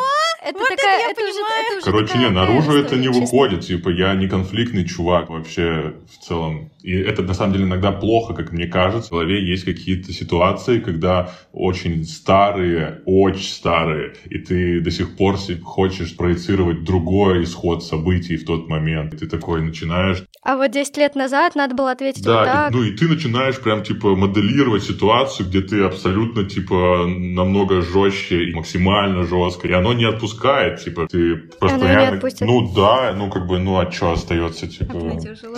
Это 0.44 0.58
Вот 0.58 0.66
это 0.66 0.76
такая, 0.76 0.98
я 1.00 1.10
это, 1.10 1.20
уже, 1.22 1.32
понимаю. 1.32 1.64
это 1.66 1.76
уже 1.76 1.84
Короче, 1.84 2.06
такая 2.12 2.28
не, 2.28 2.34
наружу 2.34 2.72
это 2.72 2.96
не 2.96 3.06
чисто. 3.06 3.20
выходит. 3.20 3.60
Типа, 3.60 3.88
я 3.90 4.14
не 4.14 4.28
конфликтный 4.28 4.84
чувак 4.86 5.30
вообще 5.30 5.94
в 6.10 6.24
целом. 6.26 6.70
И 6.82 6.92
это 6.92 7.22
на 7.22 7.32
самом 7.34 7.52
деле 7.52 7.64
иногда 7.64 7.92
плохо, 7.92 8.34
как 8.34 8.50
мне 8.52 8.66
кажется. 8.66 9.08
В 9.08 9.12
голове 9.12 9.44
есть 9.48 9.64
какие-то 9.64 10.12
ситуации, 10.12 10.80
когда 10.80 11.30
очень 11.52 12.04
старые, 12.04 13.02
очень 13.06 13.44
старые, 13.48 14.14
и 14.28 14.38
ты 14.38 14.80
до 14.80 14.90
сих 14.90 15.16
пор 15.16 15.36
хочешь 15.62 16.16
проецировать 16.16 16.82
другой 16.84 17.44
исход 17.44 17.84
событий 17.84 18.36
в 18.36 18.44
тот 18.44 18.68
момент. 18.68 19.14
И 19.14 19.16
ты 19.16 19.28
такой 19.28 19.62
начинаешь 19.62 20.24
А 20.42 20.56
вот 20.56 20.72
10 20.72 20.96
лет 20.96 21.14
назад 21.14 21.54
надо 21.54 21.74
было 21.76 21.92
ответить 21.92 22.26
вот 22.26 22.32
да, 22.32 22.44
так. 22.44 22.72
и, 22.72 22.74
ну 22.74 22.82
и 22.82 22.90
ты 22.96 23.06
начинаешь 23.06 23.60
прям 23.60 23.84
типа 23.84 24.16
моделировать 24.16 24.82
ситуацию, 24.82 25.46
где 25.48 25.60
ты 25.60 25.82
абсолютно 25.84 26.44
типа 26.44 27.06
намного 27.06 27.80
жестче 27.82 28.44
и 28.48 28.54
максимально 28.54 29.22
жестко, 29.24 29.68
и 29.68 29.72
оно 29.72 29.92
не 29.92 30.04
отпускает, 30.04 30.31
типа 30.76 31.06
ты 31.08 31.36
просто 31.36 31.78
не 31.78 31.86
реально, 31.86 32.20
ну 32.40 32.74
да, 32.74 33.12
ну 33.14 33.30
как 33.30 33.46
бы, 33.46 33.58
ну 33.58 33.78
а 33.78 33.90
что 33.90 34.12
остается, 34.12 34.68
типа, 34.68 34.94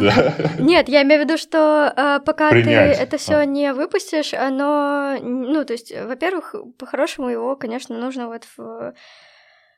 да. 0.01 0.35
Нет, 0.59 0.89
я 0.89 1.03
имею 1.03 1.22
в 1.22 1.25
виду, 1.25 1.39
что 1.39 1.93
э, 1.97 2.20
пока 2.25 2.51
Принять. 2.51 2.97
ты 2.97 3.03
это 3.03 3.16
все 3.16 3.37
А. 3.37 3.45
не 3.45 3.72
выпустишь, 3.72 4.35
оно, 4.35 5.16
ну, 5.20 5.64
то 5.64 5.72
есть, 5.72 5.93
во-первых, 5.97 6.55
по-хорошему 6.79 7.29
его, 7.29 7.57
конечно, 7.57 7.99
нужно 7.99 8.29
вот 8.29 8.45
в 8.57 8.95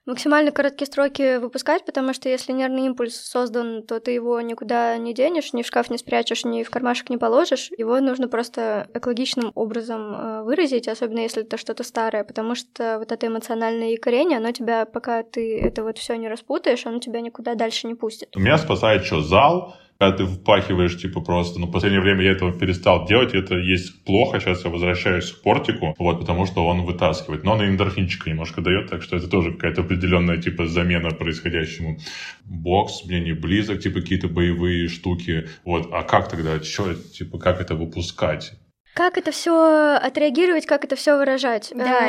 максимально 0.07 0.52
короткие 0.52 0.90
сроки 0.90 1.38
выпускать, 1.38 1.84
потому 1.84 2.14
что 2.14 2.28
если 2.28 2.52
нервный 2.52 2.86
импульс 2.86 3.16
создан, 3.16 3.82
то 3.82 4.00
ты 4.00 4.12
его 4.12 4.40
никуда 4.40 4.96
не 4.96 5.12
денешь, 5.12 5.52
ни 5.52 5.62
в 5.62 5.66
шкаф 5.66 5.90
не 5.90 5.98
спрячешь, 5.98 6.44
ни 6.44 6.62
в 6.62 6.70
кармашек 6.70 7.11
не 7.11 7.18
положишь. 7.18 7.70
Его 7.76 8.00
нужно 8.00 8.28
просто 8.28 8.88
экологичным 8.94 9.52
образом 9.54 10.14
э, 10.14 10.42
выразить, 10.44 10.88
особенно 10.88 11.20
если 11.20 11.42
это 11.42 11.57
что-то 11.59 11.82
старое, 11.82 12.24
потому 12.24 12.54
что 12.54 12.98
вот 12.98 13.12
это 13.12 13.26
эмоциональное 13.26 13.90
якорение, 13.90 14.38
оно 14.38 14.52
тебя, 14.52 14.86
пока 14.86 15.22
ты 15.22 15.61
это 15.61 15.82
вот 15.82 15.98
все 15.98 16.14
не 16.14 16.28
распутаешь, 16.28 16.86
оно 16.86 17.00
тебя 17.00 17.20
никуда 17.20 17.54
дальше 17.54 17.86
не 17.86 17.94
пустит. 17.94 18.34
Меня 18.36 18.59
спасает 18.59 19.04
что, 19.04 19.20
зал, 19.20 19.74
когда 19.99 20.16
ты 20.16 20.26
впахиваешь, 20.26 21.01
типа, 21.01 21.20
просто, 21.20 21.59
ну, 21.59 21.66
в 21.66 21.72
последнее 21.72 22.03
время 22.03 22.24
я 22.24 22.32
этого 22.32 22.53
перестал 22.53 23.07
делать, 23.07 23.34
и 23.34 23.38
это 23.38 23.57
есть 23.57 24.05
плохо, 24.05 24.40
сейчас 24.40 24.64
я 24.64 24.70
возвращаюсь 24.70 25.32
к 25.32 25.42
портику, 25.42 25.94
вот, 25.99 26.20
потому 26.20 26.47
что 26.47 26.66
он 26.66 26.82
вытаскивает, 26.82 27.44
но 27.44 27.53
он 27.53 27.62
и 27.62 27.66
эндорфинчика 27.66 28.30
немножко 28.30 28.61
дает, 28.61 28.90
так 28.90 29.03
что 29.03 29.16
это 29.16 29.28
тоже 29.28 29.53
какая-то 29.53 29.82
определенная, 29.82 30.36
типа, 30.36 30.66
замена 30.66 31.11
происходящему. 31.11 31.99
Бокс 32.44 33.05
мне 33.05 33.20
не 33.20 33.32
близок, 33.32 33.80
типа, 33.80 34.01
какие-то 34.01 34.28
боевые 34.28 34.88
штуки, 34.88 35.49
вот, 35.64 35.88
а 35.92 36.03
как 36.03 36.28
тогда, 36.28 36.62
что, 36.62 36.94
типа, 36.94 37.38
как 37.38 37.61
это 37.61 37.74
выпускать? 37.74 38.53
Как 38.94 39.18
это 39.18 39.30
все 39.30 39.97
отреагировать, 39.97 40.66
как 40.66 40.84
это 40.84 40.97
все 40.97 41.18
выражать? 41.18 41.72
Да, 41.74 42.09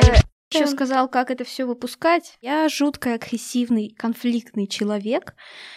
еще 0.50 0.66
сказал, 0.66 1.08
как 1.08 1.30
это 1.30 1.44
все 1.44 1.64
выпускать. 1.64 2.36
Я 2.40 2.68
жутко 2.68 3.14
агрессивный, 3.14 3.94
конфликтный 3.96 4.66
человек. 4.66 5.34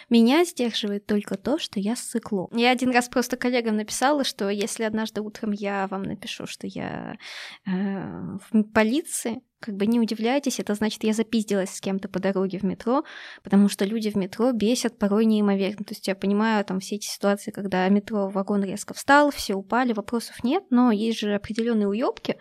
Меня 0.09 0.45
сдерживает 0.45 1.05
только 1.05 1.37
то, 1.37 1.59
что 1.59 1.79
я 1.79 1.95
ссыкло. 1.95 2.49
Я 2.53 2.71
один 2.71 2.91
раз 2.91 3.09
просто 3.09 3.37
коллегам 3.37 3.75
написала, 3.75 4.23
что 4.23 4.49
если 4.49 4.83
однажды 4.83 5.21
утром 5.21 5.51
я 5.51 5.87
вам 5.87 6.03
напишу, 6.03 6.47
что 6.47 6.67
я 6.67 7.17
э, 7.65 7.71
в 8.49 8.63
полиции, 8.73 9.41
как 9.59 9.75
бы 9.75 9.85
не 9.85 9.99
удивляйтесь, 9.99 10.59
это 10.59 10.73
значит, 10.73 11.03
я 11.03 11.13
запиздилась 11.13 11.69
с 11.69 11.81
кем-то 11.81 12.09
по 12.09 12.19
дороге 12.19 12.57
в 12.57 12.63
метро, 12.63 13.03
потому 13.43 13.69
что 13.69 13.85
люди 13.85 14.09
в 14.09 14.15
метро 14.15 14.51
бесят 14.51 14.97
порой 14.97 15.25
неимоверно. 15.25 15.85
То 15.85 15.91
есть 15.93 16.07
я 16.07 16.15
понимаю 16.15 16.65
там 16.65 16.79
все 16.79 16.95
эти 16.95 17.05
ситуации, 17.05 17.51
когда 17.51 17.87
метро 17.89 18.27
вагон 18.29 18.63
резко 18.63 18.93
встал, 18.93 19.29
все 19.31 19.53
упали, 19.53 19.93
вопросов 19.93 20.43
нет, 20.43 20.63
но 20.71 20.91
есть 20.91 21.19
же 21.19 21.35
определенные 21.35 21.87
уёбки, 21.87 22.37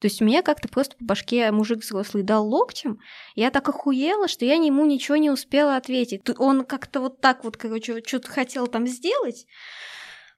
то 0.00 0.06
есть 0.06 0.20
мне 0.20 0.42
как-то 0.42 0.68
просто 0.68 0.96
по 0.96 1.04
башке 1.04 1.50
мужик 1.50 1.80
взрослый 1.80 2.22
дал 2.22 2.48
локтем, 2.48 2.98
я 3.34 3.50
так 3.50 3.68
охуела, 3.68 4.28
что 4.28 4.44
я 4.44 4.54
ему 4.54 4.86
ничего 4.86 5.16
не 5.16 5.30
успела 5.30 5.76
ответить. 5.76 6.22
Он 6.38 6.64
как-то 6.64 7.00
вот 7.00 7.20
так 7.20 7.44
вот, 7.44 7.56
короче, 7.56 8.02
что-то 8.06 8.30
хотел 8.30 8.66
там 8.66 8.86
сделать, 8.86 9.46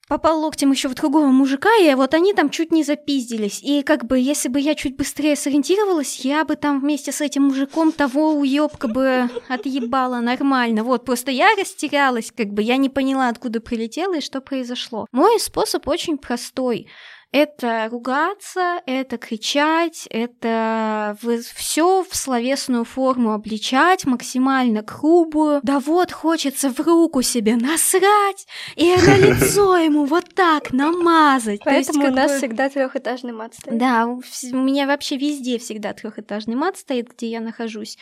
попал 0.09 0.41
локтем 0.41 0.73
еще 0.73 0.89
в 0.89 0.95
другого 0.95 1.27
мужика, 1.27 1.71
и 1.81 1.95
вот 1.95 2.13
они 2.13 2.35
там 2.35 2.51
чуть 2.51 2.73
не 2.73 2.83
запиздились. 2.83 3.63
И 3.63 3.83
как 3.83 4.05
бы, 4.05 4.19
если 4.19 4.49
бы 4.49 4.61
я 4.61 4.75
чуть 4.75 4.97
быстрее 4.97 5.37
сориентировалась, 5.37 6.25
я 6.25 6.45
бы 6.45 6.57
там 6.57 6.81
вместе 6.81 7.13
с 7.13 7.21
этим 7.21 7.45
мужиком 7.45 7.93
того 7.93 8.35
уёбка 8.35 8.89
бы 8.89 9.31
отъебала 9.49 10.19
нормально. 10.19 10.83
Вот, 10.83 11.05
просто 11.05 11.31
я 11.31 11.55
растерялась, 11.55 12.33
как 12.37 12.49
бы, 12.49 12.63
я 12.63 12.77
не 12.79 12.89
поняла, 12.89 13.29
откуда 13.29 13.61
прилетела 13.61 14.17
и 14.17 14.21
что 14.21 14.41
произошло. 14.41 15.07
Мой 15.13 15.39
способ 15.39 15.87
очень 15.87 16.19
простой. 16.19 16.89
Это 17.33 17.89
ругаться, 17.91 18.83
это 18.85 19.17
кричать, 19.17 20.07
это 20.11 21.17
все 21.55 22.05
в 22.05 22.15
словесную 22.15 22.85
форму 22.85 23.33
обличать, 23.33 24.05
максимально 24.05 24.83
грубую. 24.83 25.61
Да 25.63 25.81
вот, 25.81 26.13
хочется 26.13 26.71
в 26.71 26.79
руку 26.81 27.23
себе 27.23 27.57
насрать 27.57 28.47
и 28.77 28.95
на 28.95 29.17
лицо 29.17 29.79
ему 29.79 30.05
вот 30.05 30.35
так 30.35 30.75
намазать. 30.75 31.63
Поэтому 31.65 32.09
у 32.09 32.11
нас 32.11 32.37
всегда 32.37 32.69
трехэтажный 32.69 33.33
мат 33.33 33.55
стоит. 33.55 33.79
Да, 33.79 34.07
у 34.07 34.21
меня 34.57 34.87
вообще 34.87 35.17
везде 35.17 35.59
всегда 35.59 35.95
трехэтажный 35.95 36.55
мат 36.55 36.77
стоит, 36.77 37.15
где 37.15 37.29
я 37.29 37.41
нахожусь. 37.41 37.97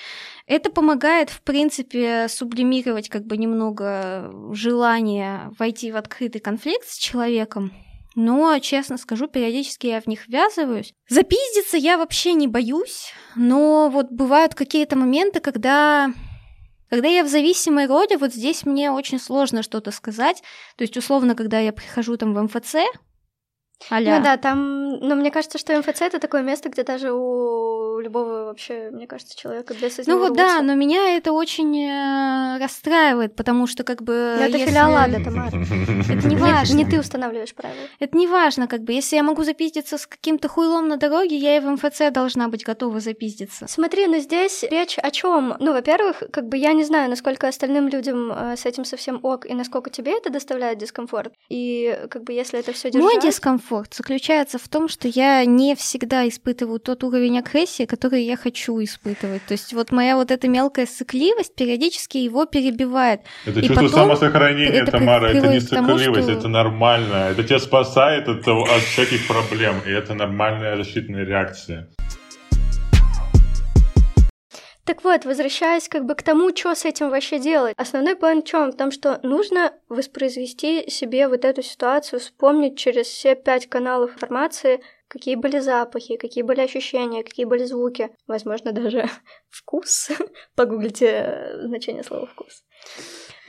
Это 0.46 0.70
помогает, 0.70 1.30
в 1.30 1.42
принципе, 1.42 2.26
сублимировать 2.28 3.08
как 3.08 3.24
бы 3.26 3.36
немного 3.36 4.32
желание 4.50 5.52
войти 5.56 5.92
в 5.92 5.96
открытый 5.96 6.40
конфликт 6.40 6.88
с 6.88 6.98
человеком. 6.98 7.72
Но, 8.16 8.58
честно 8.58 8.98
скажу, 8.98 9.28
периодически 9.28 9.86
я 9.86 10.00
в 10.00 10.06
них 10.06 10.26
ввязываюсь. 10.26 10.92
Запиздиться 11.08 11.76
я 11.76 11.96
вообще 11.96 12.32
не 12.32 12.48
боюсь, 12.48 13.12
но 13.36 13.88
вот 13.88 14.10
бывают 14.10 14.54
какие-то 14.54 14.96
моменты, 14.96 15.40
когда 15.40 16.12
когда 16.90 17.06
я 17.06 17.22
в 17.22 17.28
зависимой 17.28 17.86
роли, 17.86 18.16
вот 18.16 18.34
здесь 18.34 18.66
мне 18.66 18.90
очень 18.90 19.20
сложно 19.20 19.62
что-то 19.62 19.92
сказать. 19.92 20.42
То 20.76 20.82
есть, 20.82 20.96
условно, 20.96 21.36
когда 21.36 21.60
я 21.60 21.72
прихожу 21.72 22.16
там 22.16 22.34
в 22.34 22.42
МФЦ, 22.42 22.76
а-ля. 23.88 24.18
Ну 24.18 24.24
да, 24.24 24.36
там, 24.36 24.98
но 24.98 25.14
мне 25.14 25.30
кажется, 25.30 25.58
что 25.58 25.76
МФЦ 25.78 26.02
это 26.02 26.18
такое 26.18 26.42
место, 26.42 26.68
где 26.68 26.82
даже 26.82 27.12
у 27.12 27.98
любого 28.00 28.44
вообще, 28.44 28.90
мне 28.92 29.06
кажется, 29.06 29.36
человека 29.36 29.74
без 29.74 29.98
Ну 30.06 30.18
вот 30.18 30.36
да, 30.36 30.62
но 30.62 30.74
меня 30.74 31.16
это 31.16 31.32
очень 31.32 31.76
э, 31.78 32.58
расстраивает, 32.58 33.34
потому 33.34 33.66
что 33.66 33.84
как 33.84 34.02
бы... 34.02 34.36
Но 34.38 34.44
это 34.44 34.58
если... 34.58 34.70
филиал 34.70 34.94
ада, 34.94 35.22
Тамара. 35.22 35.48
Это 35.48 36.26
не 36.28 36.36
важно. 36.36 36.76
Не 36.76 36.84
ты 36.84 36.98
устанавливаешь 36.98 37.54
правила. 37.54 37.86
Это 37.98 38.16
не 38.16 38.26
важно, 38.26 38.66
как 38.66 38.82
бы, 38.82 38.92
если 38.92 39.16
я 39.16 39.22
могу 39.22 39.44
запиздиться 39.44 39.98
с 39.98 40.06
каким-то 40.06 40.48
хуйлом 40.48 40.88
на 40.88 40.96
дороге, 40.96 41.36
я 41.36 41.56
и 41.56 41.60
в 41.60 41.70
МФЦ 41.70 42.10
должна 42.12 42.48
быть 42.48 42.64
готова 42.64 43.00
запиздиться. 43.00 43.66
Смотри, 43.68 44.06
ну 44.06 44.18
здесь 44.18 44.62
речь 44.64 44.98
о 44.98 45.10
чем? 45.10 45.56
Ну, 45.58 45.72
во-первых, 45.72 46.22
как 46.32 46.48
бы 46.48 46.56
я 46.56 46.72
не 46.72 46.84
знаю, 46.84 47.08
насколько 47.08 47.48
остальным 47.48 47.88
людям 47.88 48.32
э, 48.32 48.56
с 48.56 48.66
этим 48.66 48.84
совсем 48.84 49.20
ок, 49.22 49.46
и 49.46 49.54
насколько 49.54 49.90
тебе 49.90 50.16
это 50.16 50.30
доставляет 50.30 50.78
дискомфорт. 50.78 51.32
И 51.48 51.98
как 52.10 52.24
бы 52.24 52.32
если 52.32 52.58
это 52.58 52.72
все 52.72 52.90
держать... 52.90 53.14
Мой 53.14 53.22
дискомфорт 53.22 53.69
дискомфорт 53.70 53.94
заключается 53.94 54.58
в 54.58 54.68
том, 54.68 54.88
что 54.88 55.08
я 55.08 55.44
не 55.44 55.74
всегда 55.74 56.28
испытываю 56.28 56.80
тот 56.80 57.04
уровень 57.04 57.38
агрессии, 57.38 57.84
который 57.84 58.24
я 58.24 58.36
хочу 58.36 58.82
испытывать. 58.82 59.42
То 59.46 59.52
есть 59.52 59.72
вот 59.72 59.92
моя 59.92 60.16
вот 60.16 60.30
эта 60.30 60.48
мелкая 60.48 60.86
сыкливость 60.86 61.54
периодически 61.54 62.18
его 62.18 62.46
перебивает. 62.46 63.20
Это 63.46 63.60
и 63.60 63.68
чувство 63.68 63.88
самосохранения, 63.88 64.82
это 64.82 64.92
Тамара, 64.92 65.26
это 65.26 65.48
не 65.48 65.60
сыкливость, 65.60 66.28
что... 66.28 66.38
это 66.38 66.48
нормально. 66.48 67.28
Это 67.30 67.44
тебя 67.44 67.58
спасает 67.58 68.28
от, 68.28 68.46
от 68.46 68.82
всяких 68.82 69.26
проблем, 69.26 69.76
и 69.86 69.90
это 69.90 70.14
нормальная 70.14 70.76
защитная 70.76 71.24
реакция. 71.24 71.88
Так 74.84 75.04
вот, 75.04 75.24
возвращаясь 75.24 75.88
как 75.88 76.04
бы 76.04 76.14
к 76.14 76.22
тому, 76.22 76.54
что 76.56 76.74
с 76.74 76.84
этим 76.84 77.10
вообще 77.10 77.38
делать. 77.38 77.74
Основной 77.76 78.16
план 78.16 78.42
в 78.42 78.44
чем? 78.44 78.72
В 78.72 78.76
том, 78.76 78.90
что 78.90 79.20
нужно 79.22 79.72
воспроизвести 79.88 80.88
себе 80.90 81.28
вот 81.28 81.44
эту 81.44 81.62
ситуацию, 81.62 82.20
вспомнить 82.20 82.78
через 82.78 83.06
все 83.06 83.34
пять 83.34 83.68
каналов 83.68 84.14
информации, 84.14 84.80
какие 85.08 85.34
были 85.34 85.58
запахи, 85.58 86.16
какие 86.16 86.42
были 86.42 86.60
ощущения, 86.60 87.22
какие 87.22 87.44
были 87.44 87.64
звуки, 87.64 88.10
возможно, 88.26 88.72
даже 88.72 89.08
вкус. 89.48 90.10
Погуглите 90.54 91.06
э, 91.06 91.66
значение 91.66 92.04
слова 92.04 92.26
«вкус». 92.26 92.64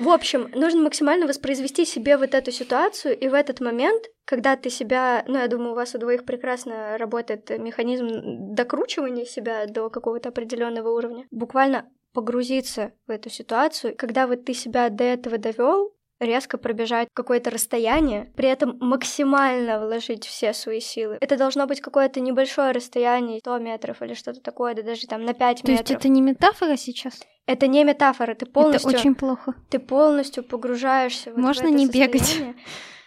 В 0.01 0.09
общем, 0.09 0.49
нужно 0.55 0.81
максимально 0.81 1.27
воспроизвести 1.27 1.85
себе 1.85 2.17
вот 2.17 2.33
эту 2.33 2.51
ситуацию, 2.51 3.15
и 3.15 3.27
в 3.27 3.35
этот 3.35 3.61
момент, 3.61 4.05
когда 4.25 4.55
ты 4.55 4.71
себя, 4.71 5.23
ну, 5.27 5.37
я 5.37 5.47
думаю, 5.47 5.73
у 5.73 5.75
вас 5.75 5.93
у 5.93 5.99
двоих 5.99 6.25
прекрасно 6.25 6.97
работает 6.97 7.51
механизм 7.59 8.07
докручивания 8.55 9.25
себя 9.25 9.67
до 9.67 9.91
какого-то 9.91 10.29
определенного 10.29 10.89
уровня, 10.89 11.27
буквально 11.29 11.87
погрузиться 12.13 12.93
в 13.05 13.11
эту 13.11 13.29
ситуацию, 13.29 13.95
когда 13.95 14.25
вот 14.25 14.43
ты 14.43 14.55
себя 14.55 14.89
до 14.89 15.03
этого 15.03 15.37
довел, 15.37 15.93
резко 16.21 16.57
пробежать 16.57 17.07
какое-то 17.13 17.49
расстояние, 17.49 18.31
при 18.37 18.47
этом 18.47 18.77
максимально 18.79 19.79
вложить 19.79 20.25
все 20.25 20.53
свои 20.53 20.79
силы. 20.79 21.17
Это 21.19 21.35
должно 21.35 21.65
быть 21.65 21.81
какое-то 21.81 22.19
небольшое 22.19 22.71
расстояние, 22.71 23.39
100 23.39 23.57
метров 23.57 24.01
или 24.01 24.13
что-то 24.13 24.39
такое, 24.39 24.75
да 24.75 24.83
даже 24.83 25.07
там 25.07 25.25
на 25.25 25.33
5 25.33 25.61
То 25.61 25.71
метров. 25.71 25.85
То 25.87 25.93
есть 25.93 25.99
это 25.99 26.07
не 26.07 26.21
метафора 26.21 26.77
сейчас? 26.77 27.21
Это 27.47 27.67
не 27.67 27.83
метафора, 27.83 28.35
ты 28.35 28.45
полностью... 28.45 28.89
Это 28.89 28.99
очень 28.99 29.15
плохо. 29.15 29.55
Ты 29.69 29.79
полностью 29.79 30.43
погружаешься 30.43 31.31
вот 31.31 31.39
Можно 31.39 31.63
в 31.63 31.65
это 31.65 31.73
не 31.73 31.87
бегать. 31.87 32.39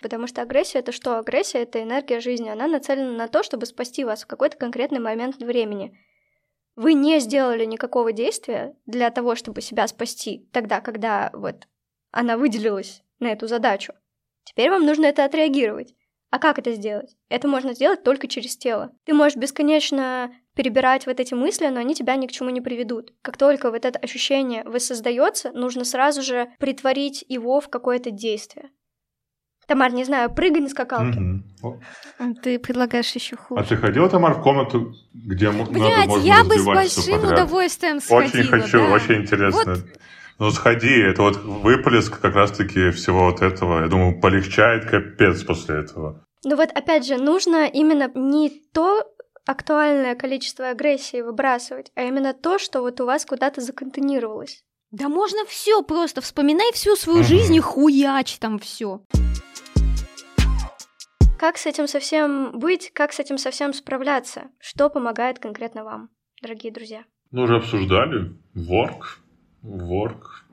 Потому 0.02 0.26
что 0.26 0.42
агрессия— 0.42 0.78
это 0.80 0.92
что? 0.92 1.18
Агрессия— 1.18 1.58
это 1.62 1.82
энергия 1.82 2.20
жизни. 2.20 2.50
Она 2.50 2.66
нацелена 2.66 3.12
на 3.12 3.28
то, 3.28 3.42
чтобы 3.42 3.64
спасти 3.64 4.04
вас 4.04 4.24
в 4.24 4.26
какой-то 4.26 4.58
конкретный 4.58 4.98
момент 4.98 5.36
времени. 5.36 5.96
Вы 6.76 6.94
не 6.94 7.20
сделали 7.20 7.64
никакого 7.64 8.12
действия 8.12 8.76
для 8.84 9.10
того, 9.10 9.36
чтобы 9.36 9.62
себя 9.62 9.86
спасти 9.86 10.48
тогда, 10.52 10.80
когда 10.80 11.30
вот 11.32 11.68
она 12.10 12.36
выделилась 12.36 13.03
на 13.20 13.32
эту 13.32 13.46
задачу. 13.46 13.92
Теперь 14.44 14.70
вам 14.70 14.84
нужно 14.84 15.06
это 15.06 15.24
отреагировать. 15.24 15.94
А 16.30 16.38
как 16.38 16.58
это 16.58 16.72
сделать? 16.72 17.16
Это 17.28 17.46
можно 17.46 17.74
сделать 17.74 18.02
только 18.02 18.26
через 18.26 18.56
тело. 18.56 18.90
Ты 19.04 19.14
можешь 19.14 19.36
бесконечно 19.36 20.32
перебирать 20.56 21.06
вот 21.06 21.20
эти 21.20 21.32
мысли, 21.34 21.68
но 21.68 21.80
они 21.80 21.94
тебя 21.94 22.16
ни 22.16 22.26
к 22.26 22.32
чему 22.32 22.50
не 22.50 22.60
приведут. 22.60 23.12
Как 23.22 23.36
только 23.36 23.70
вот 23.70 23.84
это 23.84 23.98
ощущение 23.98 24.64
воссоздается, 24.64 25.52
нужно 25.52 25.84
сразу 25.84 26.22
же 26.22 26.48
притворить 26.58 27.24
его 27.28 27.60
в 27.60 27.68
какое-то 27.68 28.10
действие. 28.10 28.70
Тамар, 29.66 29.92
не 29.92 30.04
знаю, 30.04 30.32
прыгай 30.34 30.60
на 30.60 30.68
скакалке. 30.68 31.20
Угу. 31.62 31.80
Ты 32.42 32.58
предлагаешь 32.58 33.10
еще 33.12 33.36
хуже. 33.36 33.60
А 33.60 33.64
ты 33.64 33.76
ходила, 33.76 34.10
Тамар, 34.10 34.34
в 34.34 34.42
комнату, 34.42 34.92
где 35.14 35.50
Блядь, 35.50 35.70
надо, 35.70 36.06
можно 36.06 36.26
я 36.26 36.44
бы 36.44 36.58
с 36.58 36.64
большим 36.64 37.24
удовольствием 37.24 38.00
сходила. 38.00 38.40
Очень 38.40 38.44
хочу, 38.50 38.78
да. 38.78 38.92
очень 38.92 39.22
интересно. 39.22 39.74
Вот. 39.74 39.84
Ну, 40.39 40.51
сходи, 40.51 41.01
это 41.01 41.22
вот 41.22 41.37
выплеск 41.37 42.20
как 42.20 42.35
раз-таки 42.35 42.91
всего 42.91 43.26
вот 43.30 43.41
этого, 43.41 43.82
я 43.82 43.89
думаю, 43.89 44.20
полегчает 44.20 44.85
капец 44.85 45.45
после 45.45 45.76
этого. 45.76 46.26
Ну 46.45 46.57
вот, 46.57 46.70
опять 46.74 47.07
же, 47.07 47.16
нужно 47.18 47.66
именно 47.66 48.11
не 48.14 48.51
то 48.72 49.05
актуальное 49.47 50.16
количество 50.16 50.70
агрессии 50.70 51.20
выбрасывать, 51.20 51.93
а 51.95 52.03
именно 52.03 52.35
то, 52.35 52.59
что 52.59 52.80
вот 52.80 53.01
у 53.01 53.07
вас 53.07 53.24
куда-то 53.24 53.61
законтейнировалось. 53.61 54.64
Да 54.91 55.09
можно 55.09 55.45
все 55.47 55.82
просто, 55.82 56.20
вспоминай 56.20 56.72
всю 56.72 56.97
свою 56.97 57.22
жизнь 57.22 57.55
и 57.55 57.61
хуяч 57.61 58.39
там 58.39 58.59
все. 58.59 59.03
Как 61.39 61.59
с 61.59 61.66
этим 61.66 61.87
совсем 61.87 62.59
быть, 62.59 62.91
как 62.93 63.12
с 63.12 63.20
этим 63.20 63.39
совсем 63.39 63.72
справляться? 63.72 64.45
Что 64.61 64.91
помогает 64.91 65.39
конкретно 65.39 65.85
вам, 65.85 66.09
дорогие 66.43 66.72
друзья? 66.72 67.05
Ну, 67.30 67.43
уже 67.43 67.57
обсуждали. 67.57 68.37
Ворк. 68.55 69.18
Ворк. 69.64 70.44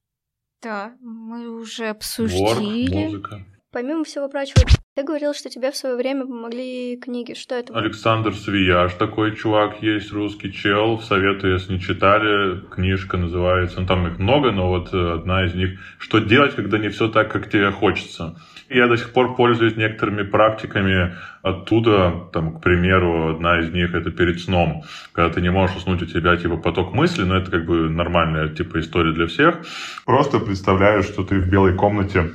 Да, 0.62 0.96
мы 1.02 1.50
уже 1.50 1.90
обсудили. 1.90 2.40
Ворк, 2.40 2.62
музыка. 2.94 3.46
Помимо 3.70 4.06
всего 4.06 4.30
прочего, 4.30 4.64
ты 4.94 5.04
говорил, 5.04 5.34
что 5.34 5.50
тебе 5.50 5.72
в 5.72 5.78
свое 5.78 5.96
время 5.96 6.26
помогли 6.26 6.98
книги. 6.98 7.34
Что 7.34 7.56
это? 7.56 7.74
Александр 7.74 8.36
Свияж, 8.36 8.94
такой 8.96 9.36
чувак 9.38 9.82
есть, 9.82 10.12
русский 10.12 10.52
чел. 10.52 11.00
Советую, 11.00 11.54
если 11.54 11.74
не 11.74 11.80
читали. 11.80 12.60
Книжка 12.70 13.16
называется, 13.16 13.80
ну 13.80 13.88
там 13.88 14.08
их 14.08 14.20
много, 14.20 14.52
но 14.52 14.68
вот 14.68 14.94
э, 14.94 15.14
одна 15.14 15.46
из 15.46 15.56
них 15.56 15.80
«Что 15.98 16.20
делать, 16.20 16.56
когда 16.56 16.78
не 16.78 16.90
все 16.90 17.08
так, 17.08 17.32
как 17.32 17.50
тебе 17.50 17.72
хочется». 17.72 18.36
Я 18.70 18.88
до 18.88 18.98
сих 18.98 19.14
пор 19.14 19.36
пользуюсь 19.36 19.78
некоторыми 19.78 20.24
практиками 20.24 21.16
оттуда, 21.42 22.30
там, 22.34 22.58
к 22.58 22.62
примеру, 22.62 23.36
одна 23.36 23.60
из 23.60 23.72
них 23.72 23.94
это 23.94 24.12
перед 24.12 24.40
сном, 24.40 24.84
когда 25.14 25.34
ты 25.34 25.42
не 25.42 25.52
можешь 25.52 25.78
уснуть, 25.78 26.02
у 26.02 26.06
тебя 26.06 26.36
типа 26.36 26.58
поток 26.58 26.94
мыслей, 26.94 27.26
но 27.26 27.38
это 27.38 27.50
как 27.50 27.66
бы 27.66 27.90
нормальная 27.90 28.50
типа 28.50 28.80
история 28.80 29.14
для 29.14 29.28
всех. 29.28 29.62
Просто 30.06 30.40
представляешь, 30.40 31.06
что 31.06 31.24
ты 31.24 31.40
в 31.40 31.50
белой 31.50 31.76
комнате 31.76 32.32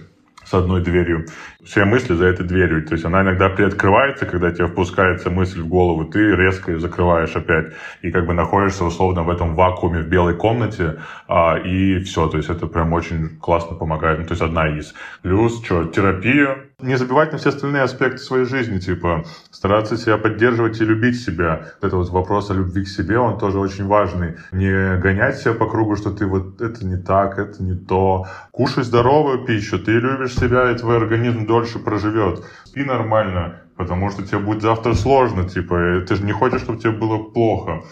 с 0.47 0.55
одной 0.55 0.81
дверью. 0.81 1.27
Все 1.65 1.85
мысли 1.85 2.15
за 2.15 2.27
этой 2.27 2.47
дверью. 2.47 2.87
То 2.87 2.95
есть 2.95 3.05
она 3.05 3.23
иногда 3.23 3.49
приоткрывается, 3.49 4.27
когда 4.27 4.51
тебе 4.53 4.69
впускается 4.69 5.31
мысль 5.31 5.61
в 5.61 5.69
голову, 5.69 6.05
ты 6.05 6.37
резко 6.37 6.73
ее 6.73 6.79
закрываешь 6.79 7.35
опять. 7.35 7.75
И 8.03 8.11
как 8.11 8.27
бы 8.27 8.35
находишься 8.35 8.85
условно 8.85 9.25
в 9.25 9.31
этом 9.31 9.55
вакууме 9.55 10.03
в 10.03 10.09
белой 10.09 10.37
комнате, 10.37 11.01
а, 11.27 11.57
и 11.57 11.99
все. 12.01 12.29
То 12.29 12.37
есть 12.37 12.49
это 12.49 12.67
прям 12.67 12.93
очень 12.93 13.37
классно 13.41 13.77
помогает. 13.77 14.21
Ну, 14.21 14.27
то 14.27 14.33
есть 14.33 14.43
одна 14.43 14.69
из. 14.69 14.95
Плюс, 15.23 15.65
что, 15.65 15.85
терапия. 15.85 16.66
Не 16.79 16.99
забивать 16.99 17.33
на 17.33 17.39
все 17.39 17.49
остальные 17.49 17.85
аспекты 17.85 18.18
своей 18.18 18.45
жизни, 18.45 18.79
типа 18.79 19.24
стараться 19.51 19.97
себя 19.97 20.18
поддерживать 20.18 20.79
и 20.79 20.85
любить 20.85 21.18
себя. 21.18 21.72
Это 21.81 21.97
вот 21.97 22.11
вопрос 22.11 22.51
о 22.51 22.55
любви 22.55 22.85
к 22.85 22.89
себе, 22.89 23.18
он 23.18 23.39
тоже 23.39 23.59
очень 23.59 23.87
важный. 23.87 24.37
Не 24.53 25.01
гонять 25.01 25.39
себя 25.39 25.55
по 25.55 25.66
кругу, 25.70 25.97
что 25.97 26.11
ты 26.11 26.27
вот 26.27 26.61
это 26.61 26.85
не 26.85 26.99
так, 26.99 27.39
это 27.39 27.62
не 27.62 27.74
то. 27.74 28.27
Кушай 28.51 28.85
здоровую 28.85 29.47
пищу, 29.47 29.79
ты 29.79 29.93
любишь 29.93 30.35
себя, 30.35 30.70
и 30.70 30.77
твой 30.77 30.99
организм 30.99 31.47
дольше 31.47 31.79
проживет. 31.79 32.45
Спи 32.64 32.85
нормально, 32.85 33.62
потому 33.79 34.11
что 34.11 34.27
тебе 34.27 34.41
будет 34.41 34.61
завтра 34.61 34.93
сложно, 34.93 35.49
типа, 35.49 36.05
ты 36.07 36.16
же 36.16 36.24
не 36.24 36.33
хочешь, 36.33 36.61
чтобы 36.61 36.79
тебе 36.79 36.93
было 36.93 37.22
плохо. 37.22 37.85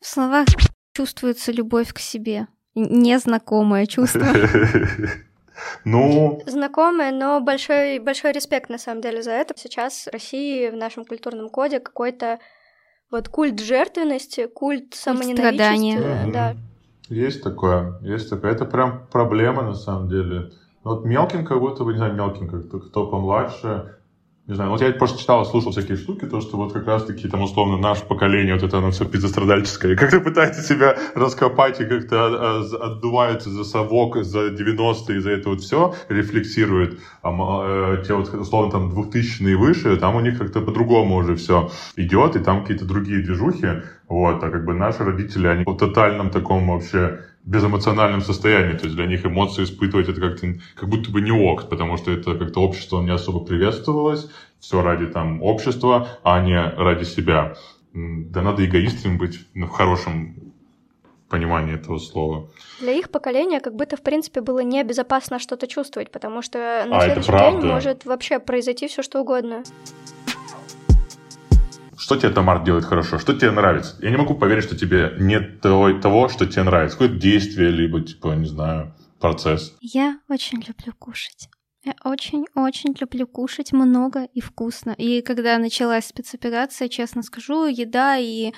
В 0.00 0.06
словах 0.06 0.48
чувствуется 0.96 1.52
любовь 1.52 1.92
к 1.92 2.00
себе. 2.00 2.48
Незнакомое 2.74 3.86
чувство. 3.86 4.26
Ну... 5.84 6.40
Знакомые, 6.46 7.12
но 7.12 7.40
большой, 7.40 7.98
большой 7.98 8.32
респект 8.32 8.70
на 8.70 8.78
самом 8.78 9.00
деле 9.00 9.22
за 9.22 9.32
это. 9.32 9.54
Сейчас 9.56 10.06
в 10.06 10.12
России 10.12 10.70
в 10.70 10.76
нашем 10.76 11.04
культурном 11.04 11.48
коде 11.48 11.80
какой-то 11.80 12.38
вот 13.10 13.28
культ 13.28 13.60
жертвенности, 13.60 14.46
культ 14.46 14.94
самоненавидения. 14.94 16.30
Да. 16.32 16.56
Есть 17.08 17.42
такое, 17.42 17.98
есть 18.02 18.28
такое. 18.28 18.52
Это 18.52 18.64
прям 18.64 19.06
проблема 19.12 19.62
на 19.62 19.74
самом 19.74 20.08
деле. 20.08 20.50
Вот 20.82 21.04
мелким 21.04 21.44
как 21.44 21.60
будто 21.60 21.84
бы, 21.84 21.92
не 21.92 21.98
знаю, 21.98 22.14
мелким, 22.14 22.48
как 22.48 22.68
кто 22.88 23.06
помладше, 23.06 23.95
не 24.48 24.54
знаю, 24.54 24.70
вот 24.70 24.80
я 24.80 24.92
просто 24.92 25.18
читал, 25.18 25.44
слушал 25.44 25.72
всякие 25.72 25.96
штуки, 25.96 26.24
то, 26.24 26.40
что 26.40 26.56
вот 26.56 26.72
как 26.72 26.86
раз-таки 26.86 27.28
там 27.28 27.42
условно 27.42 27.78
наше 27.78 28.04
поколение, 28.04 28.54
вот 28.54 28.62
это 28.62 28.78
оно 28.78 28.92
все 28.92 29.04
пиздострадальческое, 29.04 29.96
как-то 29.96 30.20
пытается 30.20 30.62
себя 30.62 30.96
раскопать 31.16 31.80
и 31.80 31.84
как-то 31.84 32.16
а, 32.16 32.62
а, 32.62 32.86
отдувается 32.86 33.50
за 33.50 33.64
совок, 33.64 34.22
за 34.22 34.50
90-е, 34.50 35.20
за 35.20 35.30
это 35.32 35.48
вот 35.48 35.62
все, 35.62 35.94
рефлексирует. 36.08 37.00
А 37.22 37.96
те 38.02 38.14
вот 38.14 38.32
условно 38.34 38.70
там 38.70 38.90
2000-е 38.92 39.52
и 39.52 39.54
выше, 39.56 39.96
там 39.96 40.14
у 40.14 40.20
них 40.20 40.38
как-то 40.38 40.60
по-другому 40.60 41.16
уже 41.16 41.34
все 41.34 41.70
идет, 41.96 42.36
и 42.36 42.38
там 42.38 42.62
какие-то 42.62 42.84
другие 42.84 43.22
движухи, 43.22 43.82
вот, 44.08 44.44
а 44.44 44.50
как 44.50 44.64
бы 44.64 44.74
наши 44.74 45.02
родители, 45.02 45.48
они 45.48 45.64
в 45.64 45.76
тотальном 45.76 46.30
таком 46.30 46.68
вообще 46.68 47.18
безэмоциональном 47.46 48.20
состоянии. 48.20 48.76
То 48.76 48.84
есть 48.84 48.96
для 48.96 49.06
них 49.06 49.24
эмоции 49.24 49.64
испытывать 49.64 50.08
это 50.08 50.20
как-то 50.20 50.54
как 50.74 50.88
будто 50.88 51.10
бы 51.10 51.20
не 51.20 51.30
ок, 51.30 51.68
потому 51.68 51.96
что 51.96 52.10
это 52.10 52.34
как-то 52.34 52.60
общество 52.60 53.00
не 53.00 53.10
особо 53.10 53.44
приветствовалось. 53.44 54.28
Все 54.58 54.82
ради 54.82 55.06
там 55.06 55.42
общества, 55.42 56.08
а 56.22 56.40
не 56.40 56.60
ради 56.60 57.04
себя. 57.04 57.56
Да 57.94 58.42
надо 58.42 58.64
эгоистом 58.64 59.16
быть 59.16 59.46
в 59.54 59.68
хорошем 59.68 60.34
понимании 61.28 61.74
этого 61.74 61.98
слова. 61.98 62.48
Для 62.80 62.92
их 62.92 63.10
поколения 63.10 63.60
как 63.60 63.74
будто, 63.74 63.96
в 63.96 64.02
принципе, 64.02 64.40
было 64.40 64.60
небезопасно 64.60 65.38
что-то 65.38 65.66
чувствовать, 65.66 66.10
потому 66.10 66.42
что 66.42 66.84
на 66.86 66.98
а, 66.98 67.00
следующий 67.00 67.32
день 67.32 67.66
может 67.66 68.04
вообще 68.04 68.38
произойти 68.38 68.86
все 68.86 69.02
что 69.02 69.20
угодно. 69.20 69.62
Что 71.96 72.16
тебе 72.16 72.30
Тамар 72.30 72.62
делает 72.64 72.84
хорошо? 72.84 73.18
Что 73.18 73.34
тебе 73.34 73.50
нравится? 73.50 73.96
Я 74.00 74.10
не 74.10 74.16
могу 74.16 74.34
поверить, 74.34 74.64
что 74.64 74.76
тебе 74.76 75.14
нет 75.18 75.60
того, 75.60 75.92
того 75.98 76.28
что 76.28 76.46
тебе 76.46 76.64
нравится. 76.64 76.98
Какое-то 76.98 77.20
действие, 77.20 77.70
либо, 77.70 78.00
типа, 78.00 78.34
не 78.34 78.46
знаю, 78.46 78.94
процесс. 79.20 79.74
Я 79.80 80.18
очень 80.28 80.58
люблю 80.58 80.92
кушать. 80.98 81.48
Я 81.84 81.94
очень-очень 82.04 82.96
люблю 83.00 83.26
кушать 83.28 83.72
много 83.72 84.24
и 84.24 84.40
вкусно. 84.40 84.90
И 84.90 85.22
когда 85.22 85.56
началась 85.56 86.06
спецоперация, 86.06 86.88
честно 86.88 87.22
скажу, 87.22 87.66
еда 87.66 88.16
и 88.18 88.52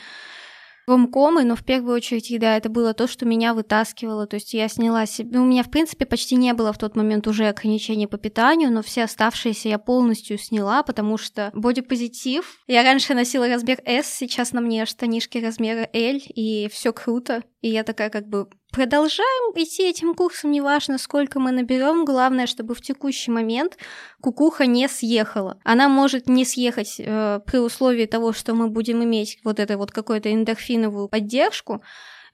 ромкомы, 0.89 1.45
но 1.45 1.55
в 1.55 1.65
первую 1.65 1.95
очередь 1.95 2.31
еда, 2.31 2.57
это 2.57 2.69
было 2.69 2.95
то, 2.95 3.07
что 3.07 3.27
меня 3.27 3.55
вытаскивало, 3.55 4.27
то 4.27 4.35
есть 4.35 4.55
я 4.55 4.69
сняла 4.69 5.07
себе, 5.07 5.39
ну, 5.39 5.45
у 5.45 5.47
меня 5.47 5.63
в 5.63 5.71
принципе 5.71 6.07
почти 6.07 6.35
не 6.35 6.53
было 6.55 6.73
в 6.73 6.79
тот 6.79 6.97
момент 6.97 7.27
уже 7.27 7.47
ограничений 7.47 8.07
по 8.07 8.19
питанию, 8.19 8.73
но 8.73 8.83
все 8.83 9.05
оставшиеся 9.05 9.69
я 9.69 9.79
полностью 9.79 10.39
сняла, 10.39 10.83
потому 10.83 11.19
что 11.19 11.51
бодипозитив, 11.55 12.59
я 12.67 12.83
раньше 12.83 13.15
носила 13.15 13.47
размер 13.47 13.81
S, 13.85 14.07
сейчас 14.07 14.53
на 14.53 14.61
мне 14.61 14.87
штанишки 14.87 15.39
размера 15.39 15.89
L, 15.93 16.21
и 16.35 16.69
все 16.73 16.93
круто, 16.93 17.43
и 17.61 17.69
я 17.69 17.83
такая 17.83 18.11
как 18.11 18.29
бы 18.29 18.49
продолжаем 18.73 19.53
идти 19.57 19.89
этим 19.89 20.15
курсом, 20.15 20.53
неважно, 20.53 20.99
сколько 20.99 21.41
мы 21.41 21.51
наберем, 21.51 22.05
главное, 22.05 22.47
чтобы 22.47 22.75
в 22.75 22.81
текущий 22.81 23.31
момент 23.31 23.77
кукуха 24.21 24.67
не 24.67 24.89
съехала. 24.89 25.59
Она 25.65 25.89
может 25.89 26.29
не 26.29 26.45
съехать 26.45 26.97
э, 26.99 27.41
при 27.45 27.59
условии 27.59 28.07
того, 28.07 28.33
что 28.33 28.55
мы 28.55 28.69
будем 28.69 29.03
иметь 29.03 29.39
вот 29.43 29.59
это 29.59 29.77
вот 29.77 29.91
какую-то 29.91 30.33
эндорфиновую 30.33 31.09
поддержку. 31.09 31.83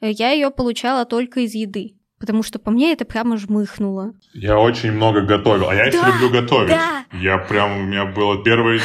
Я 0.00 0.30
ее 0.32 0.50
получала 0.50 1.06
только 1.06 1.40
из 1.40 1.54
еды. 1.54 1.96
Потому 2.24 2.42
что 2.42 2.58
по 2.58 2.70
мне 2.70 2.94
это 2.94 3.04
прямо 3.04 3.36
жмыхнуло. 3.36 4.14
Я 4.32 4.58
очень 4.58 4.92
много 4.92 5.20
готовил. 5.20 5.68
А 5.68 5.74
я 5.74 5.90
да, 5.90 5.98
еще 5.98 6.06
люблю 6.06 6.40
готовить. 6.40 6.70
Да. 6.70 7.04
Я 7.12 7.36
прям, 7.36 7.80
у 7.80 7.82
меня 7.82 8.06
было 8.06 8.42
первый... 8.42 8.80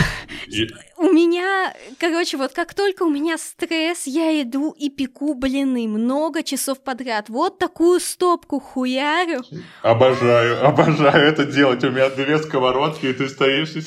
У 0.97 1.03
меня, 1.03 1.73
короче, 1.97 2.35
вот 2.35 2.51
как 2.51 2.73
только 2.73 3.03
у 3.03 3.09
меня 3.09 3.37
стресс, 3.37 4.05
я 4.05 4.41
иду 4.41 4.75
и 4.77 4.89
пеку 4.89 5.33
блины 5.33 5.87
много 5.87 6.43
часов 6.43 6.83
подряд. 6.83 7.29
Вот 7.29 7.57
такую 7.57 8.01
стопку 8.01 8.59
хуярю. 8.59 9.43
Обожаю, 9.81 10.65
обожаю 10.67 11.23
это 11.25 11.45
делать. 11.45 11.85
У 11.85 11.91
меня 11.91 12.09
две 12.09 12.37
сковородки, 12.39 13.05
и 13.05 13.13
ты 13.13 13.29
стоишь 13.29 13.77
и 13.77 13.81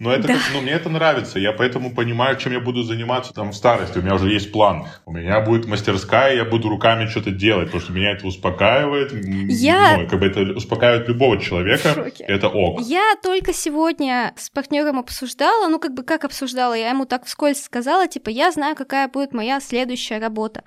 но 0.00 0.10
это, 0.14 0.28
да. 0.28 0.34
как, 0.34 0.42
ну, 0.54 0.62
мне 0.62 0.72
это 0.72 0.88
нравится. 0.88 1.38
Я 1.38 1.52
поэтому 1.52 1.94
понимаю, 1.94 2.38
чем 2.38 2.54
я 2.54 2.60
буду 2.60 2.82
заниматься 2.82 3.34
там 3.34 3.50
в 3.50 3.54
старости. 3.54 3.98
У 3.98 4.02
меня 4.02 4.14
уже 4.14 4.30
есть 4.30 4.50
план. 4.50 4.86
У 5.04 5.12
меня 5.12 5.42
будет 5.42 5.66
мастерская, 5.66 6.34
я 6.36 6.46
буду 6.46 6.70
руками 6.70 7.04
что-то 7.04 7.30
делать, 7.30 7.66
потому 7.66 7.82
что 7.82 7.92
меня 7.92 8.12
это 8.12 8.26
успокаивает. 8.26 9.12
Я... 9.12 9.98
Ну, 9.98 10.08
как 10.08 10.18
бы 10.18 10.26
это 10.26 10.40
успокаивает 10.56 11.06
любого 11.06 11.38
человека. 11.38 12.10
Это 12.20 12.48
ок. 12.48 12.80
Я 12.80 13.14
только 13.22 13.52
сегодня 13.52 14.32
с 14.38 14.48
партнером 14.48 14.98
обсуждала, 14.98 15.68
ну, 15.68 15.78
как 15.78 15.92
бы 15.92 16.02
как 16.02 16.24
обсуждала, 16.24 16.72
я 16.72 16.88
ему 16.88 17.04
так 17.04 17.26
вскользь 17.26 17.62
сказала, 17.62 18.08
типа, 18.08 18.30
я 18.30 18.52
знаю, 18.52 18.76
какая 18.76 19.06
будет 19.06 19.34
моя 19.34 19.60
следующая 19.60 20.18
работа. 20.18 20.64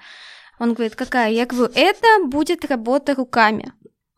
Он 0.59 0.75
говорит, 0.75 0.95
какая? 0.95 1.31
Я 1.31 1.47
говорю, 1.47 1.73
это 1.73 2.07
будет 2.27 2.65
работа 2.65 3.15
руками. 3.15 3.73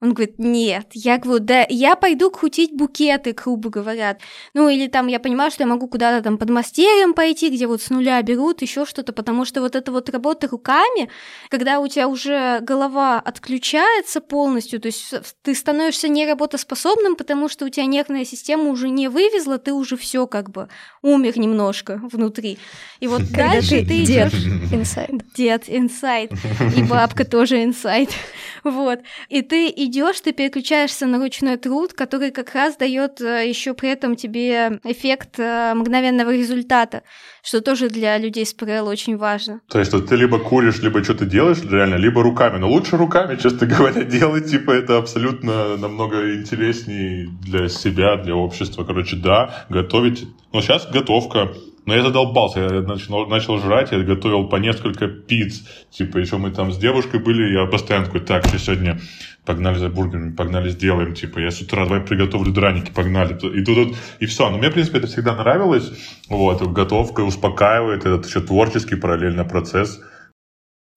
Он 0.06 0.14
говорит, 0.14 0.38
нет. 0.38 0.88
Я 0.94 1.18
говорю, 1.18 1.44
да 1.44 1.66
я 1.68 1.96
пойду 1.96 2.30
крутить 2.30 2.72
букеты, 2.72 3.34
грубо 3.34 3.72
говоря. 3.72 4.18
Ну, 4.54 4.70
или 4.70 4.88
там 4.88 5.08
я 5.08 5.20
понимаю, 5.20 5.50
что 5.50 5.64
я 5.64 5.68
могу 5.68 5.88
куда-то 5.88 6.24
там 6.24 6.38
под 6.38 6.52
мастерем 6.52 7.16
пойти, 7.16 7.50
где 7.50 7.66
вот 7.66 7.82
с 7.82 7.90
нуля 7.90 8.22
берут, 8.22 8.62
еще 8.62 8.86
что-то, 8.86 9.14
потому 9.14 9.46
что 9.46 9.62
вот 9.62 9.76
эта 9.76 9.92
вот 9.92 10.08
работа 10.12 10.48
руками, 10.48 11.10
когда 11.50 11.80
у 11.80 11.88
тебя 11.88 12.08
уже 12.08 12.60
голова 12.62 13.20
отключается 13.20 14.22
полностью, 14.22 14.80
то 14.80 14.90
есть 14.90 15.12
ты 15.42 15.56
становишься 15.56 16.08
неработоспособным, 16.08 17.16
потому 17.16 17.50
что 17.50 17.66
у 17.66 17.70
тебя 17.70 17.88
нервная 17.88 18.26
система 18.26 18.70
уже 18.70 18.90
не 18.90 19.08
вывезла, 19.08 19.58
ты 19.58 19.74
уже 19.74 19.98
все 19.98 20.28
как 20.28 20.52
бы 20.52 20.70
умер 21.02 21.40
немножко 21.40 22.00
внутри. 22.12 22.60
И 23.00 23.08
вот 23.08 23.24
дальше 23.32 23.84
ты 23.84 24.04
идешь... 24.04 24.34
Inside. 24.72 25.34
Dead 25.36 25.64
inside. 25.68 26.32
И 26.78 26.84
бабка 26.84 27.26
тоже 27.26 27.64
inside. 27.64 28.10
Вот. 28.64 29.00
И 29.30 29.44
ты 29.44 29.70
идешь, 29.70 29.95
ты 30.24 30.34
переключаешься 30.34 31.06
на 31.06 31.20
ручной 31.20 31.58
труд, 31.58 31.94
который 31.94 32.32
как 32.32 32.54
раз 32.54 32.78
дает 32.78 33.22
э, 33.22 33.48
еще 33.48 33.74
при 33.74 33.90
этом 33.90 34.16
тебе 34.16 34.80
эффект 34.84 35.40
э, 35.40 35.74
мгновенного 35.74 36.32
результата, 36.36 37.04
что 37.44 37.62
тоже 37.62 37.90
для 37.90 38.18
людей 38.18 38.46
с 38.46 38.54
ПРЛ 38.54 38.88
очень 38.88 39.18
важно. 39.18 39.62
То 39.70 39.80
есть 39.80 39.94
вот 39.94 40.08
ты 40.08 40.16
либо 40.16 40.40
куришь, 40.40 40.80
либо 40.82 41.04
что-то 41.04 41.26
делаешь 41.26 41.60
реально, 41.64 41.96
либо 41.96 42.24
руками. 42.24 42.58
Но 42.58 42.70
лучше 42.70 42.98
руками, 42.98 43.36
честно 43.42 43.68
говоря, 43.68 44.04
делать, 44.04 44.50
типа, 44.50 44.72
это 44.72 44.98
абсолютно 44.98 45.78
намного 45.78 46.36
интереснее 46.36 47.28
для 47.42 47.70
себя, 47.70 48.18
для 48.18 48.36
общества. 48.36 48.84
Короче, 48.84 49.16
да, 49.16 49.66
готовить. 49.70 50.28
Но 50.54 50.62
сейчас 50.62 50.90
готовка 50.90 51.54
но 51.86 51.96
я 51.96 52.02
задолбался, 52.02 52.60
я 52.62 52.82
начал, 52.82 53.28
начал 53.28 53.60
жрать, 53.60 53.92
я 53.92 54.00
готовил 54.00 54.48
по 54.48 54.56
несколько 54.56 55.08
пиц. 55.08 55.64
Типа, 55.92 56.18
еще 56.18 56.38
мы 56.38 56.52
там 56.52 56.72
с 56.72 56.78
девушкой 56.78 57.20
были, 57.20 57.54
я 57.54 57.66
постоянно 57.68 58.06
такой, 58.06 58.22
так, 58.22 58.46
что 58.46 58.58
сегодня 58.58 59.00
погнали 59.46 59.78
за 59.78 59.90
бургерами, 59.90 60.36
погнали 60.36 60.70
сделаем, 60.70 61.14
типа, 61.14 61.40
я 61.40 61.52
с 61.52 61.62
утра 61.62 61.86
давай 61.86 62.02
приготовлю 62.02 62.52
драники, 62.52 62.92
погнали. 62.92 63.34
И 63.34 63.64
тут, 63.64 63.96
и 64.20 64.26
все. 64.26 64.50
Но 64.50 64.58
мне, 64.58 64.70
в 64.70 64.74
принципе, 64.74 64.98
это 64.98 65.08
всегда 65.08 65.36
нравилось. 65.36 65.92
Вот, 66.28 66.62
готовка 66.74 67.22
успокаивает, 67.22 68.06
этот 68.06 68.26
еще 68.26 68.42
творческий 68.42 68.96
параллельно 68.96 69.46
процесс. 69.46 70.02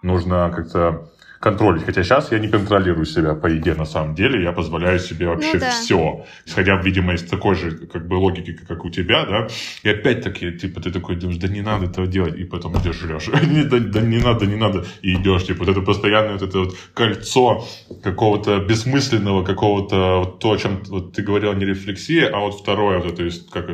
Нужно 0.02 0.50
как-то 0.54 1.10
контролить. 1.40 1.84
Хотя 1.84 2.02
сейчас 2.02 2.32
я 2.32 2.38
не 2.38 2.48
контролирую 2.48 3.06
себя 3.06 3.34
по 3.34 3.46
еде 3.46 3.74
на 3.74 3.84
самом 3.84 4.14
деле, 4.14 4.42
я 4.42 4.52
позволяю 4.52 4.98
себе 4.98 5.26
ну 5.26 5.34
вообще 5.34 5.54
ну, 5.54 5.60
да. 5.60 5.70
все. 5.70 6.26
Исходя, 6.46 6.76
видимо, 6.76 7.14
из 7.14 7.22
такой 7.24 7.54
же 7.54 7.70
как 7.86 8.08
бы 8.08 8.14
логики, 8.14 8.52
как 8.52 8.84
у 8.84 8.90
тебя, 8.90 9.24
да. 9.24 9.48
И 9.82 9.88
опять-таки, 9.88 10.52
типа, 10.52 10.80
ты 10.80 10.90
такой 10.90 11.16
думаешь, 11.16 11.38
да 11.38 11.48
не 11.48 11.62
надо 11.62 11.86
этого 11.86 12.06
делать, 12.06 12.36
и 12.36 12.44
потом 12.44 12.76
идешь 12.78 12.96
жрешь. 12.96 13.26
да, 13.70 13.78
да 13.78 14.00
не 14.00 14.18
надо, 14.18 14.46
не 14.46 14.56
надо, 14.56 14.84
и 15.02 15.14
идешь. 15.14 15.44
Типа, 15.44 15.64
вот 15.64 15.68
это 15.68 15.80
постоянное 15.80 16.32
вот 16.32 16.42
это 16.42 16.58
вот 16.58 16.76
кольцо 16.94 17.64
какого-то 18.02 18.58
бессмысленного, 18.58 19.44
какого-то 19.44 20.18
вот 20.18 20.38
то, 20.40 20.52
о 20.52 20.56
чем 20.56 20.82
вот 20.88 21.12
ты 21.12 21.22
говорил, 21.22 21.52
не 21.54 21.64
рефлексия, 21.64 22.30
а 22.34 22.40
вот 22.40 22.60
второе, 22.60 22.98
вот 22.98 23.12
это, 23.12 23.22
есть, 23.22 23.50
как 23.50 23.68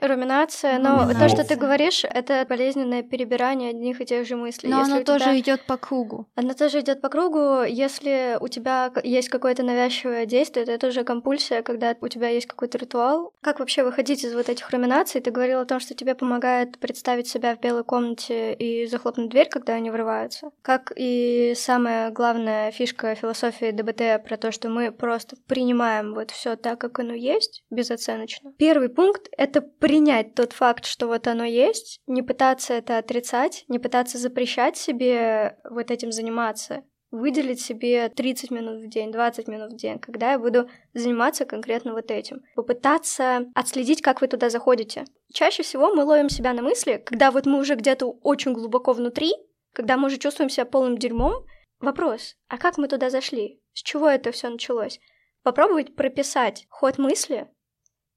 Руминация, 0.00 0.78
но 0.78 1.04
ну, 1.06 1.14
то, 1.14 1.28
что 1.28 1.44
ты 1.44 1.56
говоришь, 1.56 2.04
это 2.04 2.44
болезненное 2.48 3.02
перебирание 3.02 3.70
одних 3.70 4.00
и 4.00 4.04
тех 4.04 4.26
же 4.26 4.36
мыслей. 4.36 4.70
Но 4.70 4.80
Если 4.80 4.92
оно 4.92 5.04
тоже 5.04 5.24
тебя... 5.24 5.38
идет 5.38 5.66
по 5.66 5.76
кругу. 5.76 6.28
Оно 6.34 6.54
тоже 6.54 6.80
идет 6.80 7.00
по 7.02 7.08
кругу, 7.08 7.64
если 7.64 8.38
у 8.40 8.46
тебя 8.46 8.92
есть 9.02 9.28
какое-то 9.28 9.64
навязчивое 9.64 10.24
действие, 10.24 10.64
то 10.64 10.70
это 10.70 10.86
уже 10.86 11.02
компульсия, 11.02 11.62
когда 11.62 11.96
у 12.00 12.06
тебя 12.06 12.28
есть 12.28 12.46
какой-то 12.46 12.78
ритуал. 12.78 13.34
Как 13.42 13.58
вообще 13.58 13.82
выходить 13.82 14.24
из 14.24 14.32
вот 14.34 14.48
этих 14.48 14.70
руминаций? 14.70 15.20
Ты 15.20 15.32
говорил 15.32 15.58
о 15.58 15.64
том, 15.64 15.80
что 15.80 15.94
тебе 15.94 16.14
помогает 16.14 16.78
представить 16.78 17.26
себя 17.26 17.56
в 17.56 17.60
белой 17.60 17.82
комнате 17.82 18.54
и 18.54 18.86
захлопнуть 18.86 19.30
дверь, 19.30 19.48
когда 19.48 19.74
они 19.74 19.90
врываются. 19.90 20.50
Как 20.62 20.92
и 20.94 21.54
самая 21.56 22.12
главная 22.12 22.70
фишка 22.70 23.16
философии 23.16 23.72
ДБТ 23.72 24.24
про 24.24 24.36
то, 24.36 24.52
что 24.52 24.68
мы 24.68 24.92
просто 24.92 25.36
принимаем 25.48 26.14
вот 26.14 26.30
все 26.30 26.54
так, 26.54 26.80
как 26.80 27.00
оно 27.00 27.14
есть, 27.14 27.64
безоценочно. 27.70 28.52
Первый 28.58 28.88
пункт— 28.88 29.26
это 29.36 29.60
принять 29.60 30.36
тот 30.36 30.52
факт, 30.52 30.86
что 30.86 31.08
вот 31.08 31.26
оно 31.26 31.44
есть, 31.44 31.98
не 32.06 32.22
пытаться 32.22 32.74
это 32.74 32.98
отрицать, 32.98 33.64
не 33.66 33.80
пытаться 33.80 34.18
запрещать 34.18 34.76
себе 34.76 35.58
вот 35.68 35.90
этим 35.90 36.12
заниматься, 36.12 36.84
выделить 37.12 37.60
себе 37.60 38.08
30 38.08 38.50
минут 38.50 38.80
в 38.82 38.88
день, 38.88 39.12
20 39.12 39.46
минут 39.46 39.74
в 39.74 39.76
день, 39.76 39.98
когда 39.98 40.32
я 40.32 40.38
буду 40.38 40.68
заниматься 40.94 41.44
конкретно 41.44 41.92
вот 41.92 42.10
этим. 42.10 42.42
Попытаться 42.56 43.46
отследить, 43.54 44.00
как 44.02 44.22
вы 44.22 44.28
туда 44.28 44.48
заходите. 44.50 45.04
Чаще 45.32 45.62
всего 45.62 45.94
мы 45.94 46.04
ловим 46.04 46.30
себя 46.30 46.54
на 46.54 46.62
мысли, 46.62 47.00
когда 47.04 47.30
вот 47.30 47.46
мы 47.46 47.60
уже 47.60 47.74
где-то 47.74 48.06
очень 48.06 48.54
глубоко 48.54 48.94
внутри, 48.94 49.32
когда 49.74 49.96
мы 49.96 50.06
уже 50.06 50.16
чувствуем 50.16 50.48
себя 50.48 50.64
полным 50.64 50.98
дерьмом. 50.98 51.44
Вопрос, 51.80 52.36
а 52.48 52.56
как 52.56 52.78
мы 52.78 52.88
туда 52.88 53.10
зашли? 53.10 53.60
С 53.74 53.82
чего 53.82 54.08
это 54.08 54.32
все 54.32 54.48
началось? 54.48 54.98
Попробовать 55.42 55.94
прописать 55.94 56.66
ход 56.70 56.96
мысли 56.98 57.48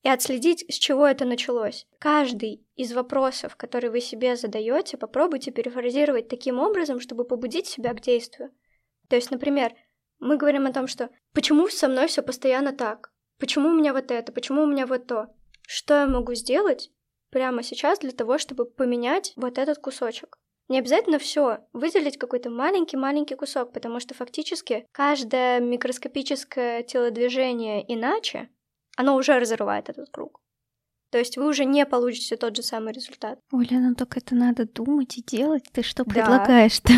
и 0.04 0.10
отследить, 0.10 0.64
с 0.70 0.76
чего 0.76 1.06
это 1.06 1.26
началось. 1.26 1.86
Каждый 2.00 2.66
из 2.76 2.94
вопросов, 2.94 3.58
которые 3.58 3.92
вы 3.92 4.00
себе 4.00 4.38
задаете, 4.38 4.98
попробуйте 4.98 5.52
перефразировать 5.52 6.30
таким 6.30 6.60
образом, 6.60 7.02
чтобы 7.02 7.26
побудить 7.26 7.66
себя 7.66 7.94
к 7.94 8.02
действию. 8.02 8.52
То 9.10 9.16
есть, 9.16 9.32
например, 9.32 9.74
мы 10.20 10.38
говорим 10.38 10.66
о 10.66 10.74
том, 10.74 10.88
что 10.88 11.10
почему 11.34 11.68
со 11.68 11.88
мной 11.88 12.08
все 12.08 12.22
постоянно 12.22 12.74
так? 12.74 13.12
Почему 13.40 13.70
у 13.70 13.74
меня 13.74 13.94
вот 13.94 14.12
это? 14.12 14.32
Почему 14.32 14.64
у 14.64 14.68
меня 14.68 14.86
вот 14.86 15.08
то? 15.08 15.28
Что 15.68 16.02
я 16.02 16.08
могу 16.08 16.34
сделать 16.36 16.92
прямо 17.32 17.64
сейчас 17.64 18.00
для 18.00 18.12
того, 18.12 18.38
чтобы 18.38 18.66
поменять 18.66 19.34
вот 19.36 19.58
этот 19.58 19.80
кусочек? 19.80 20.38
Не 20.68 20.80
обязательно 20.80 21.20
все 21.20 21.60
выделить 21.74 22.18
какой-то 22.18 22.50
маленький-маленький 22.50 23.36
кусок, 23.36 23.72
потому 23.72 24.00
что 24.00 24.16
фактически 24.16 24.88
каждое 24.92 25.60
микроскопическое 25.60 26.82
телодвижение 26.82 27.86
иначе, 27.94 28.50
оно 28.98 29.16
уже 29.16 29.38
разрывает 29.38 29.90
этот 29.90 30.10
круг. 30.10 30.42
То 31.16 31.20
есть 31.20 31.38
вы 31.38 31.48
уже 31.48 31.64
не 31.64 31.86
получите 31.86 32.36
тот 32.36 32.58
же 32.58 32.62
самый 32.62 32.92
результат. 32.92 33.40
Оля, 33.54 33.80
ну 33.80 33.96
только 33.96 34.20
это 34.20 34.36
надо 34.36 34.66
думать 34.66 35.18
и 35.18 35.24
делать. 35.24 35.64
Ты 35.72 35.82
что 35.82 36.04
да. 36.04 36.12
предлагаешь-то? 36.12 36.92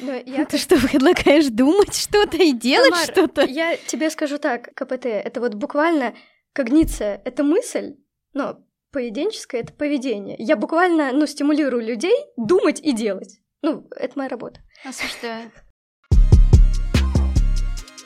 Но 0.00 0.14
я... 0.26 0.46
Ты 0.46 0.56
что 0.56 0.76
предлагаешь 0.76 1.48
думать 1.48 1.94
что-то 1.94 2.38
и 2.38 2.52
делать 2.52 2.92
Тамар, 2.92 3.04
что-то? 3.04 3.44
Я 3.44 3.76
тебе 3.76 4.08
скажу 4.08 4.38
так, 4.38 4.72
КПТ, 4.74 5.04
это 5.04 5.40
вот 5.42 5.52
буквально 5.52 6.14
когниция, 6.54 7.20
это 7.26 7.44
мысль, 7.44 7.96
но 8.32 8.64
поведенческое— 8.90 9.60
это 9.64 9.74
поведение. 9.74 10.36
Я 10.38 10.56
буквально, 10.56 11.12
ну, 11.12 11.26
стимулирую 11.26 11.84
людей 11.84 12.16
думать 12.38 12.80
и 12.80 12.92
делать. 12.92 13.38
Ну, 13.60 13.86
это 13.90 14.12
моя 14.16 14.30
работа. 14.30 14.62
Осуждаю. 14.82 15.52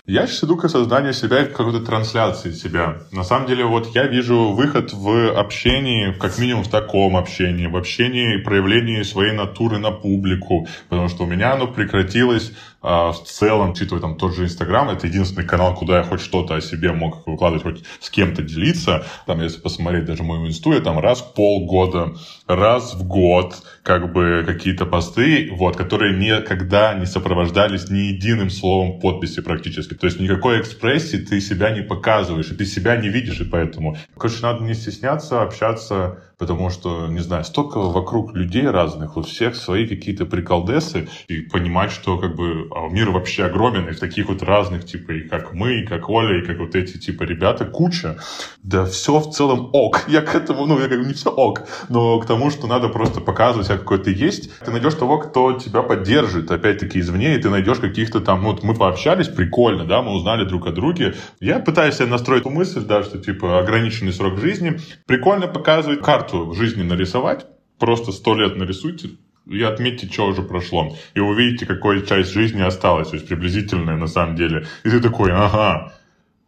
Я 0.05 0.27
сейчас 0.27 0.43
иду 0.43 0.57
к 0.57 0.65
осознанию 0.65 1.13
себя 1.13 1.45
как 1.45 1.57
какой-то 1.57 1.79
трансляции 1.79 2.51
себя. 2.51 3.03
На 3.13 3.23
самом 3.23 3.47
деле, 3.47 3.65
вот 3.65 3.95
я 3.95 4.09
вижу 4.09 4.51
выход 4.51 4.93
в 4.93 5.31
общении, 5.39 6.11
как 6.19 6.39
минимум 6.39 6.65
в 6.65 6.69
таком 6.69 7.17
общении, 7.17 7.69
в 7.69 7.77
общении 7.77 8.35
и 8.35 8.43
проявлении 8.43 9.05
своей 9.05 9.31
натуры 9.31 9.79
на 9.79 9.93
публику, 9.93 10.67
потому 10.89 11.09
что 11.09 11.23
у 11.23 11.27
меня 11.27 11.53
оно 11.53 11.69
прекратилось 11.69 12.51
в 12.83 13.23
целом, 13.25 13.71
учитывая 13.71 14.01
там 14.01 14.17
тот 14.17 14.35
же 14.35 14.45
Инстаграм, 14.45 14.89
это 14.89 15.07
единственный 15.07 15.47
канал, 15.47 15.75
куда 15.75 15.99
я 15.99 16.03
хоть 16.05 16.21
что-то 16.21 16.57
о 16.57 16.61
себе 16.61 16.93
мог 16.93 17.27
выкладывать, 17.27 17.63
хоть 17.63 17.85
с 18.01 18.11
кем-то 18.11 18.43
делиться. 18.43 19.07
Там, 19.27 19.41
если 19.41 19.61
посмотреть 19.61 20.05
даже 20.05 20.23
мою 20.23 20.47
инсту, 20.47 20.73
я 20.73 20.81
там 20.81 20.99
раз 20.99 21.21
в 21.21 21.35
полгода, 21.35 22.15
раз 22.47 22.95
в 22.95 23.07
год, 23.07 23.63
как 23.83 24.13
бы 24.13 24.45
какие-то 24.47 24.87
посты, 24.87 25.51
вот, 25.53 25.77
которые 25.77 26.17
никогда 26.17 26.95
не 26.95 27.07
сопровождались 27.07 27.89
ни 27.89 27.99
единым 27.99 28.51
словом 28.51 29.01
подписи 29.01 29.41
практически. 29.41 29.95
То 29.95 30.07
есть 30.07 30.21
никакой 30.21 30.61
экспрессии 30.61 31.19
ты 31.19 31.41
себя 31.41 31.71
не 31.71 31.83
показываешь, 31.83 32.51
и 32.51 32.55
ты 32.55 32.65
себя 32.65 32.97
не 32.97 33.09
видишь, 33.09 33.41
и 33.41 33.45
поэтому. 33.45 33.97
Короче, 34.17 34.43
надо 34.43 34.65
не 34.65 34.75
стесняться 34.75 35.43
общаться 35.43 36.23
потому 36.43 36.71
что, 36.71 37.07
не 37.07 37.21
знаю, 37.21 37.45
столько 37.45 37.79
вокруг 37.79 38.35
людей 38.35 38.67
разных, 38.67 39.17
у 39.17 39.23
всех 39.23 39.55
свои 39.55 39.87
какие-то 39.87 40.27
приколдесы, 40.27 41.09
и 41.29 41.43
понимать, 41.43 41.93
что 41.93 42.19
как 42.19 42.35
бы 42.35 42.67
а, 42.75 42.89
мир 42.89 43.11
вообще 43.11 43.45
огромен, 43.45 43.89
и 43.89 43.95
таких 43.95 44.27
вот 44.29 44.43
разных, 44.43 44.85
типа, 44.85 45.13
и 45.13 45.29
как 45.29 45.53
мы, 45.53 45.83
и 45.83 45.87
как 45.87 46.11
Оля, 46.11 46.43
и 46.43 46.45
как 46.45 46.59
вот 46.59 46.75
эти, 46.75 46.99
типа, 46.99 47.23
ребята, 47.23 47.65
куча. 47.65 48.19
Да 48.61 48.85
все 48.87 49.21
в 49.21 49.31
целом 49.31 49.71
ок. 49.73 50.03
Я 50.09 50.21
к 50.21 50.35
этому, 50.35 50.67
ну, 50.67 50.81
я 50.81 50.89
как 50.89 50.99
бы 50.99 51.07
не 51.07 51.15
все 51.15 51.31
ок, 51.31 51.61
но 51.89 52.19
к 52.19 52.27
тому, 52.27 52.51
что 52.51 52.67
надо 52.67 52.89
просто 52.89 53.21
показывать, 53.21 53.69
какой 53.69 53.99
ты 53.99 54.13
есть. 54.13 54.51
Ты 54.59 54.73
найдешь 54.73 54.95
того, 54.95 55.19
кто 55.19 55.53
тебя 55.53 55.83
поддержит, 55.83 56.51
опять-таки, 56.51 56.99
извне, 56.99 57.37
и 57.37 57.39
ты 57.39 57.51
найдешь 57.51 57.79
каких-то 57.79 58.21
там, 58.21 58.43
ну, 58.43 58.51
вот 58.51 58.65
мы 58.65 58.75
пообщались, 58.75 59.29
прикольно, 59.29 59.85
да, 59.85 60.03
мы 60.03 60.13
узнали 60.13 60.45
друг 60.45 60.67
о 60.67 60.73
друге. 60.73 61.15
Я 61.39 61.61
пытаюсь 61.61 62.01
настроить 62.01 62.47
мысль, 62.47 62.85
да, 62.85 63.05
что, 63.05 63.19
типа, 63.19 63.61
ограниченный 63.61 64.13
срок 64.13 64.41
жизни, 64.41 64.81
прикольно 65.07 65.47
показывать 65.47 66.01
карту 66.01 66.32
карту 66.33 66.55
жизни 66.55 66.83
нарисовать, 66.83 67.47
просто 67.79 68.13
сто 68.13 68.35
лет 68.35 68.57
нарисуйте, 68.57 69.11
и 69.47 69.63
отметьте, 69.63 70.07
что 70.07 70.27
уже 70.27 70.43
прошло. 70.43 70.97
И 71.15 71.21
увидите, 71.21 71.67
какая 71.67 72.01
часть 72.03 72.33
жизни 72.33 72.63
осталась, 72.63 73.09
то 73.09 73.17
есть 73.17 73.29
приблизительная 73.29 73.97
на 73.97 74.07
самом 74.07 74.37
деле. 74.37 74.67
И 74.85 74.91
ты 74.91 75.01
такой, 75.01 75.33
ага. 75.33 75.93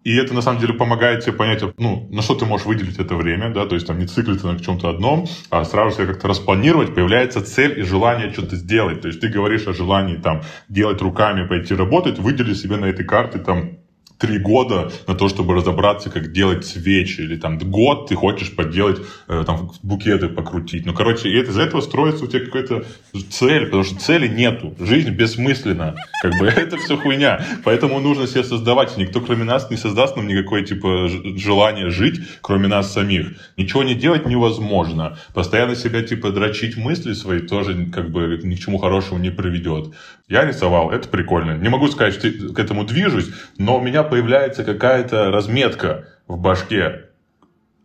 И 0.05 0.14
это 0.16 0.35
на 0.35 0.43
самом 0.43 0.61
деле 0.61 0.74
помогает 0.74 1.24
тебе 1.24 1.32
понять, 1.32 1.62
ну, 1.78 2.09
на 2.12 2.20
что 2.20 2.35
ты 2.35 2.45
можешь 2.45 2.66
выделить 2.66 2.99
это 2.99 3.14
время, 3.14 3.51
да, 3.51 3.64
то 3.64 3.74
есть 3.74 3.87
там 3.87 3.99
не 3.99 4.07
циклиться 4.07 4.53
на 4.53 4.61
чем-то 4.61 4.91
одном, 4.91 5.26
а 5.49 5.64
сразу 5.64 5.97
себе 5.97 6.07
как-то 6.07 6.28
распланировать, 6.28 6.95
появляется 6.95 7.41
цель 7.41 7.80
и 7.80 7.82
желание 7.82 8.30
что-то 8.30 8.57
сделать. 8.57 9.01
То 9.01 9.09
есть 9.09 9.20
ты 9.20 9.28
говоришь 9.28 9.66
о 9.66 9.72
желании 9.72 10.16
там 10.16 10.43
делать 10.68 11.01
руками, 11.01 11.49
пойти 11.49 11.74
работать, 11.74 12.18
выдели 12.18 12.53
себе 12.53 12.76
на 12.76 12.85
этой 12.85 13.07
карте 13.07 13.39
там 13.39 13.78
три 14.18 14.38
года 14.38 14.90
на 15.06 15.14
то, 15.14 15.28
чтобы 15.28 15.54
разобраться, 15.54 16.10
как 16.10 16.32
делать 16.32 16.64
свечи, 16.64 17.20
или 17.20 17.36
там 17.36 17.58
год 17.58 18.08
ты 18.08 18.14
хочешь 18.14 18.54
поделать, 18.54 19.00
э, 19.28 19.44
там 19.46 19.72
букеты 19.82 20.28
покрутить. 20.28 20.86
Ну, 20.86 20.94
короче, 20.94 21.28
и 21.28 21.36
это, 21.36 21.50
из 21.50 21.58
этого 21.58 21.80
строится 21.80 22.24
у 22.24 22.26
тебя 22.26 22.44
какая-то 22.44 22.84
цель, 23.30 23.66
потому 23.66 23.84
что 23.84 23.96
цели 23.96 24.28
нету. 24.28 24.74
Жизнь 24.78 25.10
бессмысленна. 25.10 25.94
Как 26.22 26.38
бы 26.38 26.46
это 26.56 26.76
все 26.76 26.96
хуйня. 26.96 27.44
Поэтому 27.64 28.00
нужно 28.00 28.26
себе 28.26 28.44
создавать. 28.44 28.96
Никто, 28.96 29.20
кроме 29.20 29.44
нас, 29.44 29.70
не 29.70 29.76
создаст 29.76 30.16
нам 30.16 30.26
никакое, 30.26 30.62
типа, 30.62 31.08
желание 31.36 31.90
жить, 31.90 32.20
кроме 32.40 32.68
нас 32.68 32.92
самих. 32.92 33.32
Ничего 33.56 33.82
не 33.82 33.94
делать 33.94 34.26
невозможно. 34.26 35.18
Постоянно 35.34 35.74
себя, 35.74 36.02
типа, 36.02 36.30
дрочить 36.30 36.76
мысли 36.76 37.12
свои 37.14 37.40
тоже, 37.40 37.86
как 37.92 38.10
бы, 38.10 38.40
ни 38.42 38.54
к 38.54 38.60
чему 38.60 38.78
хорошему 38.78 39.20
не 39.20 39.30
приведет. 39.30 39.92
Я 40.26 40.44
рисовал, 40.44 40.90
это 40.90 41.08
прикольно. 41.08 41.58
Не 41.58 41.68
могу 41.68 41.88
сказать, 41.88 42.14
что 42.14 42.30
к 42.30 42.58
этому 42.58 42.84
движусь, 42.84 43.30
но 43.58 43.76
у 43.76 43.80
меня 43.80 44.02
появляется 44.02 44.64
какая-то 44.64 45.30
разметка 45.30 46.08
в 46.26 46.38
башке. 46.38 47.10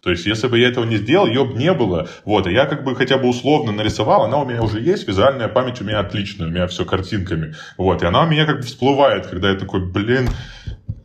То 0.01 0.11
есть, 0.11 0.25
если 0.25 0.47
бы 0.47 0.57
я 0.57 0.69
этого 0.69 0.85
не 0.85 0.95
сделал, 0.95 1.27
ее 1.27 1.43
бы 1.43 1.55
не 1.55 1.73
было. 1.73 2.07
Вот, 2.23 2.47
и 2.47 2.53
я 2.53 2.65
как 2.65 2.85
бы 2.85 2.95
хотя 2.95 3.17
бы 3.17 3.27
условно 3.27 3.73
нарисовал, 3.73 4.23
она 4.23 4.37
у 4.37 4.45
меня 4.45 4.61
уже 4.61 4.79
есть, 4.79 5.05
визуальная 5.05 5.49
память 5.49 5.81
у 5.81 5.83
меня 5.83 5.99
отличная, 5.99 6.47
у 6.47 6.49
меня 6.49 6.67
все 6.67 6.85
картинками. 6.85 7.55
Вот, 7.77 8.01
и 8.01 8.05
она 8.05 8.23
у 8.23 8.27
меня 8.27 8.45
как 8.45 8.57
бы 8.57 8.61
всплывает, 8.61 9.27
когда 9.27 9.49
я 9.49 9.55
такой, 9.57 9.85
блин, 9.85 10.29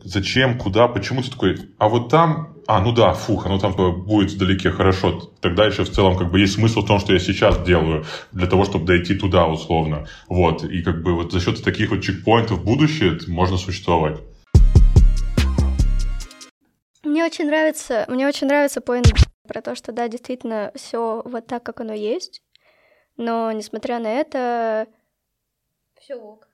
зачем, 0.05 0.57
куда, 0.57 0.87
почему 0.87 1.21
ты 1.21 1.31
такой, 1.31 1.57
а 1.77 1.89
вот 1.89 2.09
там, 2.09 2.55
а, 2.67 2.79
ну 2.79 2.91
да, 2.91 3.13
фух, 3.13 3.45
оно 3.45 3.59
там 3.59 3.73
будет 4.05 4.31
вдалеке, 4.31 4.71
хорошо, 4.71 5.31
тогда 5.41 5.65
еще 5.65 5.83
в 5.83 5.91
целом 5.91 6.17
как 6.17 6.31
бы 6.31 6.39
есть 6.39 6.53
смысл 6.53 6.81
в 6.81 6.87
том, 6.87 6.99
что 6.99 7.13
я 7.13 7.19
сейчас 7.19 7.61
делаю, 7.63 8.05
для 8.31 8.47
того, 8.47 8.65
чтобы 8.65 8.85
дойти 8.85 9.15
туда 9.15 9.47
условно, 9.47 10.07
вот, 10.27 10.63
и 10.63 10.81
как 10.81 11.01
бы 11.01 11.13
вот 11.13 11.31
за 11.31 11.39
счет 11.39 11.63
таких 11.63 11.89
вот 11.89 12.01
чекпоинтов 12.01 12.59
в 12.59 12.63
будущее 12.63 13.19
можно 13.27 13.57
существовать. 13.57 14.19
Мне 17.03 17.25
очень 17.25 17.47
нравится, 17.47 18.05
мне 18.07 18.27
очень 18.27 18.47
нравится 18.47 18.81
поинт 18.81 19.07
про 19.47 19.61
то, 19.61 19.75
что 19.75 19.91
да, 19.91 20.07
действительно, 20.07 20.71
все 20.75 21.21
вот 21.25 21.47
так, 21.47 21.63
как 21.63 21.81
оно 21.81 21.93
есть, 21.93 22.41
но 23.17 23.51
несмотря 23.51 23.99
на 23.99 24.07
это, 24.07 24.87
все 25.99 26.15
ок. 26.15 26.47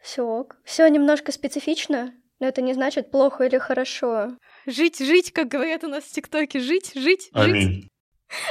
Все 0.00 0.22
ок. 0.22 0.56
Все 0.64 0.86
немножко 0.88 1.32
специфично, 1.32 2.12
но 2.40 2.46
это 2.46 2.62
не 2.62 2.74
значит 2.74 3.10
плохо 3.10 3.44
или 3.44 3.58
хорошо. 3.58 4.36
Жить, 4.66 4.98
жить, 4.98 5.32
как 5.32 5.48
говорят 5.48 5.84
у 5.84 5.88
нас 5.88 6.04
в 6.04 6.12
ТикТоке. 6.12 6.60
Жить, 6.60 6.92
жить, 6.94 7.30
Аминь. 7.32 7.72
жить. 7.72 7.90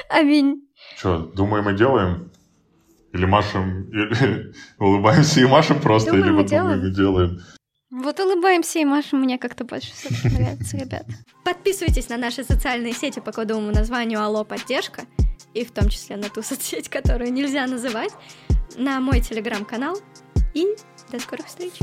Аминь. 0.10 0.68
Что, 0.98 1.20
думаем 1.20 1.70
и 1.70 1.78
делаем? 1.78 2.32
Или 3.14 3.26
машем, 3.26 3.90
или 3.90 4.54
улыбаемся 4.80 5.40
и 5.40 5.46
машем 5.46 5.80
просто, 5.80 6.12
думаем 6.12 6.28
или 6.28 6.36
вот 6.36 6.50
думаем 6.50 6.86
и 6.86 6.94
делаем. 6.94 7.40
Вот 7.90 8.20
улыбаемся 8.20 8.80
и 8.80 8.86
машем, 8.86 9.22
мне 9.22 9.38
как-то 9.38 9.64
больше 9.64 9.94
все 9.94 10.10
нравится, 10.30 10.78
ребят. 10.78 11.06
Подписывайтесь 11.46 12.10
на 12.10 12.18
наши 12.18 12.44
социальные 12.44 12.94
сети 12.94 13.20
по 13.22 13.32
кодовому 13.32 13.72
названию 13.72 14.22
Алло 14.22 14.44
Поддержка, 14.44 15.04
и 15.54 15.64
в 15.64 15.72
том 15.72 15.88
числе 15.88 16.18
на 16.18 16.30
ту 16.30 16.42
соцсеть, 16.44 16.90
которую 16.90 17.32
нельзя 17.32 17.66
называть, 17.66 18.12
на 18.76 19.00
мой 19.00 19.22
телеграм-канал, 19.22 19.98
и 20.54 20.68
до 21.12 21.20
скорых 21.20 21.46
встреч! 21.46 21.74